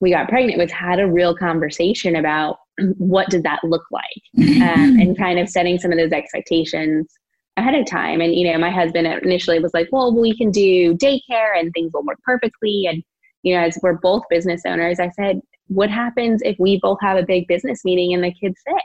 we 0.00 0.10
got 0.10 0.28
pregnant 0.28 0.58
was 0.58 0.70
had 0.70 1.00
a 1.00 1.10
real 1.10 1.36
conversation 1.36 2.14
about 2.14 2.58
what 2.98 3.30
does 3.30 3.42
that 3.42 3.64
look 3.64 3.84
like, 3.90 4.22
um, 4.62 5.00
and 5.00 5.18
kind 5.18 5.40
of 5.40 5.48
setting 5.48 5.78
some 5.78 5.90
of 5.90 5.98
those 5.98 6.12
expectations 6.12 7.17
ahead 7.58 7.74
of 7.74 7.86
time. 7.86 8.20
And, 8.20 8.34
you 8.34 8.50
know, 8.50 8.58
my 8.58 8.70
husband 8.70 9.06
initially 9.06 9.58
was 9.58 9.74
like, 9.74 9.88
well, 9.92 10.14
we 10.14 10.36
can 10.36 10.50
do 10.50 10.94
daycare 10.96 11.58
and 11.58 11.72
things 11.72 11.92
will 11.92 12.04
work 12.04 12.18
perfectly. 12.24 12.86
And, 12.88 13.02
you 13.42 13.54
know, 13.54 13.62
as 13.62 13.78
we're 13.82 13.98
both 13.98 14.22
business 14.30 14.62
owners, 14.66 15.00
I 15.00 15.10
said, 15.10 15.40
what 15.68 15.90
happens 15.90 16.40
if 16.42 16.56
we 16.58 16.78
both 16.80 16.98
have 17.02 17.18
a 17.18 17.22
big 17.26 17.46
business 17.46 17.84
meeting 17.84 18.14
and 18.14 18.24
the 18.24 18.32
kid's 18.32 18.60
sick? 18.66 18.82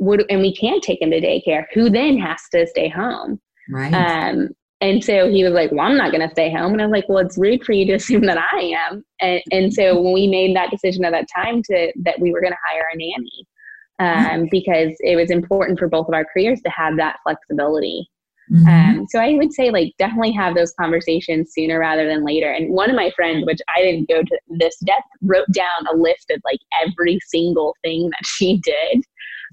Would, 0.00 0.24
and 0.30 0.40
we 0.40 0.54
can't 0.54 0.82
take 0.82 1.02
him 1.02 1.10
to 1.10 1.20
daycare. 1.20 1.64
Who 1.74 1.90
then 1.90 2.18
has 2.18 2.40
to 2.52 2.66
stay 2.66 2.88
home? 2.88 3.40
Right. 3.70 3.92
Um, 3.92 4.50
and 4.80 5.02
so 5.02 5.28
he 5.28 5.42
was 5.42 5.52
like, 5.52 5.72
Well, 5.72 5.80
I'm 5.80 5.96
not 5.96 6.12
going 6.12 6.26
to 6.26 6.30
stay 6.32 6.52
home. 6.52 6.72
And 6.72 6.80
I 6.80 6.86
was 6.86 6.92
like, 6.92 7.08
Well, 7.08 7.18
it's 7.18 7.36
rude 7.36 7.64
for 7.64 7.72
you 7.72 7.84
to 7.86 7.94
assume 7.94 8.26
that 8.26 8.38
I 8.38 8.74
am. 8.90 9.04
And, 9.20 9.42
and 9.50 9.74
so 9.74 10.00
when 10.00 10.12
we 10.12 10.28
made 10.28 10.54
that 10.54 10.70
decision 10.70 11.04
at 11.04 11.10
that 11.10 11.26
time 11.34 11.62
to 11.64 11.92
that 12.04 12.20
we 12.20 12.32
were 12.32 12.40
going 12.40 12.52
to 12.52 12.58
hire 12.64 12.86
a 12.92 12.96
nanny, 12.96 13.46
um, 13.98 14.48
because 14.50 14.94
it 15.00 15.16
was 15.16 15.30
important 15.30 15.78
for 15.78 15.88
both 15.88 16.08
of 16.08 16.14
our 16.14 16.24
careers 16.24 16.60
to 16.62 16.70
have 16.70 16.96
that 16.96 17.16
flexibility. 17.24 18.08
Mm-hmm. 18.50 19.00
Um, 19.00 19.06
so 19.10 19.18
I 19.18 19.34
would 19.34 19.52
say 19.52 19.70
like 19.70 19.92
definitely 19.98 20.32
have 20.32 20.54
those 20.54 20.72
conversations 20.80 21.52
sooner 21.52 21.78
rather 21.78 22.06
than 22.06 22.24
later. 22.24 22.50
And 22.50 22.72
one 22.72 22.88
of 22.88 22.96
my 22.96 23.10
friends, 23.14 23.44
which 23.44 23.60
I 23.76 23.82
didn't 23.82 24.08
go 24.08 24.22
to 24.22 24.38
this 24.48 24.76
depth, 24.86 25.02
wrote 25.22 25.50
down 25.52 25.86
a 25.92 25.96
list 25.96 26.30
of 26.30 26.40
like 26.44 26.60
every 26.82 27.18
single 27.26 27.74
thing 27.82 28.10
that 28.10 28.24
she 28.26 28.58
did. 28.58 29.02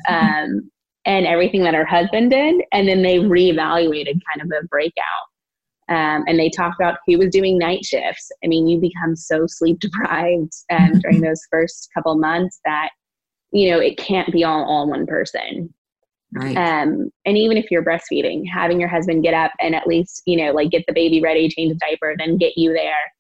Um, 0.08 0.70
and 1.06 1.28
everything 1.28 1.64
that 1.64 1.76
her 1.76 1.86
husband 1.86 2.32
did, 2.32 2.64
and 2.72 2.88
then 2.88 3.04
they 3.04 3.18
reevaluated 3.18 4.20
kind 4.28 4.42
of 4.42 4.52
a 4.52 4.66
breakout. 4.68 5.28
Um, 5.88 6.24
and 6.28 6.40
they 6.40 6.50
talked 6.50 6.82
about 6.82 6.98
who 7.06 7.20
was 7.20 7.30
doing 7.30 7.60
night 7.60 7.86
shifts. 7.86 8.32
I 8.44 8.48
mean, 8.48 8.68
you 8.68 8.80
become 8.80 9.16
so 9.16 9.46
sleep 9.46 9.80
deprived 9.80 10.52
um, 10.72 10.94
during 11.00 11.22
those 11.22 11.42
first 11.52 11.90
couple 11.94 12.18
months 12.18 12.60
that 12.66 12.90
you 13.52 13.72
know, 13.72 13.80
it 13.80 13.98
can't 13.98 14.32
be 14.32 14.44
all 14.44 14.64
on 14.64 14.90
one 14.90 15.06
person. 15.06 15.74
Right. 16.34 16.58
Um, 16.58 17.10
and 17.26 17.38
even 17.38 17.56
if 17.56 17.72
you're 17.72 17.84
breastfeeding, 17.84 18.44
having 18.52 18.80
your 18.80 18.90
husband 18.90 19.24
get 19.24 19.34
up 19.34 19.54
and 19.62 19.74
at 19.74 19.88
least, 19.88 20.22
you 20.26 20.36
know, 20.38 20.52
like 20.52 20.72
get 20.72 20.84
the 20.88 20.94
baby 20.94 21.22
ready, 21.22 21.48
change 21.48 21.72
the 21.72 21.80
diaper, 21.80 22.16
then 22.18 22.38
get 22.38 22.58
you 22.58 22.74
there, 22.74 23.14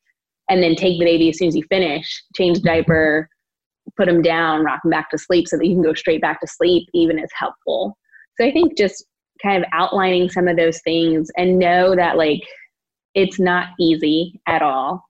and 0.50 0.62
then 0.62 0.76
take 0.76 1.00
the 1.00 1.06
baby 1.06 1.30
as 1.30 1.38
soon 1.38 1.48
as 1.48 1.56
you 1.56 1.64
finish, 1.70 2.24
change 2.36 2.60
the 2.60 2.68
diaper, 2.68 3.30
put 3.96 4.10
him 4.10 4.22
down, 4.22 4.64
rock 4.64 4.82
him 4.84 4.92
back 4.92 5.10
to 5.12 5.18
sleep 5.18 5.48
so 5.48 5.58
that 5.58 5.66
you 5.66 5.76
can 5.76 5.84
go 5.84 5.94
straight 5.94 6.22
back 6.22 6.42
to 6.42 6.48
sleep, 6.48 6.88
even 6.94 7.18
is 7.18 7.32
helpful. 7.38 7.98
So 8.38 8.46
I 8.46 8.52
think 8.52 8.78
just 8.78 9.06
kind 9.42 9.64
of 9.64 9.70
outlining 9.74 10.30
some 10.30 10.48
of 10.48 10.58
those 10.58 10.82
things 10.82 11.30
and 11.38 11.60
know 11.60 11.96
that 11.96 12.18
like 12.18 12.42
it's 13.14 13.40
not 13.40 13.70
easy 13.80 14.42
at 14.48 14.62
all. 14.62 15.04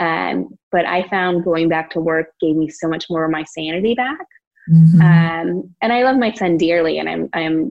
Um, 0.00 0.48
but 0.72 0.86
I 0.86 1.08
found 1.08 1.44
going 1.44 1.68
back 1.68 1.90
to 1.90 2.00
work 2.00 2.26
gave 2.40 2.56
me 2.56 2.68
so 2.68 2.88
much 2.88 3.06
more 3.08 3.24
of 3.24 3.30
my 3.30 3.44
sanity 3.44 3.94
back. 3.94 4.26
Mm-hmm. 4.70 5.00
Um, 5.00 5.74
and 5.82 5.92
I 5.92 6.02
love 6.02 6.16
my 6.16 6.32
son 6.32 6.56
dearly, 6.56 6.98
and 6.98 7.08
I'm 7.08 7.28
I'm 7.32 7.70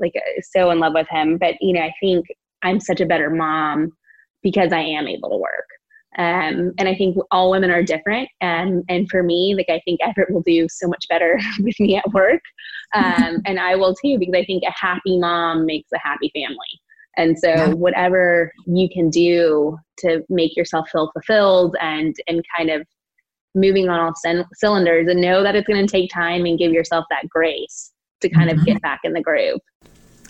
like 0.00 0.12
so 0.42 0.70
in 0.70 0.78
love 0.78 0.94
with 0.94 1.08
him. 1.08 1.38
But 1.38 1.54
you 1.60 1.72
know, 1.72 1.80
I 1.80 1.92
think 2.00 2.26
I'm 2.62 2.80
such 2.80 3.00
a 3.00 3.06
better 3.06 3.30
mom 3.30 3.92
because 4.42 4.72
I 4.72 4.80
am 4.80 5.06
able 5.06 5.30
to 5.30 5.36
work. 5.36 5.66
Um, 6.16 6.72
and 6.78 6.88
I 6.88 6.94
think 6.94 7.16
all 7.32 7.50
women 7.50 7.70
are 7.70 7.82
different. 7.82 8.28
And 8.40 8.84
and 8.88 9.08
for 9.10 9.22
me, 9.22 9.54
like 9.56 9.68
I 9.68 9.80
think 9.84 10.00
Everett 10.02 10.30
will 10.30 10.42
do 10.42 10.68
so 10.68 10.86
much 10.86 11.06
better 11.08 11.40
with 11.60 11.78
me 11.80 11.96
at 11.96 12.12
work, 12.12 12.42
um, 12.94 13.40
and 13.46 13.58
I 13.58 13.74
will 13.76 13.94
too 13.94 14.18
because 14.18 14.34
I 14.34 14.44
think 14.44 14.62
a 14.64 14.72
happy 14.72 15.18
mom 15.18 15.66
makes 15.66 15.90
a 15.92 15.98
happy 15.98 16.30
family. 16.34 16.80
And 17.16 17.38
so, 17.38 17.48
yeah. 17.48 17.68
whatever 17.68 18.52
you 18.66 18.88
can 18.88 19.08
do 19.08 19.78
to 19.98 20.24
make 20.28 20.56
yourself 20.56 20.88
feel 20.90 21.10
fulfilled 21.12 21.76
and 21.80 22.14
and 22.26 22.44
kind 22.56 22.70
of 22.70 22.86
moving 23.54 23.88
on 23.88 24.00
all 24.00 24.14
c- 24.14 24.42
cylinders 24.54 25.08
and 25.08 25.20
know 25.20 25.42
that 25.42 25.54
it's 25.54 25.66
going 25.66 25.86
to 25.86 25.90
take 25.90 26.10
time 26.10 26.44
and 26.44 26.58
give 26.58 26.72
yourself 26.72 27.04
that 27.10 27.28
grace 27.28 27.92
to 28.20 28.28
kind 28.28 28.50
mm-hmm. 28.50 28.60
of 28.60 28.66
get 28.66 28.82
back 28.82 29.00
in 29.04 29.12
the 29.12 29.20
groove. 29.20 29.60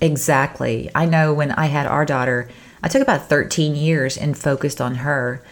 Exactly. 0.00 0.90
I 0.94 1.06
know 1.06 1.32
when 1.32 1.52
I 1.52 1.66
had 1.66 1.86
our 1.86 2.04
daughter, 2.04 2.48
I 2.82 2.88
took 2.88 3.02
about 3.02 3.28
13 3.28 3.74
years 3.74 4.16
and 4.16 4.36
focused 4.36 4.80
on 4.80 4.96
her. 4.96 5.42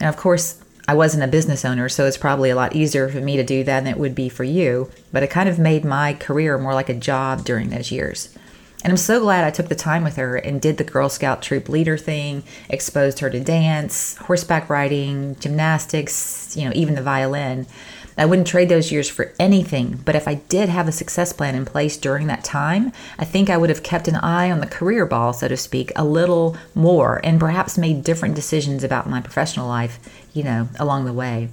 Now, 0.00 0.08
of 0.08 0.16
course, 0.16 0.62
I 0.88 0.94
wasn't 0.94 1.24
a 1.24 1.28
business 1.28 1.64
owner, 1.64 1.88
so 1.88 2.06
it's 2.06 2.18
probably 2.18 2.50
a 2.50 2.56
lot 2.56 2.76
easier 2.76 3.08
for 3.08 3.20
me 3.20 3.36
to 3.36 3.42
do 3.42 3.64
that 3.64 3.84
than 3.84 3.92
it 3.92 3.98
would 3.98 4.14
be 4.14 4.28
for 4.28 4.44
you. 4.44 4.90
But 5.12 5.22
it 5.22 5.30
kind 5.30 5.48
of 5.48 5.58
made 5.58 5.84
my 5.84 6.14
career 6.14 6.58
more 6.58 6.74
like 6.74 6.88
a 6.88 6.94
job 6.94 7.44
during 7.44 7.70
those 7.70 7.90
years. 7.90 8.36
And 8.84 8.92
I'm 8.92 8.96
so 8.96 9.20
glad 9.20 9.44
I 9.44 9.50
took 9.50 9.68
the 9.68 9.74
time 9.74 10.04
with 10.04 10.16
her 10.16 10.36
and 10.36 10.60
did 10.60 10.76
the 10.76 10.84
Girl 10.84 11.08
Scout 11.08 11.42
troop 11.42 11.68
leader 11.68 11.96
thing, 11.96 12.44
exposed 12.68 13.18
her 13.20 13.30
to 13.30 13.40
dance, 13.40 14.16
horseback 14.16 14.70
riding, 14.70 15.36
gymnastics, 15.40 16.56
you 16.56 16.64
know, 16.64 16.72
even 16.74 16.94
the 16.94 17.02
violin. 17.02 17.66
I 18.18 18.24
wouldn't 18.24 18.46
trade 18.46 18.70
those 18.70 18.90
years 18.90 19.10
for 19.10 19.34
anything, 19.38 20.00
but 20.04 20.14
if 20.14 20.26
I 20.26 20.34
did 20.34 20.70
have 20.70 20.88
a 20.88 20.92
success 20.92 21.34
plan 21.34 21.54
in 21.54 21.66
place 21.66 21.98
during 21.98 22.28
that 22.28 22.44
time, 22.44 22.92
I 23.18 23.26
think 23.26 23.50
I 23.50 23.58
would 23.58 23.68
have 23.68 23.82
kept 23.82 24.08
an 24.08 24.16
eye 24.16 24.50
on 24.50 24.60
the 24.60 24.66
career 24.66 25.04
ball, 25.04 25.34
so 25.34 25.48
to 25.48 25.56
speak, 25.56 25.92
a 25.96 26.04
little 26.04 26.56
more 26.74 27.20
and 27.22 27.38
perhaps 27.38 27.76
made 27.76 28.04
different 28.04 28.34
decisions 28.34 28.82
about 28.82 29.08
my 29.08 29.20
professional 29.20 29.68
life, 29.68 29.98
you 30.32 30.44
know, 30.44 30.68
along 30.78 31.04
the 31.04 31.12
way. 31.12 31.50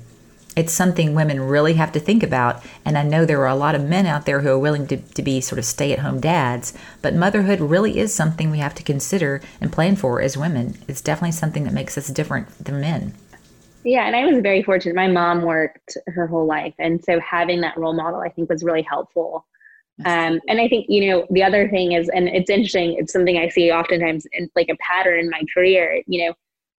It's 0.56 0.72
something 0.72 1.16
women 1.16 1.42
really 1.42 1.74
have 1.74 1.92
to 1.94 2.00
think 2.00 2.22
about, 2.22 2.64
and 2.86 2.98
I 2.98 3.04
know 3.04 3.26
there 3.26 3.42
are 3.42 3.48
a 3.48 3.56
lot 3.56 3.76
of 3.76 3.84
men 3.84 4.06
out 4.06 4.26
there 4.26 4.42
who 4.42 4.50
are 4.50 4.60
willing 4.60 4.86
to, 4.88 4.98
to 4.98 5.22
be 5.22 5.42
sort 5.42 5.60
of 5.60 5.66
stay 5.66 5.92
at 5.94 6.00
home 6.00 6.20
dads, 6.20 6.74
but 7.02 7.16
motherhood 7.16 7.60
really 7.60 7.98
is 7.98 8.14
something 8.14 8.52
we 8.52 8.60
have 8.60 8.76
to 8.76 8.84
consider 8.84 9.42
and 9.60 9.72
plan 9.72 9.96
for 9.96 10.22
as 10.22 10.38
women. 10.38 10.78
It's 10.88 11.02
definitely 11.02 11.32
something 11.32 11.64
that 11.64 11.74
makes 11.74 11.98
us 11.98 12.08
different 12.10 12.50
than 12.64 12.80
men. 12.82 13.16
Yeah, 13.84 14.06
and 14.06 14.16
I 14.16 14.26
was 14.26 14.42
very 14.42 14.64
fortunate. 14.64 14.96
My 14.96 15.08
mom 15.08 15.42
worked 15.42 15.98
her 16.08 16.28
whole 16.28 16.46
life, 16.46 16.74
and 16.80 17.04
so 17.04 17.20
having 17.20 17.62
that 17.62 17.78
role 17.78 17.94
model, 17.94 18.22
I 18.22 18.30
think, 18.30 18.50
was 18.50 18.64
really 18.64 18.84
helpful. 18.84 19.46
Um, 20.06 20.40
and 20.48 20.60
I 20.60 20.68
think 20.68 20.88
you 20.90 21.08
know 21.08 21.28
the 21.30 21.44
other 21.44 21.70
thing 21.70 21.92
is, 21.92 22.10
and 22.10 22.28
it's 22.28 22.50
interesting. 22.50 22.96
It's 22.98 23.14
something 23.14 23.38
I 23.38 23.50
see 23.50 23.72
oftentimes, 23.72 24.26
in, 24.32 24.50
like 24.56 24.70
a 24.70 24.78
pattern 24.78 25.20
in 25.20 25.30
my 25.30 25.42
career. 25.54 26.02
You 26.08 26.28
know, 26.28 26.34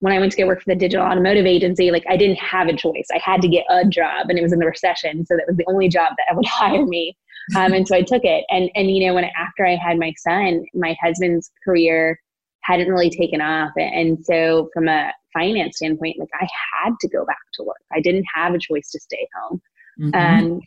when 0.05 0.13
I 0.13 0.19
went 0.19 0.33
to 0.33 0.39
go 0.39 0.47
work 0.47 0.63
for 0.63 0.69
the 0.71 0.79
digital 0.79 1.07
automotive 1.07 1.47
agency, 1.47 1.91
like 1.91 2.05
I 2.07 2.19
didn't 2.19 2.37
have 2.37 2.69
a 2.69 2.77
choice. 2.77 3.07
I 3.11 3.19
had 3.25 3.41
to 3.41 3.49
get 3.49 3.65
a 3.71 3.87
job, 3.87 4.27
and 4.29 4.39
it 4.39 4.43
was 4.43 4.53
in 4.53 4.59
the 4.59 4.67
recession, 4.67 5.25
so 5.25 5.35
that 5.35 5.47
was 5.49 5.57
the 5.57 5.65
only 5.67 5.89
job 5.89 6.13
that 6.19 6.27
would 6.37 6.45
hire 6.45 6.85
me. 6.85 7.17
Um, 7.57 7.73
and 7.73 7.89
so 7.89 7.97
I 7.97 8.03
took 8.03 8.23
it. 8.23 8.45
And 8.51 8.71
and 8.75 8.95
you 8.95 9.07
know, 9.07 9.15
when 9.15 9.25
after 9.25 9.67
I 9.67 9.77
had 9.77 9.99
my 9.99 10.13
son, 10.19 10.67
my 10.75 10.95
husband's 11.03 11.51
career 11.65 12.21
hadn't 12.65 12.91
really 12.91 13.09
taken 13.09 13.41
off, 13.41 13.71
and 13.79 14.23
so 14.27 14.69
from 14.75 14.89
a 14.89 15.11
finance 15.33 15.79
standpoint, 15.79 16.19
like 16.19 16.29
I 16.39 16.47
had 16.75 16.93
to 17.01 17.09
go 17.09 17.25
back 17.25 17.39
to 17.55 17.63
work. 17.63 17.81
I 17.91 18.03
didn't 18.03 18.27
have 18.35 18.53
a 18.53 18.59
choice 18.59 18.91
to 18.91 19.01
stay 19.01 19.27
home. 19.41 19.63
Mm-hmm. 19.99 20.45
Um, 20.45 20.61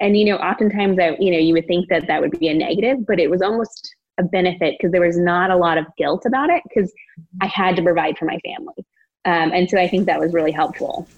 and 0.00 0.16
you 0.16 0.24
know, 0.24 0.36
oftentimes 0.36 0.96
that 0.96 1.20
you 1.20 1.30
know 1.30 1.38
you 1.38 1.52
would 1.52 1.66
think 1.66 1.90
that 1.90 2.06
that 2.06 2.22
would 2.22 2.38
be 2.38 2.48
a 2.48 2.54
negative, 2.54 3.04
but 3.06 3.20
it 3.20 3.28
was 3.28 3.42
almost 3.42 3.94
a 4.18 4.22
benefit 4.22 4.76
because 4.78 4.92
there 4.92 5.00
was 5.00 5.18
not 5.18 5.50
a 5.50 5.56
lot 5.56 5.78
of 5.78 5.86
guilt 5.96 6.24
about 6.26 6.50
it 6.50 6.62
because 6.68 6.92
I 7.40 7.46
had 7.46 7.76
to 7.76 7.82
provide 7.82 8.18
for 8.18 8.24
my 8.24 8.38
family. 8.44 8.84
Um, 9.24 9.52
and 9.52 9.68
so 9.68 9.78
I 9.78 9.88
think 9.88 10.06
that 10.06 10.20
was 10.20 10.32
really 10.32 10.52
helpful. 10.52 11.08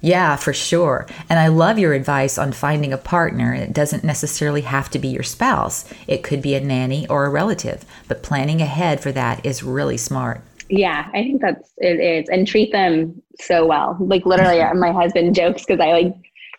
Yeah, 0.00 0.36
for 0.36 0.52
sure. 0.52 1.06
And 1.28 1.38
I 1.38 1.48
love 1.48 1.78
your 1.78 1.92
advice 1.92 2.38
on 2.38 2.52
finding 2.52 2.92
a 2.92 2.98
partner. 2.98 3.54
It 3.54 3.72
doesn't 3.72 4.04
necessarily 4.04 4.60
have 4.62 4.90
to 4.90 4.98
be 4.98 5.08
your 5.08 5.22
spouse, 5.22 5.84
it 6.06 6.22
could 6.22 6.42
be 6.42 6.54
a 6.54 6.60
nanny 6.60 7.08
or 7.08 7.26
a 7.26 7.30
relative, 7.30 7.84
but 8.08 8.22
planning 8.22 8.60
ahead 8.60 9.00
for 9.00 9.12
that 9.12 9.44
is 9.44 9.62
really 9.62 9.96
smart. 9.96 10.42
Yeah, 10.68 11.08
I 11.14 11.22
think 11.22 11.40
that's 11.40 11.72
it 11.78 12.00
is, 12.00 12.28
and 12.28 12.46
treat 12.46 12.72
them 12.72 13.22
so 13.40 13.66
well. 13.66 13.96
Like 14.00 14.26
literally, 14.26 14.62
my 14.74 14.92
husband 14.92 15.34
jokes 15.34 15.64
because 15.64 15.80
I 15.80 15.92
like 15.92 16.14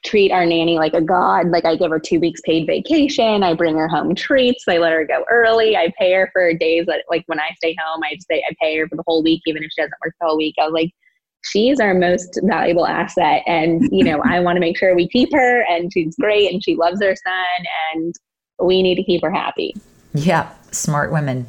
treat 0.07 0.31
our 0.31 0.45
nanny 0.45 0.77
like 0.77 0.93
a 0.93 1.01
god. 1.01 1.49
Like 1.49 1.65
I 1.65 1.75
give 1.75 1.91
her 1.91 1.99
two 1.99 2.19
weeks 2.19 2.41
paid 2.41 2.65
vacation. 2.65 3.43
I 3.43 3.53
bring 3.53 3.75
her 3.75 3.87
home 3.87 4.15
treats. 4.15 4.63
I 4.67 4.77
let 4.77 4.93
her 4.93 5.05
go 5.05 5.23
early. 5.29 5.75
I 5.75 5.93
pay 5.99 6.13
her 6.13 6.29
for 6.31 6.53
days 6.53 6.85
that 6.87 7.03
like 7.09 7.23
when 7.27 7.39
I 7.39 7.49
stay 7.57 7.75
home, 7.83 8.01
I 8.03 8.17
say 8.29 8.43
I 8.49 8.55
pay 8.61 8.77
her 8.77 8.87
for 8.87 8.95
the 8.95 9.03
whole 9.05 9.23
week, 9.23 9.41
even 9.45 9.63
if 9.63 9.71
she 9.71 9.81
doesn't 9.81 9.93
work 10.03 10.15
the 10.19 10.27
whole 10.27 10.37
week. 10.37 10.55
I 10.59 10.65
was 10.65 10.73
like, 10.73 10.91
she's 11.43 11.79
our 11.79 11.93
most 11.93 12.39
valuable 12.43 12.87
asset, 12.87 13.43
and 13.47 13.87
you 13.91 14.03
know 14.03 14.21
I 14.23 14.39
want 14.39 14.55
to 14.55 14.59
make 14.59 14.77
sure 14.77 14.95
we 14.95 15.07
keep 15.07 15.33
her, 15.33 15.61
and 15.69 15.91
she's 15.91 16.15
great, 16.15 16.51
and 16.51 16.63
she 16.63 16.75
loves 16.75 17.01
her 17.01 17.15
son, 17.15 17.65
and 17.93 18.15
we 18.59 18.81
need 18.81 18.95
to 18.95 19.03
keep 19.03 19.21
her 19.23 19.31
happy. 19.31 19.75
Yeah, 20.13 20.51
smart 20.71 21.11
women. 21.11 21.47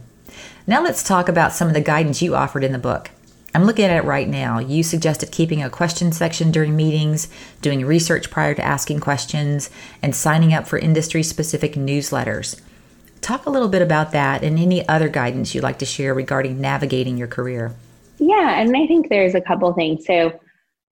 Now 0.67 0.83
let's 0.83 1.03
talk 1.03 1.29
about 1.29 1.53
some 1.53 1.69
of 1.69 1.75
the 1.75 1.81
guidance 1.81 2.21
you 2.21 2.35
offered 2.35 2.65
in 2.65 2.73
the 2.73 2.79
book. 2.79 3.11
I'm 3.55 3.65
looking 3.65 3.87
at 3.87 3.97
it 3.97 4.05
right 4.05 4.29
now. 4.29 4.59
You 4.59 4.83
suggested 4.83 5.33
keeping 5.33 5.63
a 5.63 5.71
question 5.71 6.13
section 6.13 6.51
during 6.51 6.77
meetings, 6.77 7.29
doing 7.63 7.85
research 7.85 8.31
prior 8.31 8.55
to 8.55 8.63
asking 8.63 9.01
questions, 9.01 9.71
and 10.03 10.15
signing 10.15 10.53
up 10.53 10.69
for 10.69 10.79
industry 10.79 11.23
specific 11.23 11.75
newsletters. 11.75 12.61
Talk 13.21 13.47
a 13.47 13.51
little 13.51 13.69
bit 13.69 13.83
about 13.83 14.13
that 14.13 14.45
and 14.45 14.59
any 14.59 14.87
other 14.89 15.09
guidance 15.09 15.55
you'd 15.55 15.65
like 15.65 15.79
to 15.79 15.87
share 15.87 16.15
regarding 16.15 16.61
navigating 16.61 17.17
your 17.17 17.27
career. 17.27 17.75
Yeah, 18.19 18.61
and 18.61 18.77
I 18.77 18.87
think 18.87 19.09
there's 19.09 19.35
a 19.35 19.41
couple 19.41 19.73
things. 19.73 20.05
So, 20.05 20.39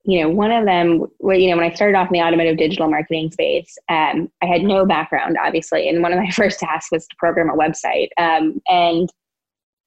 you 0.04 0.22
know, 0.22 0.28
one 0.28 0.50
of 0.50 0.64
them, 0.64 1.06
you 1.20 1.50
know, 1.50 1.56
when 1.56 1.70
I 1.70 1.74
started 1.74 1.96
off 1.96 2.08
in 2.08 2.14
the 2.14 2.22
automotive 2.22 2.56
digital 2.56 2.88
marketing 2.88 3.30
space, 3.32 3.76
um, 3.88 4.30
I 4.42 4.46
had 4.46 4.62
no 4.62 4.86
background, 4.86 5.36
obviously, 5.40 5.88
and 5.88 6.02
one 6.02 6.12
of 6.12 6.18
my 6.18 6.30
first 6.34 6.60
tasks 6.60 6.90
was 6.90 7.06
to 7.06 7.16
program 7.16 7.50
a 7.50 7.54
website. 7.54 8.08
Um, 8.16 8.60
and 8.68 9.10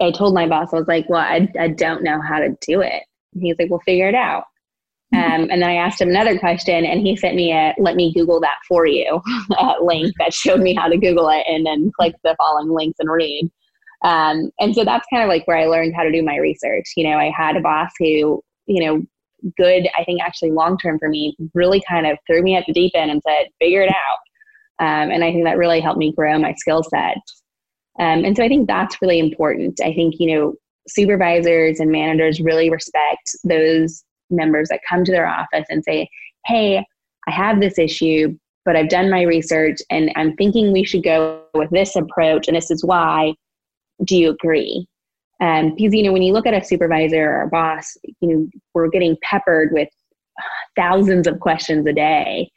I 0.01 0.12
told 0.12 0.33
my 0.33 0.47
boss, 0.47 0.73
I 0.73 0.77
was 0.77 0.88
like, 0.88 1.09
well, 1.09 1.21
I, 1.21 1.47
I 1.59 1.69
don't 1.69 2.03
know 2.03 2.21
how 2.21 2.39
to 2.39 2.55
do 2.62 2.81
it. 2.81 3.03
And 3.33 3.43
he's 3.43 3.55
like, 3.59 3.69
well, 3.69 3.81
figure 3.85 4.07
it 4.07 4.15
out. 4.15 4.43
Mm-hmm. 4.43 4.49
Um, 5.19 5.47
and 5.49 5.62
then 5.62 5.69
I 5.69 5.75
asked 5.75 6.01
him 6.01 6.09
another 6.09 6.38
question, 6.38 6.85
and 6.85 7.01
he 7.01 7.15
sent 7.15 7.35
me 7.35 7.51
a 7.51 7.73
"Let 7.79 7.95
me 7.95 8.13
Google 8.13 8.39
that 8.41 8.57
for 8.67 8.85
you" 8.85 9.19
uh, 9.57 9.73
link 9.81 10.13
that 10.19 10.33
showed 10.33 10.59
me 10.59 10.75
how 10.75 10.88
to 10.88 10.97
Google 10.97 11.29
it, 11.29 11.45
and 11.47 11.65
then 11.65 11.91
click 11.99 12.13
the 12.23 12.35
following 12.38 12.69
links 12.69 12.99
and 12.99 13.09
read. 13.09 13.49
Um, 14.03 14.51
and 14.59 14.75
so 14.75 14.85
that's 14.85 15.07
kind 15.12 15.23
of 15.23 15.29
like 15.29 15.47
where 15.47 15.57
I 15.57 15.65
learned 15.65 15.95
how 15.95 16.03
to 16.03 16.12
do 16.12 16.21
my 16.21 16.38
research. 16.38 16.85
You 16.95 17.09
know, 17.09 17.17
I 17.17 17.31
had 17.35 17.57
a 17.57 17.62
boss 17.62 17.89
who, 17.97 18.41
you 18.67 18.85
know, 18.85 19.01
good, 19.57 19.89
I 19.97 20.03
think 20.03 20.21
actually 20.21 20.51
long 20.51 20.77
term 20.77 20.99
for 20.99 21.09
me, 21.09 21.35
really 21.55 21.81
kind 21.89 22.05
of 22.05 22.17
threw 22.27 22.43
me 22.43 22.55
at 22.55 22.65
the 22.67 22.73
deep 22.73 22.91
end 22.93 23.09
and 23.09 23.21
said, 23.27 23.47
"Figure 23.59 23.81
it 23.81 23.89
out." 23.89 24.19
Um, 24.85 25.12
and 25.12 25.23
I 25.23 25.31
think 25.31 25.43
that 25.45 25.57
really 25.57 25.81
helped 25.81 25.99
me 25.99 26.13
grow 26.13 26.38
my 26.38 26.53
skill 26.53 26.83
set. 26.83 27.17
Um, 27.97 28.23
and 28.23 28.36
so 28.36 28.43
I 28.43 28.47
think 28.47 28.67
that's 28.67 29.02
really 29.02 29.19
important. 29.19 29.80
I 29.82 29.93
think, 29.93 30.15
you 30.19 30.36
know, 30.36 30.54
supervisors 30.88 31.80
and 31.80 31.91
managers 31.91 32.39
really 32.39 32.69
respect 32.69 33.36
those 33.43 34.04
members 34.30 34.69
that 34.69 34.82
come 34.88 35.04
to 35.04 35.12
their 35.12 35.28
office 35.28 35.65
and 35.69 35.84
say, 35.84 36.10
hey, 36.45 36.84
I 37.28 37.32
have 37.32 37.60
this 37.60 37.78
issue, 37.78 38.38
but 38.65 38.75
I've 38.75 38.89
done 38.89 39.10
my 39.10 39.23
research 39.23 39.80
and 39.89 40.12
I'm 40.15 40.36
thinking 40.36 40.71
we 40.71 40.84
should 40.84 41.04
go 41.04 41.43
with 41.54 41.69
this 41.71 41.95
approach 41.95 42.47
and 42.47 42.56
this 42.56 42.71
is 42.71 42.84
why. 42.84 43.34
Do 44.06 44.15
you 44.15 44.30
agree? 44.30 44.88
Um, 45.41 45.75
because, 45.75 45.93
you 45.93 46.04
know, 46.04 46.13
when 46.13 46.21
you 46.21 46.34
look 46.34 46.47
at 46.47 46.54
a 46.54 46.63
supervisor 46.63 47.30
or 47.30 47.41
a 47.43 47.49
boss, 47.49 47.97
you 48.04 48.28
know, 48.28 48.47
we're 48.73 48.89
getting 48.89 49.17
peppered 49.23 49.71
with 49.71 49.89
thousands 50.75 51.28
of 51.28 51.39
questions 51.39 51.86
a 51.86 51.93
day. 51.93 52.49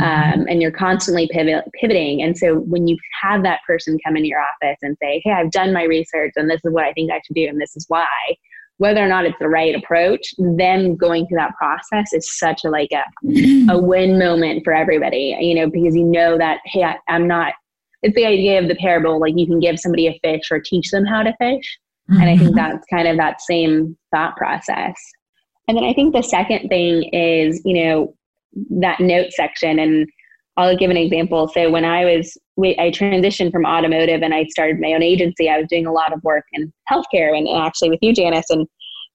Um, 0.00 0.46
and 0.48 0.62
you're 0.62 0.70
constantly 0.70 1.28
pivot, 1.32 1.64
pivoting. 1.80 2.22
And 2.22 2.36
so 2.36 2.56
when 2.60 2.86
you 2.86 2.96
have 3.22 3.42
that 3.42 3.60
person 3.66 3.98
come 4.04 4.16
into 4.16 4.28
your 4.28 4.40
office 4.40 4.78
and 4.82 4.96
say, 5.02 5.20
"Hey, 5.24 5.32
I've 5.32 5.50
done 5.50 5.72
my 5.72 5.84
research, 5.84 6.32
and 6.36 6.48
this 6.48 6.60
is 6.64 6.72
what 6.72 6.84
I 6.84 6.92
think 6.92 7.10
I 7.10 7.20
should 7.26 7.34
do, 7.34 7.46
and 7.46 7.60
this 7.60 7.76
is 7.76 7.84
why," 7.88 8.06
whether 8.78 9.04
or 9.04 9.08
not 9.08 9.26
it's 9.26 9.38
the 9.38 9.48
right 9.48 9.74
approach, 9.74 10.34
then 10.38 10.96
going 10.96 11.26
through 11.26 11.38
that 11.38 11.54
process 11.56 12.12
is 12.12 12.38
such 12.38 12.64
a 12.64 12.70
like 12.70 12.90
a 12.92 13.04
a 13.70 13.78
win 13.78 14.18
moment 14.18 14.64
for 14.64 14.72
everybody. 14.72 15.36
You 15.40 15.54
know, 15.54 15.70
because 15.70 15.94
you 15.94 16.04
know 16.04 16.38
that 16.38 16.60
hey, 16.64 16.84
I, 16.84 16.96
I'm 17.08 17.26
not. 17.26 17.54
It's 18.02 18.14
the 18.14 18.26
idea 18.26 18.60
of 18.60 18.68
the 18.68 18.76
parable, 18.76 19.20
like 19.20 19.34
you 19.36 19.46
can 19.46 19.58
give 19.58 19.80
somebody 19.80 20.06
a 20.06 20.18
fish 20.22 20.52
or 20.52 20.60
teach 20.60 20.90
them 20.90 21.04
how 21.04 21.24
to 21.24 21.34
fish. 21.40 21.78
Mm-hmm. 22.08 22.20
And 22.20 22.30
I 22.30 22.36
think 22.36 22.50
mm-hmm. 22.50 22.56
that's 22.56 22.86
kind 22.86 23.08
of 23.08 23.16
that 23.16 23.40
same 23.40 23.96
thought 24.14 24.36
process. 24.36 24.94
And 25.68 25.76
then 25.76 25.84
I 25.84 25.92
think 25.92 26.14
the 26.14 26.22
second 26.22 26.68
thing 26.68 27.04
is, 27.12 27.60
you 27.64 27.74
know, 27.74 28.14
that 28.80 29.00
note 29.00 29.32
section 29.32 29.78
and 29.78 30.08
I'll 30.58 30.76
give 30.76 30.90
an 30.90 30.96
example. 30.96 31.48
So 31.48 31.70
when 31.70 31.84
I 31.84 32.04
was, 32.04 32.36
I 32.60 32.90
transitioned 32.90 33.52
from 33.52 33.64
automotive 33.64 34.22
and 34.22 34.34
I 34.34 34.44
started 34.46 34.80
my 34.80 34.92
own 34.92 35.04
agency. 35.04 35.48
I 35.48 35.58
was 35.58 35.68
doing 35.70 35.86
a 35.86 35.92
lot 35.92 36.12
of 36.12 36.22
work 36.24 36.44
in 36.52 36.72
healthcare 36.90 37.36
and, 37.36 37.48
actually 37.48 37.90
with 37.90 38.00
you, 38.02 38.12
Janice. 38.12 38.50
And 38.50 38.66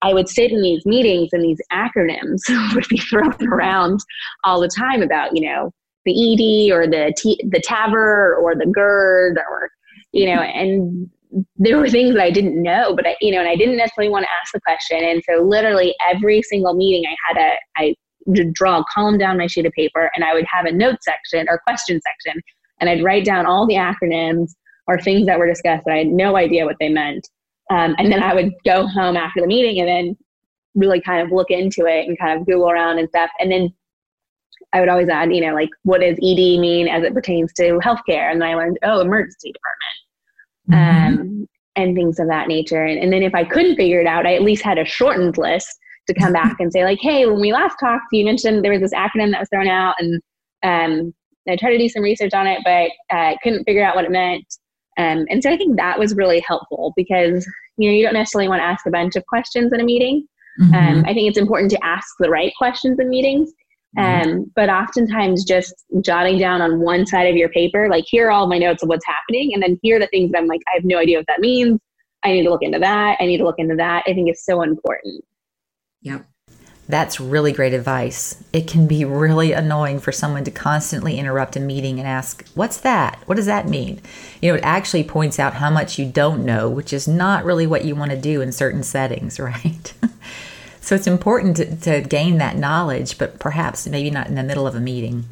I 0.01 0.13
would 0.13 0.29
sit 0.29 0.51
in 0.51 0.61
these 0.61 0.85
meetings 0.85 1.29
and 1.33 1.43
these 1.43 1.59
acronyms 1.71 2.39
would 2.75 2.87
be 2.87 2.97
thrown 2.97 3.35
around 3.45 3.99
all 4.45 4.61
the 4.61 4.69
time 4.69 5.01
about, 5.01 5.35
you 5.35 5.45
know, 5.45 5.73
the 6.05 6.13
ED 6.13 6.73
or 6.73 6.87
the 6.87 7.13
T, 7.17 7.37
the 7.49 7.61
TAVR 7.61 8.41
or 8.41 8.55
the 8.55 8.71
GERD 8.73 9.37
or, 9.37 9.69
you 10.13 10.25
know, 10.25 10.41
and 10.41 11.09
there 11.57 11.77
were 11.77 11.89
things 11.89 12.13
that 12.13 12.23
I 12.23 12.31
didn't 12.31 12.61
know, 12.61 12.95
but 12.95 13.07
I, 13.07 13.15
you 13.19 13.31
know, 13.31 13.39
and 13.39 13.49
I 13.49 13.55
didn't 13.55 13.77
necessarily 13.77 14.11
want 14.11 14.23
to 14.23 14.29
ask 14.39 14.53
the 14.53 14.61
question. 14.61 15.03
And 15.03 15.21
so 15.27 15.41
literally 15.43 15.95
every 16.09 16.41
single 16.41 16.73
meeting 16.73 17.03
I 17.09 17.15
had 17.27 17.41
a, 17.41 17.55
I 17.75 17.95
draw 18.53 18.79
a 18.79 18.85
column 18.93 19.17
down 19.17 19.37
my 19.37 19.47
sheet 19.47 19.65
of 19.65 19.73
paper 19.73 20.09
and 20.15 20.23
I 20.23 20.33
would 20.33 20.45
have 20.51 20.65
a 20.65 20.71
note 20.71 20.97
section 21.01 21.47
or 21.49 21.59
question 21.59 21.99
section 22.01 22.41
and 22.79 22.89
I'd 22.89 23.03
write 23.03 23.25
down 23.25 23.45
all 23.45 23.67
the 23.67 23.75
acronyms 23.75 24.51
or 24.87 24.99
things 24.99 25.25
that 25.27 25.39
were 25.39 25.47
discussed 25.47 25.83
and 25.85 25.93
I 25.93 25.99
had 25.99 26.07
no 26.07 26.35
idea 26.35 26.65
what 26.65 26.77
they 26.79 26.89
meant. 26.89 27.27
Um, 27.69 27.95
and 27.97 28.11
then 28.11 28.21
I 28.21 28.33
would 28.33 28.51
go 28.65 28.87
home 28.87 29.15
after 29.15 29.41
the 29.41 29.47
meeting 29.47 29.79
and 29.79 29.87
then 29.87 30.17
really 30.75 31.01
kind 31.01 31.21
of 31.21 31.31
look 31.31 31.49
into 31.49 31.85
it 31.85 32.07
and 32.07 32.17
kind 32.19 32.39
of 32.39 32.45
Google 32.45 32.69
around 32.69 32.99
and 32.99 33.07
stuff. 33.09 33.29
And 33.39 33.51
then 33.51 33.73
I 34.73 34.79
would 34.79 34.89
always 34.89 35.09
add, 35.09 35.33
you 35.33 35.41
know, 35.41 35.53
like 35.53 35.69
what 35.83 36.01
does 36.01 36.17
ED 36.17 36.59
mean 36.59 36.87
as 36.87 37.03
it 37.03 37.13
pertains 37.13 37.53
to 37.53 37.79
healthcare? 37.83 38.31
And 38.31 38.41
then 38.41 38.49
I 38.49 38.55
learned, 38.55 38.79
oh, 38.83 39.01
emergency 39.01 39.53
department. 39.53 39.99
Mm-hmm. 40.71 41.21
Um, 41.21 41.47
and 41.75 41.95
things 41.95 42.19
of 42.19 42.27
that 42.27 42.47
nature. 42.47 42.83
And, 42.83 42.99
and 42.99 43.11
then 43.11 43.23
if 43.23 43.33
I 43.33 43.43
couldn't 43.43 43.75
figure 43.75 43.99
it 43.99 44.07
out, 44.07 44.25
I 44.25 44.35
at 44.35 44.43
least 44.43 44.63
had 44.63 44.77
a 44.77 44.85
shortened 44.85 45.37
list 45.37 45.79
to 46.07 46.13
come 46.13 46.33
back 46.33 46.57
and 46.59 46.71
say 46.71 46.83
like, 46.83 46.99
hey, 47.01 47.25
when 47.25 47.39
we 47.39 47.53
last 47.53 47.75
talked, 47.79 48.05
you 48.11 48.25
mentioned 48.25 48.63
there 48.63 48.71
was 48.71 48.81
this 48.81 48.93
acronym 48.93 49.31
that 49.31 49.39
was 49.39 49.49
thrown 49.49 49.67
out, 49.67 49.95
and 49.99 50.21
um, 50.63 51.13
I 51.47 51.55
tried 51.55 51.71
to 51.71 51.77
do 51.77 51.89
some 51.89 52.03
research 52.03 52.33
on 52.33 52.47
it, 52.47 52.59
but 52.63 52.91
uh, 53.15 53.35
couldn't 53.43 53.65
figure 53.65 53.83
out 53.83 53.95
what 53.95 54.05
it 54.05 54.11
meant. 54.11 54.45
Um, 54.97 55.25
and 55.29 55.41
so 55.41 55.49
I 55.49 55.57
think 55.57 55.77
that 55.77 55.97
was 55.97 56.15
really 56.15 56.43
helpful 56.47 56.93
because 56.95 57.45
you 57.77 57.89
know 57.89 57.95
you 57.95 58.03
don't 58.03 58.13
necessarily 58.13 58.47
want 58.47 58.59
to 58.59 58.65
ask 58.65 58.85
a 58.85 58.91
bunch 58.91 59.15
of 59.15 59.25
questions 59.25 59.71
in 59.73 59.79
a 59.79 59.83
meeting. 59.83 60.27
Mm-hmm. 60.61 60.73
Um, 60.73 61.05
I 61.05 61.13
think 61.13 61.29
it's 61.29 61.37
important 61.37 61.71
to 61.71 61.83
ask 61.83 62.07
the 62.19 62.29
right 62.29 62.53
questions 62.57 62.99
in 62.99 63.09
meetings. 63.09 63.51
Mm-hmm. 63.97 64.29
Um, 64.29 64.51
but 64.55 64.69
oftentimes 64.69 65.45
just 65.45 65.73
jotting 66.01 66.39
down 66.39 66.61
on 66.61 66.79
one 66.79 67.05
side 67.05 67.27
of 67.27 67.35
your 67.35 67.49
paper, 67.49 67.89
like 67.89 68.05
here 68.07 68.27
are 68.27 68.31
all 68.31 68.47
my 68.47 68.57
notes 68.57 68.81
of 68.81 68.89
what's 68.89 69.05
happening, 69.05 69.51
and 69.53 69.61
then 69.61 69.79
here 69.81 69.97
are 69.97 69.99
the 69.99 70.07
things 70.07 70.31
that 70.31 70.39
I'm 70.39 70.47
like, 70.47 70.61
I 70.67 70.75
have 70.75 70.85
no 70.85 70.97
idea 70.97 71.17
what 71.17 71.27
that 71.27 71.39
means. 71.39 71.79
I 72.23 72.31
need 72.31 72.43
to 72.43 72.49
look 72.49 72.63
into 72.63 72.79
that. 72.79 73.17
I 73.19 73.25
need 73.25 73.37
to 73.37 73.43
look 73.43 73.59
into 73.59 73.75
that. 73.75 74.03
I 74.07 74.13
think 74.13 74.31
is 74.31 74.45
so 74.45 74.61
important. 74.61 75.23
Yep. 76.03 76.25
That's 76.87 77.19
really 77.19 77.53
great 77.53 77.73
advice. 77.73 78.43
It 78.51 78.67
can 78.67 78.87
be 78.87 79.05
really 79.05 79.53
annoying 79.53 79.99
for 79.99 80.11
someone 80.11 80.43
to 80.43 80.51
constantly 80.51 81.17
interrupt 81.17 81.55
a 81.55 81.61
meeting 81.61 81.97
and 81.97 82.07
ask, 82.07 82.45
What's 82.55 82.77
that? 82.81 83.19
What 83.25 83.35
does 83.35 83.45
that 83.45 83.69
mean? 83.69 84.01
You 84.41 84.51
know, 84.51 84.57
it 84.57 84.63
actually 84.63 85.05
points 85.05 85.39
out 85.39 85.55
how 85.55 85.69
much 85.69 85.97
you 85.97 86.05
don't 86.05 86.43
know, 86.43 86.69
which 86.69 86.91
is 86.91 87.07
not 87.07 87.45
really 87.45 87.65
what 87.65 87.85
you 87.85 87.95
want 87.95 88.11
to 88.11 88.17
do 88.17 88.41
in 88.41 88.51
certain 88.51 88.83
settings, 88.83 89.39
right? 89.39 89.93
so 90.81 90.93
it's 90.93 91.07
important 91.07 91.55
to, 91.57 91.75
to 91.77 92.01
gain 92.01 92.37
that 92.39 92.57
knowledge, 92.57 93.17
but 93.17 93.39
perhaps 93.39 93.87
maybe 93.87 94.11
not 94.11 94.27
in 94.27 94.35
the 94.35 94.43
middle 94.43 94.67
of 94.67 94.75
a 94.75 94.81
meeting. 94.81 95.23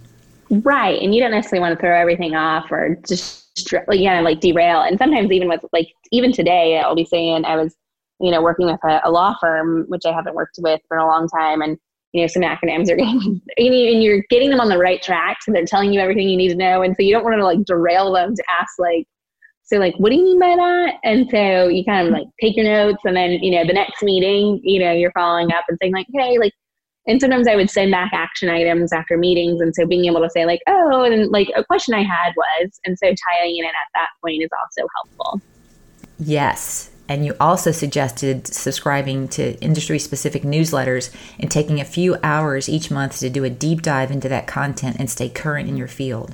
Right. 0.50 1.02
And 1.02 1.14
you 1.14 1.22
don't 1.22 1.32
necessarily 1.32 1.62
want 1.62 1.78
to 1.78 1.82
throw 1.82 1.98
everything 1.98 2.36
off 2.36 2.72
or 2.72 2.98
just, 3.08 3.74
yeah, 3.92 4.22
like 4.22 4.40
derail. 4.40 4.82
And 4.82 4.98
sometimes 4.98 5.32
even 5.32 5.50
with, 5.50 5.66
like, 5.74 5.90
even 6.12 6.32
today, 6.32 6.80
I'll 6.80 6.96
be 6.96 7.06
saying, 7.06 7.44
I 7.46 7.58
was 7.58 7.76
you 8.22 8.32
know, 8.32 8.42
working 8.42 8.68
with 8.68 8.80
a, 8.84 9.02
a, 9.06 9.12
law 9.12 9.36
firm, 9.40 9.86
which 9.88 10.04
I 10.06 10.12
haven't 10.12 10.36
worked 10.36 10.58
with 10.60 10.80
for 10.88 10.98
a 10.98 11.06
long 11.06 11.28
time, 11.28 11.62
and 11.62 11.78
you 12.14 12.22
know, 12.22 12.28
some 12.28 12.44
acronyms 12.44 12.90
are 12.90 12.96
getting, 12.98 13.42
and 13.58 14.04
you're 14.04 14.24
getting 14.30 14.50
them 14.50 14.60
on 14.60 14.70
the 14.70 14.78
right 14.78 15.02
track, 15.02 15.38
so 15.42 15.52
they're 15.52 15.66
telling 15.66 15.94
you 15.94 16.00
everything 16.00 16.30
you 16.30 16.38
need 16.38 16.50
to 16.50 16.56
know, 16.56 16.82
and 16.82 16.96
so 16.96 17.04
you 17.04 17.14
don't 17.14 17.24
want 17.24 17.38
to 17.38 17.44
like 17.46 17.64
derail 17.66 18.14
them 18.14 18.36
to 18.36 18.44
ask 18.50 18.74
like, 18.80 19.06
so 19.64 19.78
like, 19.78 19.96
what 19.98 20.10
do 20.10 20.18
you 20.18 20.24
mean 20.24 20.40
by 20.40 20.56
that? 20.56 20.96
And 21.04 21.30
so 21.30 21.68
you 21.68 21.86
kind 21.86 22.08
of 22.08 22.14
like 22.14 22.28
take 22.40 22.56
your 22.56 22.66
notes, 22.66 23.02
and 23.06 23.16
then 23.16 23.32
you 23.32 23.52
know, 23.52 23.66
the 23.66 23.74
next 23.74 24.04
meeting, 24.04 24.60
you 24.64 24.80
know, 24.80 24.92
you're 24.92 25.12
following 25.14 25.52
up 25.52 25.66
and 25.68 25.78
saying 25.82 25.94
like, 25.94 26.08
hey, 26.14 26.38
like. 26.38 26.54
And 27.08 27.20
sometimes 27.20 27.48
I 27.48 27.56
would 27.56 27.72
send 27.72 27.90
back 27.90 28.12
action 28.14 28.48
items 28.48 28.94
after 28.94 29.18
meetings. 29.18 29.60
And 29.60 29.74
so 29.74 29.88
being 29.88 30.06
able 30.06 30.22
to 30.22 30.30
say, 30.30 30.46
like, 30.46 30.60
oh, 30.68 31.02
and 31.02 31.32
like 31.32 31.50
a 31.56 31.66
question 31.66 31.96
I 31.96 32.04
had 32.04 32.32
was, 32.38 32.80
and 32.86 32.96
so 32.96 33.08
tying 33.08 33.58
it 33.58 33.62
in 33.62 33.66
at 33.66 33.74
that 33.96 34.10
point 34.24 34.44
is 34.44 34.50
also 34.64 34.88
helpful. 34.96 35.42
Yes. 36.20 36.91
And 37.12 37.26
you 37.26 37.36
also 37.42 37.74
suggested 37.74 38.48
subscribing 38.48 39.28
to 39.30 39.60
industry 39.60 40.00
specific 40.00 40.44
newsletters 40.44 41.14
and 41.42 41.52
taking 41.52 41.82
a 41.82 41.84
few 41.84 42.16
hours 42.24 42.70
each 42.70 42.90
month 42.90 43.20
to 43.20 43.30
do 43.30 43.44
a 43.44 43.50
deep 43.50 43.82
dive 43.82 44.12
into 44.12 44.30
that 44.30 44.48
content 44.48 44.96
and 44.98 45.10
stay 45.10 45.28
current 45.28 45.68
in 45.68 45.76
your 45.76 45.90
field. 45.90 46.34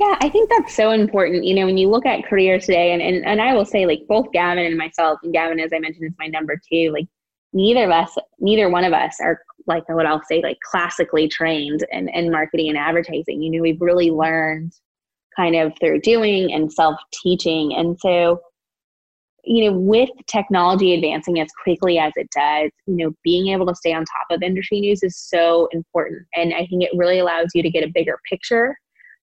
Yeah, 0.00 0.16
I 0.20 0.28
think 0.28 0.50
that's 0.50 0.74
so 0.74 0.90
important. 0.90 1.44
You 1.44 1.54
know, 1.54 1.66
when 1.66 1.78
you 1.78 1.88
look 1.88 2.06
at 2.06 2.24
career 2.24 2.58
today, 2.58 2.92
and, 2.92 3.00
and, 3.00 3.24
and 3.24 3.40
I 3.40 3.54
will 3.54 3.64
say, 3.64 3.86
like, 3.86 4.00
both 4.08 4.32
Gavin 4.32 4.66
and 4.66 4.76
myself, 4.76 5.20
and 5.22 5.32
Gavin, 5.32 5.60
as 5.60 5.70
I 5.72 5.78
mentioned, 5.78 6.06
is 6.06 6.12
my 6.18 6.26
number 6.26 6.60
two, 6.72 6.90
like, 6.90 7.06
neither 7.52 7.84
of 7.84 7.90
us, 7.90 8.16
neither 8.40 8.68
one 8.68 8.82
of 8.82 8.92
us 8.92 9.18
are, 9.20 9.40
like, 9.68 9.88
what 9.88 10.06
I'll 10.06 10.24
say, 10.28 10.42
like, 10.42 10.58
classically 10.68 11.28
trained 11.28 11.86
in, 11.92 12.08
in 12.08 12.32
marketing 12.32 12.68
and 12.68 12.76
advertising. 12.76 13.40
You 13.40 13.52
know, 13.52 13.62
we've 13.62 13.80
really 13.80 14.10
learned 14.10 14.72
kind 15.36 15.54
of 15.54 15.72
through 15.78 16.00
doing 16.00 16.52
and 16.52 16.72
self 16.72 16.96
teaching. 17.22 17.72
And 17.76 17.96
so, 18.00 18.40
you 19.46 19.70
know, 19.70 19.78
with 19.78 20.10
technology 20.26 20.92
advancing 20.92 21.40
as 21.40 21.48
quickly 21.62 21.98
as 21.98 22.12
it 22.16 22.28
does, 22.34 22.70
you 22.86 22.96
know, 22.96 23.12
being 23.22 23.48
able 23.48 23.64
to 23.66 23.74
stay 23.76 23.92
on 23.92 24.04
top 24.04 24.26
of 24.36 24.42
industry 24.42 24.80
news 24.80 25.04
is 25.04 25.16
so 25.16 25.68
important. 25.72 26.26
And 26.34 26.52
I 26.52 26.66
think 26.66 26.82
it 26.82 26.90
really 26.94 27.20
allows 27.20 27.46
you 27.54 27.62
to 27.62 27.70
get 27.70 27.84
a 27.84 27.92
bigger 27.94 28.18
picture. 28.28 28.76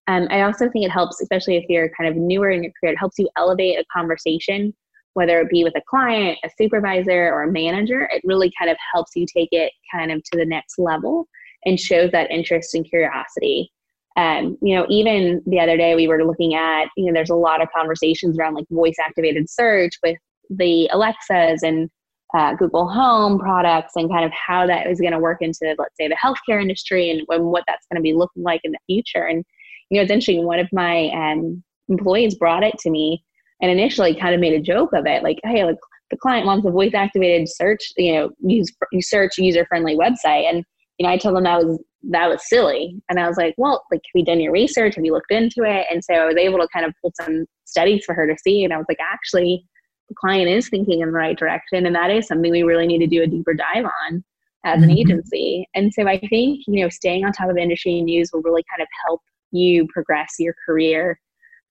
Um, 0.06 0.26
I 0.30 0.42
also 0.42 0.70
think 0.70 0.86
it 0.86 0.90
helps, 0.90 1.20
especially 1.20 1.56
if 1.56 1.64
you're 1.68 1.90
kind 1.98 2.08
of 2.08 2.16
newer 2.16 2.50
in 2.50 2.64
your 2.64 2.72
career, 2.80 2.94
it 2.94 2.98
helps 2.98 3.18
you 3.18 3.28
elevate 3.36 3.78
a 3.78 3.84
conversation, 3.94 4.74
whether 5.12 5.40
it 5.40 5.50
be 5.50 5.62
with 5.62 5.76
a 5.76 5.82
client, 5.88 6.38
a 6.42 6.50
supervisor, 6.58 7.30
or 7.32 7.42
a 7.42 7.52
manager. 7.52 8.08
It 8.10 8.22
really 8.24 8.50
kind 8.58 8.70
of 8.70 8.78
helps 8.92 9.12
you 9.14 9.26
take 9.26 9.50
it 9.52 9.72
kind 9.92 10.10
of 10.10 10.22
to 10.24 10.38
the 10.38 10.46
next 10.46 10.78
level 10.78 11.28
and 11.66 11.78
shows 11.78 12.10
that 12.12 12.30
interest 12.30 12.74
and 12.74 12.88
curiosity. 12.88 13.70
Um, 14.16 14.56
you 14.62 14.76
know, 14.76 14.86
even 14.88 15.42
the 15.46 15.58
other 15.58 15.76
day 15.76 15.94
we 15.94 16.06
were 16.06 16.24
looking 16.24 16.54
at, 16.54 16.88
you 16.96 17.06
know, 17.06 17.12
there's 17.12 17.30
a 17.30 17.34
lot 17.34 17.60
of 17.60 17.68
conversations 17.76 18.38
around 18.38 18.54
like 18.54 18.66
voice 18.70 18.94
activated 19.04 19.50
search 19.50 19.94
with 20.02 20.16
the 20.50 20.88
Alexas 20.92 21.62
and 21.62 21.90
uh, 22.36 22.54
Google 22.54 22.88
Home 22.88 23.38
products 23.38 23.92
and 23.96 24.10
kind 24.10 24.24
of 24.24 24.32
how 24.32 24.66
that 24.66 24.86
is 24.86 25.00
going 25.00 25.12
to 25.12 25.18
work 25.18 25.38
into, 25.40 25.74
let's 25.78 25.96
say, 25.98 26.08
the 26.08 26.16
healthcare 26.16 26.60
industry 26.60 27.10
and, 27.10 27.22
and 27.28 27.46
what 27.46 27.64
that's 27.66 27.86
going 27.90 27.96
to 27.96 28.02
be 28.02 28.12
looking 28.12 28.42
like 28.42 28.60
in 28.64 28.72
the 28.72 28.78
future. 28.86 29.26
And, 29.26 29.44
you 29.90 29.96
know, 29.96 30.02
it's 30.02 30.10
interesting. 30.10 30.44
One 30.44 30.58
of 30.58 30.68
my 30.72 31.08
um, 31.10 31.62
employees 31.88 32.34
brought 32.36 32.64
it 32.64 32.78
to 32.80 32.90
me 32.90 33.24
and 33.60 33.70
initially 33.70 34.14
kind 34.14 34.34
of 34.34 34.40
made 34.40 34.52
a 34.52 34.60
joke 34.60 34.92
of 34.92 35.06
it, 35.06 35.22
like, 35.22 35.38
hey, 35.44 35.64
like 35.64 35.76
the 36.10 36.16
client 36.16 36.46
wants 36.46 36.66
a 36.66 36.70
voice 36.70 36.94
activated 36.94 37.48
search, 37.48 37.92
you 37.96 38.14
know, 38.14 38.30
use 38.40 38.70
search 39.00 39.38
user 39.38 39.64
friendly 39.66 39.96
website. 39.96 40.48
And, 40.48 40.64
you 40.98 41.06
know, 41.06 41.12
I 41.12 41.16
told 41.16 41.36
them 41.36 41.44
that 41.44 41.64
was 41.64 41.82
that 42.10 42.28
was 42.28 42.48
silly. 42.48 42.96
And 43.08 43.18
I 43.18 43.28
was 43.28 43.36
like, 43.36 43.54
well, 43.56 43.84
like, 43.90 44.00
have 44.00 44.18
you 44.18 44.24
done 44.24 44.40
your 44.40 44.52
research? 44.52 44.96
Have 44.96 45.04
you 45.04 45.12
looked 45.12 45.32
into 45.32 45.62
it? 45.64 45.86
And 45.90 46.02
so 46.04 46.14
I 46.14 46.26
was 46.26 46.36
able 46.36 46.58
to 46.58 46.68
kind 46.72 46.84
of 46.84 46.92
pull 47.00 47.12
some 47.20 47.46
studies 47.64 48.04
for 48.04 48.14
her 48.14 48.26
to 48.26 48.36
see. 48.42 48.64
And 48.64 48.72
I 48.72 48.76
was 48.76 48.86
like, 48.88 48.98
actually, 49.00 49.64
the 50.08 50.14
client 50.14 50.48
is 50.48 50.68
thinking 50.68 51.00
in 51.00 51.08
the 51.08 51.12
right 51.12 51.38
direction. 51.38 51.86
And 51.86 51.94
that 51.94 52.10
is 52.10 52.26
something 52.26 52.50
we 52.50 52.62
really 52.62 52.86
need 52.86 52.98
to 52.98 53.06
do 53.06 53.22
a 53.22 53.26
deeper 53.26 53.54
dive 53.54 53.84
on 53.84 54.24
as 54.64 54.82
an 54.82 54.88
mm-hmm. 54.88 54.98
agency. 54.98 55.68
And 55.74 55.92
so 55.92 56.06
I 56.06 56.18
think, 56.18 56.62
you 56.66 56.82
know, 56.82 56.88
staying 56.88 57.24
on 57.24 57.32
top 57.32 57.50
of 57.50 57.56
industry 57.56 58.00
news 58.00 58.30
will 58.32 58.42
really 58.42 58.64
kind 58.70 58.82
of 58.82 58.88
help 59.06 59.20
you 59.52 59.86
progress 59.92 60.34
your 60.38 60.54
career, 60.66 61.18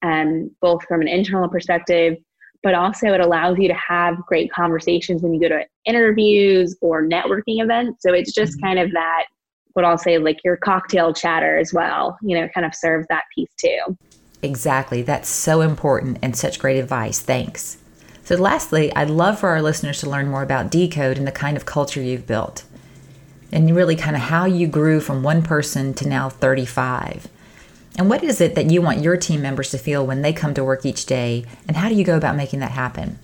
um, 0.03 0.51
both 0.61 0.83
from 0.85 1.01
an 1.01 1.07
internal 1.07 1.49
perspective, 1.49 2.15
but 2.61 2.73
also 2.73 3.07
it 3.07 3.19
allows 3.19 3.57
you 3.59 3.67
to 3.67 3.73
have 3.75 4.15
great 4.27 4.51
conversations 4.51 5.21
when 5.21 5.33
you 5.33 5.39
go 5.39 5.49
to 5.49 5.65
interviews 5.85 6.77
or 6.81 7.03
networking 7.03 7.61
events. 7.61 8.01
So 8.01 8.13
it's 8.13 8.33
just 8.33 8.53
mm-hmm. 8.57 8.67
kind 8.67 8.79
of 8.79 8.91
that 8.91 9.25
what 9.73 9.85
I'll 9.85 9.97
say, 9.97 10.17
like 10.17 10.39
your 10.43 10.57
cocktail 10.57 11.13
chatter 11.13 11.57
as 11.57 11.73
well, 11.73 12.17
you 12.21 12.39
know, 12.39 12.47
kind 12.49 12.65
of 12.65 12.73
serves 12.73 13.07
that 13.09 13.23
piece 13.33 13.49
too. 13.57 13.97
Exactly. 14.41 15.01
That's 15.01 15.29
so 15.29 15.61
important 15.61 16.19
and 16.21 16.35
such 16.35 16.59
great 16.59 16.77
advice. 16.77 17.19
Thanks. 17.19 17.77
So, 18.25 18.35
lastly, 18.35 18.93
I'd 18.95 19.09
love 19.09 19.39
for 19.39 19.49
our 19.49 19.61
listeners 19.61 19.99
to 19.99 20.09
learn 20.09 20.29
more 20.29 20.43
about 20.43 20.71
Decode 20.71 21.17
and 21.17 21.27
the 21.27 21.31
kind 21.31 21.57
of 21.57 21.65
culture 21.65 22.01
you've 22.01 22.27
built, 22.27 22.63
and 23.51 23.73
really 23.75 23.97
kind 23.97 24.15
of 24.15 24.23
how 24.23 24.45
you 24.45 24.65
grew 24.65 25.01
from 25.01 25.23
one 25.23 25.43
person 25.43 25.93
to 25.95 26.07
now 26.07 26.29
35. 26.29 27.27
And 27.97 28.09
what 28.09 28.23
is 28.23 28.39
it 28.41 28.55
that 28.55 28.71
you 28.71 28.81
want 28.81 29.01
your 29.01 29.17
team 29.17 29.41
members 29.41 29.71
to 29.71 29.77
feel 29.77 30.05
when 30.05 30.21
they 30.21 30.33
come 30.33 30.53
to 30.53 30.63
work 30.63 30.85
each 30.85 31.05
day, 31.05 31.45
and 31.67 31.75
how 31.77 31.89
do 31.89 31.95
you 31.95 32.03
go 32.03 32.15
about 32.15 32.37
making 32.37 32.59
that 32.59 32.71
happen? 32.71 33.19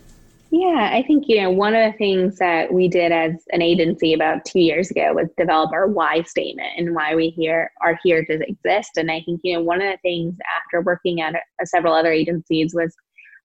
Yeah, 0.52 0.90
I 0.92 1.04
think, 1.04 1.26
you 1.28 1.42
know, 1.42 1.52
one 1.52 1.76
of 1.76 1.92
the 1.92 1.98
things 1.98 2.40
that 2.40 2.74
we 2.74 2.88
did 2.88 3.12
as 3.12 3.34
an 3.52 3.62
agency 3.62 4.14
about 4.14 4.46
two 4.46 4.60
years 4.60 4.90
ago 4.90 5.14
was 5.14 5.30
develop 5.38 5.72
our 5.72 5.88
why 5.88 6.24
statement 6.24 6.72
and 6.76 6.96
why 6.96 7.14
we 7.14 7.30
here 7.30 7.72
are 7.82 8.00
here 8.04 8.26
to 8.26 8.50
exist. 8.50 8.92
And 8.98 9.12
I 9.12 9.22
think, 9.22 9.42
you 9.44 9.54
know, 9.54 9.62
one 9.62 9.80
of 9.80 9.92
the 9.92 10.00
things 10.02 10.36
after 10.58 10.82
working 10.82 11.22
at 11.22 11.36
a, 11.36 11.66
several 11.68 11.94
other 11.94 12.12
agencies 12.12 12.74
was 12.74 12.96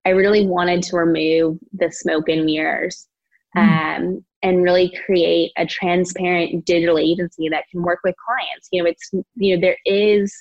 I 0.07 0.11
really 0.11 0.47
wanted 0.47 0.83
to 0.85 0.97
remove 0.97 1.59
the 1.75 1.91
smoke 1.93 2.31
and 2.31 2.47
mirrors 2.47 3.07
mm. 3.55 3.61
um, 3.61 4.25
and 4.43 4.63
really 4.63 4.91
create 5.05 5.53
a 5.59 5.67
transparent 5.67 6.65
digital 6.65 6.99
agency 6.99 7.51
that 7.51 7.65
can 7.71 7.83
work 7.83 8.01
with 8.03 8.15
clients. 8.27 8.69
You 8.73 8.83
know, 8.83 8.89
it's, 8.89 9.11
you 9.35 9.57
know, 9.57 9.61
there 9.61 9.79
is, 9.85 10.35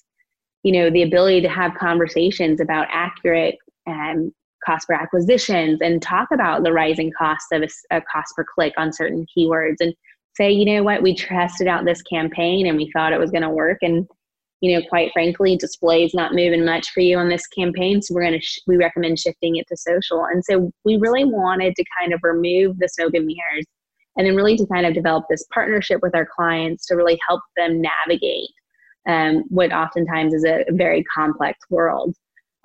you 0.64 0.72
know, 0.72 0.90
the 0.90 1.04
ability 1.04 1.42
to 1.42 1.50
have 1.50 1.76
conversations 1.76 2.62
about 2.62 2.88
accurate 2.90 3.58
um, 3.86 4.32
cost 4.66 4.88
per 4.88 4.94
acquisitions 4.94 5.80
and 5.82 6.02
talk 6.02 6.30
about 6.32 6.64
the 6.64 6.74
rising 6.74 7.12
cost 7.18 7.46
of 7.52 7.64
a, 7.64 7.96
a, 7.96 8.02
cost 8.02 8.36
per 8.36 8.46
click 8.56 8.74
on 8.78 8.94
certain 8.94 9.26
keywords 9.36 9.78
and 9.80 9.94
say 10.36 10.52
you 10.52 10.66
know 10.66 10.84
what? 10.84 11.02
We 11.02 11.16
tested 11.16 11.68
out 11.68 11.86
this 11.86 12.02
campaign 12.02 12.68
and 12.68 12.78
we 12.78 12.92
thought 12.92 13.14
it 13.14 13.20
was 13.20 13.32
going 13.32 13.44
to 13.44 13.50
work 13.50 13.80
and 13.82 14.08
you 14.62 14.74
know 14.74 14.86
quite 14.88 15.12
frankly 15.12 15.58
display 15.58 16.04
is 16.04 16.14
not 16.14 16.34
moving 16.34 16.64
much 16.64 16.90
for 16.92 17.02
you 17.02 17.18
on 17.18 17.28
this 17.28 17.46
campaign 17.48 18.02
so 18.02 18.14
we're 18.14 18.22
going 18.22 18.40
to 18.40 18.42
sh- 18.42 18.62
we 18.66 18.78
recommend 18.78 19.20
shifting 19.20 19.58
it 19.58 19.68
to 19.68 19.78
social. 19.78 20.26
And 20.26 20.44
so 20.44 20.72
we 20.86 20.98
really 20.98 21.26
wanted 21.26 21.76
to 21.76 21.84
kind 22.00 22.14
of 22.14 22.20
remove 22.24 22.80
the 22.80 22.88
smoke 22.88 23.14
and 23.14 23.26
mirrors 23.26 23.66
and 24.16 24.28
then 24.28 24.36
really 24.36 24.58
to 24.58 24.68
kind 24.68 24.86
of 24.86 24.94
develop 24.94 25.26
this 25.30 25.46
partnership 25.54 26.00
with 26.02 26.16
our 26.16 26.28
clients 26.36 26.86
to 26.88 26.96
really 26.96 27.20
help 27.28 27.42
them 27.58 27.82
navigate 27.82 28.50
um, 29.08 29.44
what 29.50 29.74
oftentimes 29.74 30.34
is 30.34 30.46
a 30.46 30.66
very 30.72 31.04
complex 31.14 31.60
world 31.70 32.16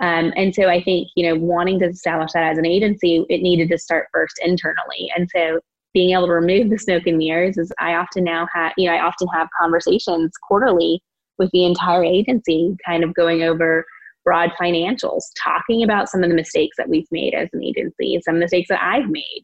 um, 0.01 0.33
and 0.37 0.55
so 0.55 0.69
I 0.69 0.83
think, 0.83 1.09
you 1.17 1.29
know, 1.29 1.41
wanting 1.41 1.79
to 1.81 1.87
establish 1.87 2.33
that 2.33 2.45
as 2.45 2.59
an 2.59 2.67
agency, 2.67 3.25
it 3.29 3.43
needed 3.43 3.69
to 3.71 3.79
start 3.79 4.09
first 4.13 4.39
internally. 4.45 5.11
And 5.17 5.29
so 5.35 5.61
being 5.93 6.11
able 6.11 6.27
to 6.27 6.33
remove 6.33 6.71
the 6.71 6.79
smoke 6.79 7.07
and 7.07 7.19
mirrors 7.19 7.59
is 7.59 7.73
I 7.81 7.95
often 7.95 8.25
now 8.25 8.47
have, 8.55 8.73
you 8.77 8.89
know, 8.89 8.95
I 8.95 9.03
often 9.03 9.27
have 9.35 9.49
conversations 9.61 10.33
quarterly 10.47 11.03
with 11.39 11.51
the 11.53 11.65
entire 11.65 12.05
agency, 12.05 12.77
kind 12.87 13.03
of 13.03 13.15
going 13.15 13.43
over 13.43 13.85
broad 14.25 14.51
financials, 14.61 15.23
talking 15.43 15.83
about 15.83 16.09
some 16.09 16.23
of 16.23 16.29
the 16.29 16.37
mistakes 16.37 16.77
that 16.77 16.89
we've 16.89 17.07
made 17.11 17.35
as 17.35 17.49
an 17.53 17.65
agency, 17.65 18.21
some 18.23 18.39
mistakes 18.39 18.69
that 18.69 18.83
I've 18.83 19.09
made, 19.09 19.43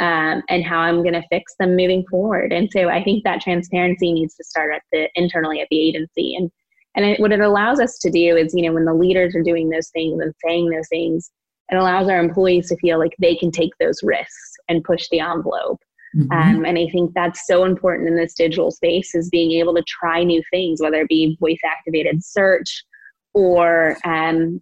um, 0.00 0.42
and 0.48 0.64
how 0.64 0.78
I'm 0.78 1.02
going 1.02 1.12
to 1.12 1.22
fix 1.30 1.54
them 1.58 1.76
moving 1.76 2.04
forward. 2.10 2.52
And 2.52 2.68
so 2.72 2.88
I 2.88 3.04
think 3.04 3.24
that 3.24 3.42
transparency 3.42 4.12
needs 4.12 4.34
to 4.36 4.44
start 4.44 4.74
at 4.74 4.82
the 4.90 5.08
internally 5.14 5.60
at 5.60 5.68
the 5.70 5.80
agency. 5.80 6.34
And 6.34 6.50
and 6.94 7.04
it, 7.04 7.20
what 7.20 7.32
it 7.32 7.40
allows 7.40 7.80
us 7.80 7.98
to 7.98 8.10
do 8.10 8.36
is, 8.36 8.54
you 8.54 8.62
know, 8.62 8.72
when 8.72 8.84
the 8.84 8.94
leaders 8.94 9.34
are 9.34 9.42
doing 9.42 9.70
those 9.70 9.88
things 9.90 10.20
and 10.20 10.34
saying 10.44 10.70
those 10.70 10.88
things, 10.88 11.30
it 11.70 11.76
allows 11.76 12.08
our 12.08 12.20
employees 12.20 12.68
to 12.68 12.76
feel 12.76 12.98
like 12.98 13.14
they 13.18 13.34
can 13.34 13.50
take 13.50 13.72
those 13.78 14.02
risks 14.02 14.52
and 14.68 14.84
push 14.84 15.08
the 15.10 15.20
envelope. 15.20 15.80
Mm-hmm. 16.14 16.32
Um, 16.32 16.64
and 16.66 16.78
I 16.78 16.88
think 16.90 17.12
that's 17.14 17.46
so 17.46 17.64
important 17.64 18.08
in 18.08 18.16
this 18.16 18.34
digital 18.34 18.70
space 18.70 19.14
is 19.14 19.30
being 19.30 19.52
able 19.52 19.74
to 19.74 19.82
try 19.86 20.22
new 20.22 20.42
things, 20.50 20.82
whether 20.82 21.00
it 21.00 21.08
be 21.08 21.38
voice 21.40 21.60
activated 21.64 22.22
search 22.22 22.84
or 23.32 23.96
um, 24.04 24.60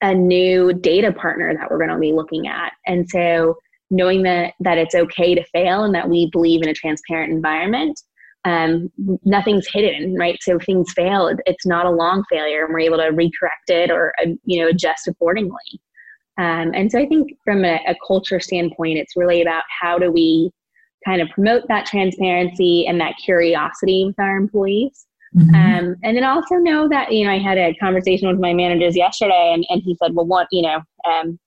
a 0.00 0.12
new 0.12 0.72
data 0.72 1.12
partner 1.12 1.54
that 1.54 1.70
we're 1.70 1.78
going 1.78 1.90
to 1.90 1.98
be 1.98 2.12
looking 2.12 2.48
at. 2.48 2.72
And 2.86 3.08
so 3.08 3.56
knowing 3.90 4.22
that 4.22 4.54
that 4.58 4.78
it's 4.78 4.94
okay 4.94 5.34
to 5.34 5.44
fail 5.52 5.84
and 5.84 5.94
that 5.94 6.08
we 6.08 6.28
believe 6.32 6.62
in 6.62 6.68
a 6.68 6.74
transparent 6.74 7.30
environment 7.30 8.00
um, 8.44 8.90
nothing's 9.24 9.68
hidden 9.68 10.16
right? 10.16 10.38
So 10.42 10.56
if 10.56 10.64
things 10.64 10.92
fail 10.92 11.30
it's 11.46 11.66
not 11.66 11.86
a 11.86 11.90
long 11.90 12.24
failure 12.30 12.64
and 12.64 12.72
we're 12.72 12.80
able 12.80 12.98
to 12.98 13.10
recorrect 13.10 13.68
it 13.68 13.90
or 13.90 14.12
uh, 14.20 14.30
you 14.44 14.60
know 14.60 14.68
adjust 14.68 15.08
accordingly. 15.08 15.80
Um, 16.38 16.72
and 16.74 16.90
so 16.90 16.98
i 16.98 17.06
think 17.06 17.32
from 17.44 17.62
a, 17.62 17.78
a 17.86 17.94
culture 18.06 18.40
standpoint 18.40 18.96
it's 18.96 19.16
really 19.16 19.42
about 19.42 19.64
how 19.82 19.98
do 19.98 20.10
we 20.10 20.50
kind 21.04 21.20
of 21.20 21.28
promote 21.30 21.66
that 21.68 21.86
transparency 21.86 22.86
and 22.86 23.00
that 23.00 23.14
curiosity 23.22 24.04
with 24.06 24.18
our 24.18 24.36
employees. 24.36 25.06
Mm-hmm. 25.36 25.54
Um, 25.54 25.96
and 26.02 26.16
then 26.16 26.24
also 26.24 26.56
know 26.56 26.88
that, 26.88 27.12
you 27.12 27.24
know, 27.24 27.32
I 27.32 27.38
had 27.38 27.58
a 27.58 27.74
conversation 27.74 28.28
with 28.28 28.38
my 28.38 28.52
managers 28.52 28.96
yesterday 28.96 29.52
and, 29.54 29.64
and 29.70 29.82
he 29.82 29.96
said, 30.02 30.14
well, 30.14 30.26
what, 30.26 30.46
you 30.52 30.62
know, 30.62 30.82
um, 31.10 31.38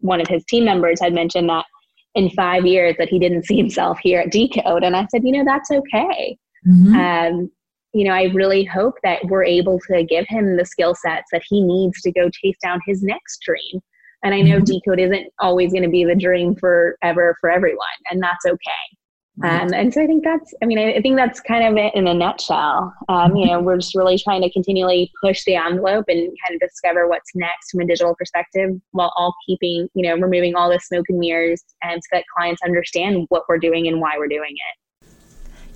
one 0.00 0.20
of 0.20 0.28
his 0.28 0.44
team 0.44 0.64
members 0.64 1.00
had 1.00 1.14
mentioned 1.14 1.48
that 1.48 1.64
in 2.14 2.30
five 2.30 2.66
years 2.66 2.96
that 2.98 3.08
he 3.08 3.18
didn't 3.18 3.44
see 3.44 3.56
himself 3.56 3.98
here 4.02 4.20
at 4.20 4.32
Decode. 4.32 4.82
And 4.82 4.96
I 4.96 5.06
said, 5.10 5.22
you 5.24 5.32
know, 5.32 5.44
that's 5.44 5.70
okay. 5.70 6.36
Mm-hmm. 6.66 6.94
Um, 6.94 7.50
you 7.92 8.04
know, 8.04 8.12
I 8.12 8.24
really 8.34 8.64
hope 8.64 8.94
that 9.02 9.24
we're 9.24 9.44
able 9.44 9.78
to 9.88 10.04
give 10.04 10.26
him 10.28 10.56
the 10.56 10.64
skill 10.64 10.94
sets 10.94 11.28
that 11.32 11.42
he 11.48 11.62
needs 11.62 12.00
to 12.02 12.12
go 12.12 12.30
chase 12.30 12.56
down 12.62 12.80
his 12.86 13.02
next 13.02 13.40
dream. 13.44 13.80
And 14.22 14.34
I 14.34 14.42
know 14.42 14.60
mm-hmm. 14.60 14.64
Decode 14.64 15.00
isn't 15.00 15.28
always 15.40 15.72
going 15.72 15.82
to 15.82 15.88
be 15.88 16.04
the 16.04 16.14
dream 16.14 16.54
forever 16.54 17.36
for 17.40 17.50
everyone, 17.50 17.86
and 18.10 18.22
that's 18.22 18.44
okay. 18.46 18.98
Um, 19.42 19.72
and 19.72 19.92
so 19.92 20.02
I 20.02 20.06
think 20.06 20.22
that's, 20.22 20.52
I 20.62 20.66
mean, 20.66 20.78
I, 20.78 21.00
think 21.00 21.16
that's 21.16 21.40
kind 21.40 21.66
of 21.66 21.82
it 21.82 21.94
in 21.94 22.06
a 22.06 22.12
nutshell. 22.12 22.92
Um, 23.08 23.34
you 23.36 23.46
know, 23.46 23.60
we're 23.60 23.78
just 23.78 23.94
really 23.94 24.18
trying 24.18 24.42
to 24.42 24.50
continually 24.50 25.10
push 25.22 25.44
the 25.44 25.56
envelope 25.56 26.04
and 26.08 26.18
kind 26.46 26.54
of 26.54 26.60
discover 26.60 27.08
what's 27.08 27.30
next 27.34 27.70
from 27.70 27.80
a 27.80 27.86
digital 27.86 28.14
perspective 28.16 28.70
while 28.90 29.12
all 29.16 29.34
keeping, 29.46 29.88
you 29.94 30.06
know, 30.06 30.14
removing 30.14 30.54
all 30.54 30.68
the 30.68 30.78
smoke 30.78 31.06
and 31.08 31.18
mirrors 31.18 31.64
and 31.82 32.02
so 32.02 32.08
that 32.16 32.24
clients 32.36 32.60
understand 32.62 33.26
what 33.30 33.44
we're 33.48 33.58
doing 33.58 33.88
and 33.88 34.00
why 34.00 34.12
we're 34.18 34.28
doing 34.28 34.52
it. 34.52 35.08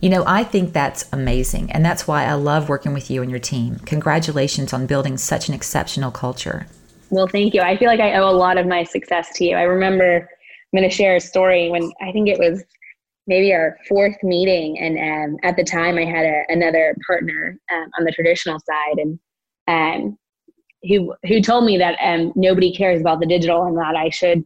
You 0.00 0.10
know, 0.10 0.24
I 0.26 0.44
think 0.44 0.74
that's 0.74 1.08
amazing. 1.12 1.72
And 1.72 1.82
that's 1.82 2.06
why 2.06 2.24
I 2.24 2.34
love 2.34 2.68
working 2.68 2.92
with 2.92 3.10
you 3.10 3.22
and 3.22 3.30
your 3.30 3.40
team. 3.40 3.76
Congratulations 3.86 4.74
on 4.74 4.86
building 4.86 5.16
such 5.16 5.48
an 5.48 5.54
exceptional 5.54 6.10
culture. 6.10 6.66
Well, 7.08 7.28
thank 7.28 7.54
you. 7.54 7.62
I 7.62 7.78
feel 7.78 7.88
like 7.88 8.00
I 8.00 8.14
owe 8.16 8.28
a 8.28 8.36
lot 8.36 8.58
of 8.58 8.66
my 8.66 8.84
success 8.84 9.30
to 9.36 9.44
you. 9.44 9.56
I 9.56 9.62
remember 9.62 10.28
I'm 10.74 10.78
going 10.78 10.90
to 10.90 10.94
share 10.94 11.16
a 11.16 11.20
story 11.20 11.70
when 11.70 11.90
I 12.02 12.12
think 12.12 12.28
it 12.28 12.38
was 12.38 12.62
maybe 13.26 13.52
our 13.52 13.76
fourth 13.88 14.16
meeting 14.22 14.78
and 14.78 14.98
um, 14.98 15.38
at 15.42 15.56
the 15.56 15.64
time 15.64 15.96
i 15.96 16.04
had 16.04 16.26
a, 16.26 16.42
another 16.48 16.96
partner 17.06 17.58
um, 17.72 17.88
on 17.98 18.04
the 18.04 18.12
traditional 18.12 18.58
side 18.60 18.98
and 18.98 19.18
um, 19.66 20.18
who 20.82 21.14
who 21.26 21.40
told 21.40 21.64
me 21.64 21.78
that 21.78 21.96
um, 22.02 22.32
nobody 22.36 22.74
cares 22.74 23.00
about 23.00 23.20
the 23.20 23.26
digital 23.26 23.64
and 23.64 23.76
that 23.76 23.96
i 23.96 24.10
should 24.10 24.44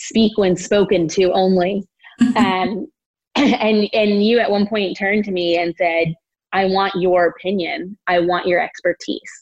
speak 0.00 0.36
when 0.38 0.56
spoken 0.56 1.08
to 1.08 1.32
only. 1.32 1.84
Um, 2.36 2.86
and 3.34 3.88
and 3.94 4.22
you 4.22 4.40
at 4.40 4.50
one 4.50 4.66
point 4.66 4.94
turned 4.98 5.24
to 5.24 5.30
me 5.30 5.56
and 5.56 5.74
said 5.78 6.12
i 6.52 6.66
want 6.66 6.92
your 6.96 7.28
opinion. 7.28 7.96
I 8.08 8.18
want 8.18 8.46
your 8.46 8.60
expertise. 8.60 9.32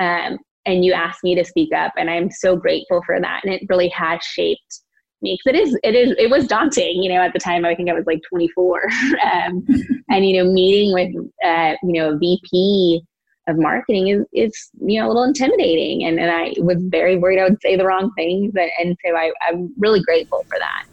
Um, 0.00 0.38
and 0.66 0.84
you 0.84 0.92
asked 0.94 1.22
me 1.22 1.36
to 1.36 1.44
speak 1.44 1.72
up 1.72 1.92
and 1.96 2.10
i'm 2.10 2.28
so 2.30 2.56
grateful 2.56 3.02
for 3.06 3.20
that 3.20 3.42
and 3.44 3.54
it 3.54 3.62
really 3.68 3.88
has 3.90 4.20
shaped 4.24 4.80
me 5.22 5.38
because 5.44 5.58
it 5.58 5.68
is 5.68 5.78
it 5.82 5.94
is 5.94 6.14
it 6.18 6.30
was 6.30 6.46
daunting 6.46 7.02
you 7.02 7.12
know 7.12 7.20
at 7.20 7.32
the 7.32 7.38
time 7.38 7.64
i 7.64 7.74
think 7.74 7.88
i 7.88 7.92
was 7.92 8.04
like 8.06 8.20
24 8.28 8.84
um, 9.24 9.66
and 10.10 10.26
you 10.26 10.42
know 10.42 10.50
meeting 10.50 10.92
with 10.92 11.14
uh, 11.44 11.74
you 11.82 11.92
know 11.92 12.10
a 12.10 12.18
vp 12.18 13.02
of 13.46 13.58
marketing 13.58 14.08
is, 14.08 14.24
is 14.32 14.70
you 14.80 14.98
know 14.98 15.06
a 15.06 15.08
little 15.08 15.24
intimidating 15.24 16.04
and, 16.04 16.18
and 16.18 16.30
i 16.30 16.54
was 16.58 16.78
very 16.84 17.16
worried 17.16 17.38
i 17.38 17.44
would 17.44 17.60
say 17.60 17.76
the 17.76 17.84
wrong 17.84 18.10
things 18.16 18.52
and, 18.56 18.70
and 18.78 18.96
so 19.04 19.14
I, 19.16 19.32
i'm 19.48 19.72
really 19.78 20.00
grateful 20.00 20.44
for 20.48 20.58
that 20.58 20.86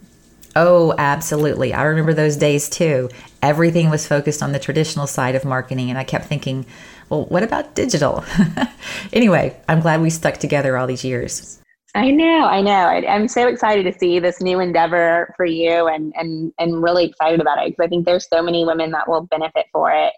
Oh, 0.54 0.94
absolutely. 0.98 1.72
I 1.72 1.84
remember 1.84 2.12
those 2.12 2.36
days 2.36 2.68
too. 2.68 3.08
Everything 3.40 3.88
was 3.88 4.06
focused 4.06 4.42
on 4.42 4.52
the 4.52 4.58
traditional 4.58 5.06
side 5.06 5.34
of 5.34 5.46
marketing, 5.46 5.88
and 5.88 5.98
I 5.98 6.04
kept 6.04 6.26
thinking, 6.26 6.66
well, 7.08 7.24
what 7.24 7.42
about 7.42 7.74
digital? 7.74 8.22
anyway, 9.14 9.56
I'm 9.66 9.80
glad 9.80 10.02
we 10.02 10.10
stuck 10.10 10.36
together 10.36 10.76
all 10.76 10.86
these 10.86 11.04
years. 11.04 11.61
I 11.94 12.10
know, 12.10 12.46
I 12.46 12.62
know. 12.62 12.70
I, 12.70 13.14
am 13.14 13.28
so 13.28 13.48
excited 13.48 13.84
to 13.84 13.98
see 13.98 14.18
this 14.18 14.40
new 14.40 14.60
endeavor 14.60 15.34
for 15.36 15.44
you, 15.44 15.88
and 15.88 16.12
and 16.16 16.52
and 16.58 16.82
really 16.82 17.04
excited 17.04 17.40
about 17.40 17.58
it 17.58 17.70
because 17.70 17.84
I 17.84 17.88
think 17.88 18.06
there's 18.06 18.28
so 18.28 18.42
many 18.42 18.64
women 18.64 18.92
that 18.92 19.08
will 19.08 19.22
benefit 19.22 19.66
for 19.72 19.90
it. 19.90 20.12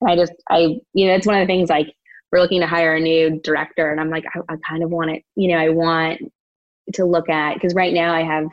And 0.00 0.10
I 0.10 0.16
just, 0.16 0.32
I, 0.50 0.80
you 0.94 1.06
know, 1.06 1.14
it's 1.14 1.26
one 1.26 1.36
of 1.36 1.46
the 1.46 1.52
things 1.52 1.70
like 1.70 1.94
we're 2.32 2.40
looking 2.40 2.60
to 2.60 2.66
hire 2.66 2.96
a 2.96 3.00
new 3.00 3.40
director, 3.40 3.92
and 3.92 4.00
I'm 4.00 4.10
like, 4.10 4.24
I, 4.34 4.40
I 4.52 4.56
kind 4.68 4.82
of 4.82 4.90
want 4.90 5.12
it. 5.12 5.22
You 5.36 5.48
know, 5.52 5.58
I 5.58 5.68
want 5.68 6.20
to 6.94 7.04
look 7.04 7.28
at 7.28 7.54
because 7.54 7.74
right 7.74 7.94
now 7.94 8.12
I 8.12 8.22
have 8.24 8.46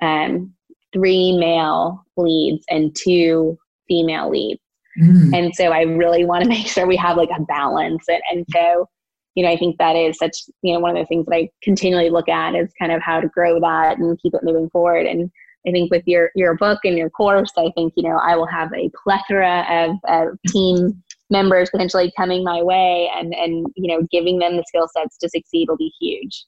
um, 0.00 0.54
three 0.92 1.36
male 1.36 2.04
leads 2.16 2.64
and 2.70 2.94
two 2.94 3.58
female 3.88 4.30
leads, 4.30 4.60
mm. 5.00 5.36
and 5.36 5.52
so 5.56 5.72
I 5.72 5.82
really 5.82 6.24
want 6.24 6.44
to 6.44 6.48
make 6.56 6.68
sure 6.68 6.86
we 6.86 6.96
have 6.98 7.16
like 7.16 7.30
a 7.36 7.42
balance. 7.42 8.04
And 8.08 8.22
and 8.30 8.46
so 8.52 8.88
you 9.36 9.44
know, 9.44 9.50
I 9.50 9.56
think 9.56 9.76
that 9.78 9.94
is 9.94 10.18
such, 10.18 10.44
you 10.62 10.72
know, 10.72 10.80
one 10.80 10.96
of 10.96 10.96
the 10.96 11.06
things 11.06 11.26
that 11.26 11.34
I 11.34 11.50
continually 11.62 12.10
look 12.10 12.28
at 12.28 12.56
is 12.56 12.72
kind 12.78 12.90
of 12.90 13.02
how 13.02 13.20
to 13.20 13.28
grow 13.28 13.60
that 13.60 13.98
and 13.98 14.18
keep 14.20 14.34
it 14.34 14.42
moving 14.42 14.70
forward. 14.70 15.06
And 15.06 15.30
I 15.68 15.72
think 15.72 15.90
with 15.90 16.04
your 16.06 16.30
your 16.34 16.56
book 16.56 16.80
and 16.84 16.96
your 16.96 17.10
course, 17.10 17.52
I 17.56 17.70
think 17.74 17.92
you 17.96 18.04
know 18.04 18.16
I 18.16 18.36
will 18.36 18.46
have 18.46 18.72
a 18.72 18.90
plethora 19.02 19.66
of, 19.68 19.96
of 20.08 20.38
team 20.48 21.02
members 21.28 21.70
potentially 21.70 22.12
coming 22.16 22.44
my 22.44 22.62
way, 22.62 23.10
and 23.14 23.34
and 23.34 23.66
you 23.74 23.92
know 23.92 24.06
giving 24.10 24.38
them 24.38 24.56
the 24.56 24.64
skill 24.68 24.88
sets 24.88 25.18
to 25.18 25.28
succeed 25.28 25.68
will 25.68 25.76
be 25.76 25.92
huge. 26.00 26.44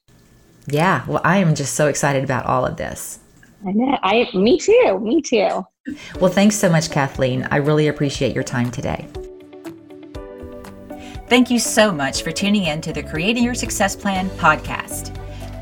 Yeah, 0.67 1.03
well, 1.07 1.21
I 1.23 1.37
am 1.37 1.55
just 1.55 1.73
so 1.73 1.87
excited 1.87 2.23
about 2.23 2.45
all 2.45 2.65
of 2.65 2.77
this. 2.77 3.19
I 3.67 3.71
know. 3.71 3.97
I 4.03 4.29
me 4.33 4.57
too. 4.57 4.99
Me 5.01 5.21
too. 5.21 5.65
Well, 6.19 6.31
thanks 6.31 6.55
so 6.55 6.69
much, 6.69 6.89
Kathleen. 6.89 7.47
I 7.51 7.57
really 7.57 7.87
appreciate 7.87 8.33
your 8.33 8.43
time 8.43 8.71
today. 8.71 9.07
Thank 11.29 11.51
you 11.51 11.59
so 11.59 11.91
much 11.91 12.23
for 12.23 12.31
tuning 12.31 12.63
in 12.63 12.81
to 12.81 12.91
the 12.91 13.03
Creating 13.03 13.43
Your 13.43 13.53
Success 13.53 13.95
Plan 13.95 14.31
podcast. 14.31 15.15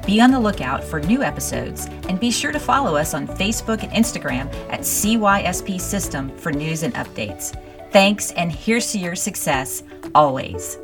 Be 0.05 0.21
on 0.21 0.31
the 0.31 0.39
lookout 0.39 0.81
for 0.81 1.01
new 1.01 1.21
episodes 1.21 1.87
and 2.07 2.21
be 2.21 2.31
sure 2.31 2.53
to 2.53 2.59
follow 2.59 2.95
us 2.95 3.13
on 3.13 3.27
Facebook 3.27 3.83
and 3.83 3.91
Instagram 3.91 4.47
at 4.71 4.79
CYSP 4.79 5.81
System 5.81 6.35
for 6.37 6.53
news 6.53 6.83
and 6.83 6.93
updates. 6.93 7.53
Thanks, 7.91 8.31
and 8.31 8.49
here's 8.49 8.93
to 8.93 8.99
your 8.99 9.15
success 9.15 9.83
always. 10.15 10.77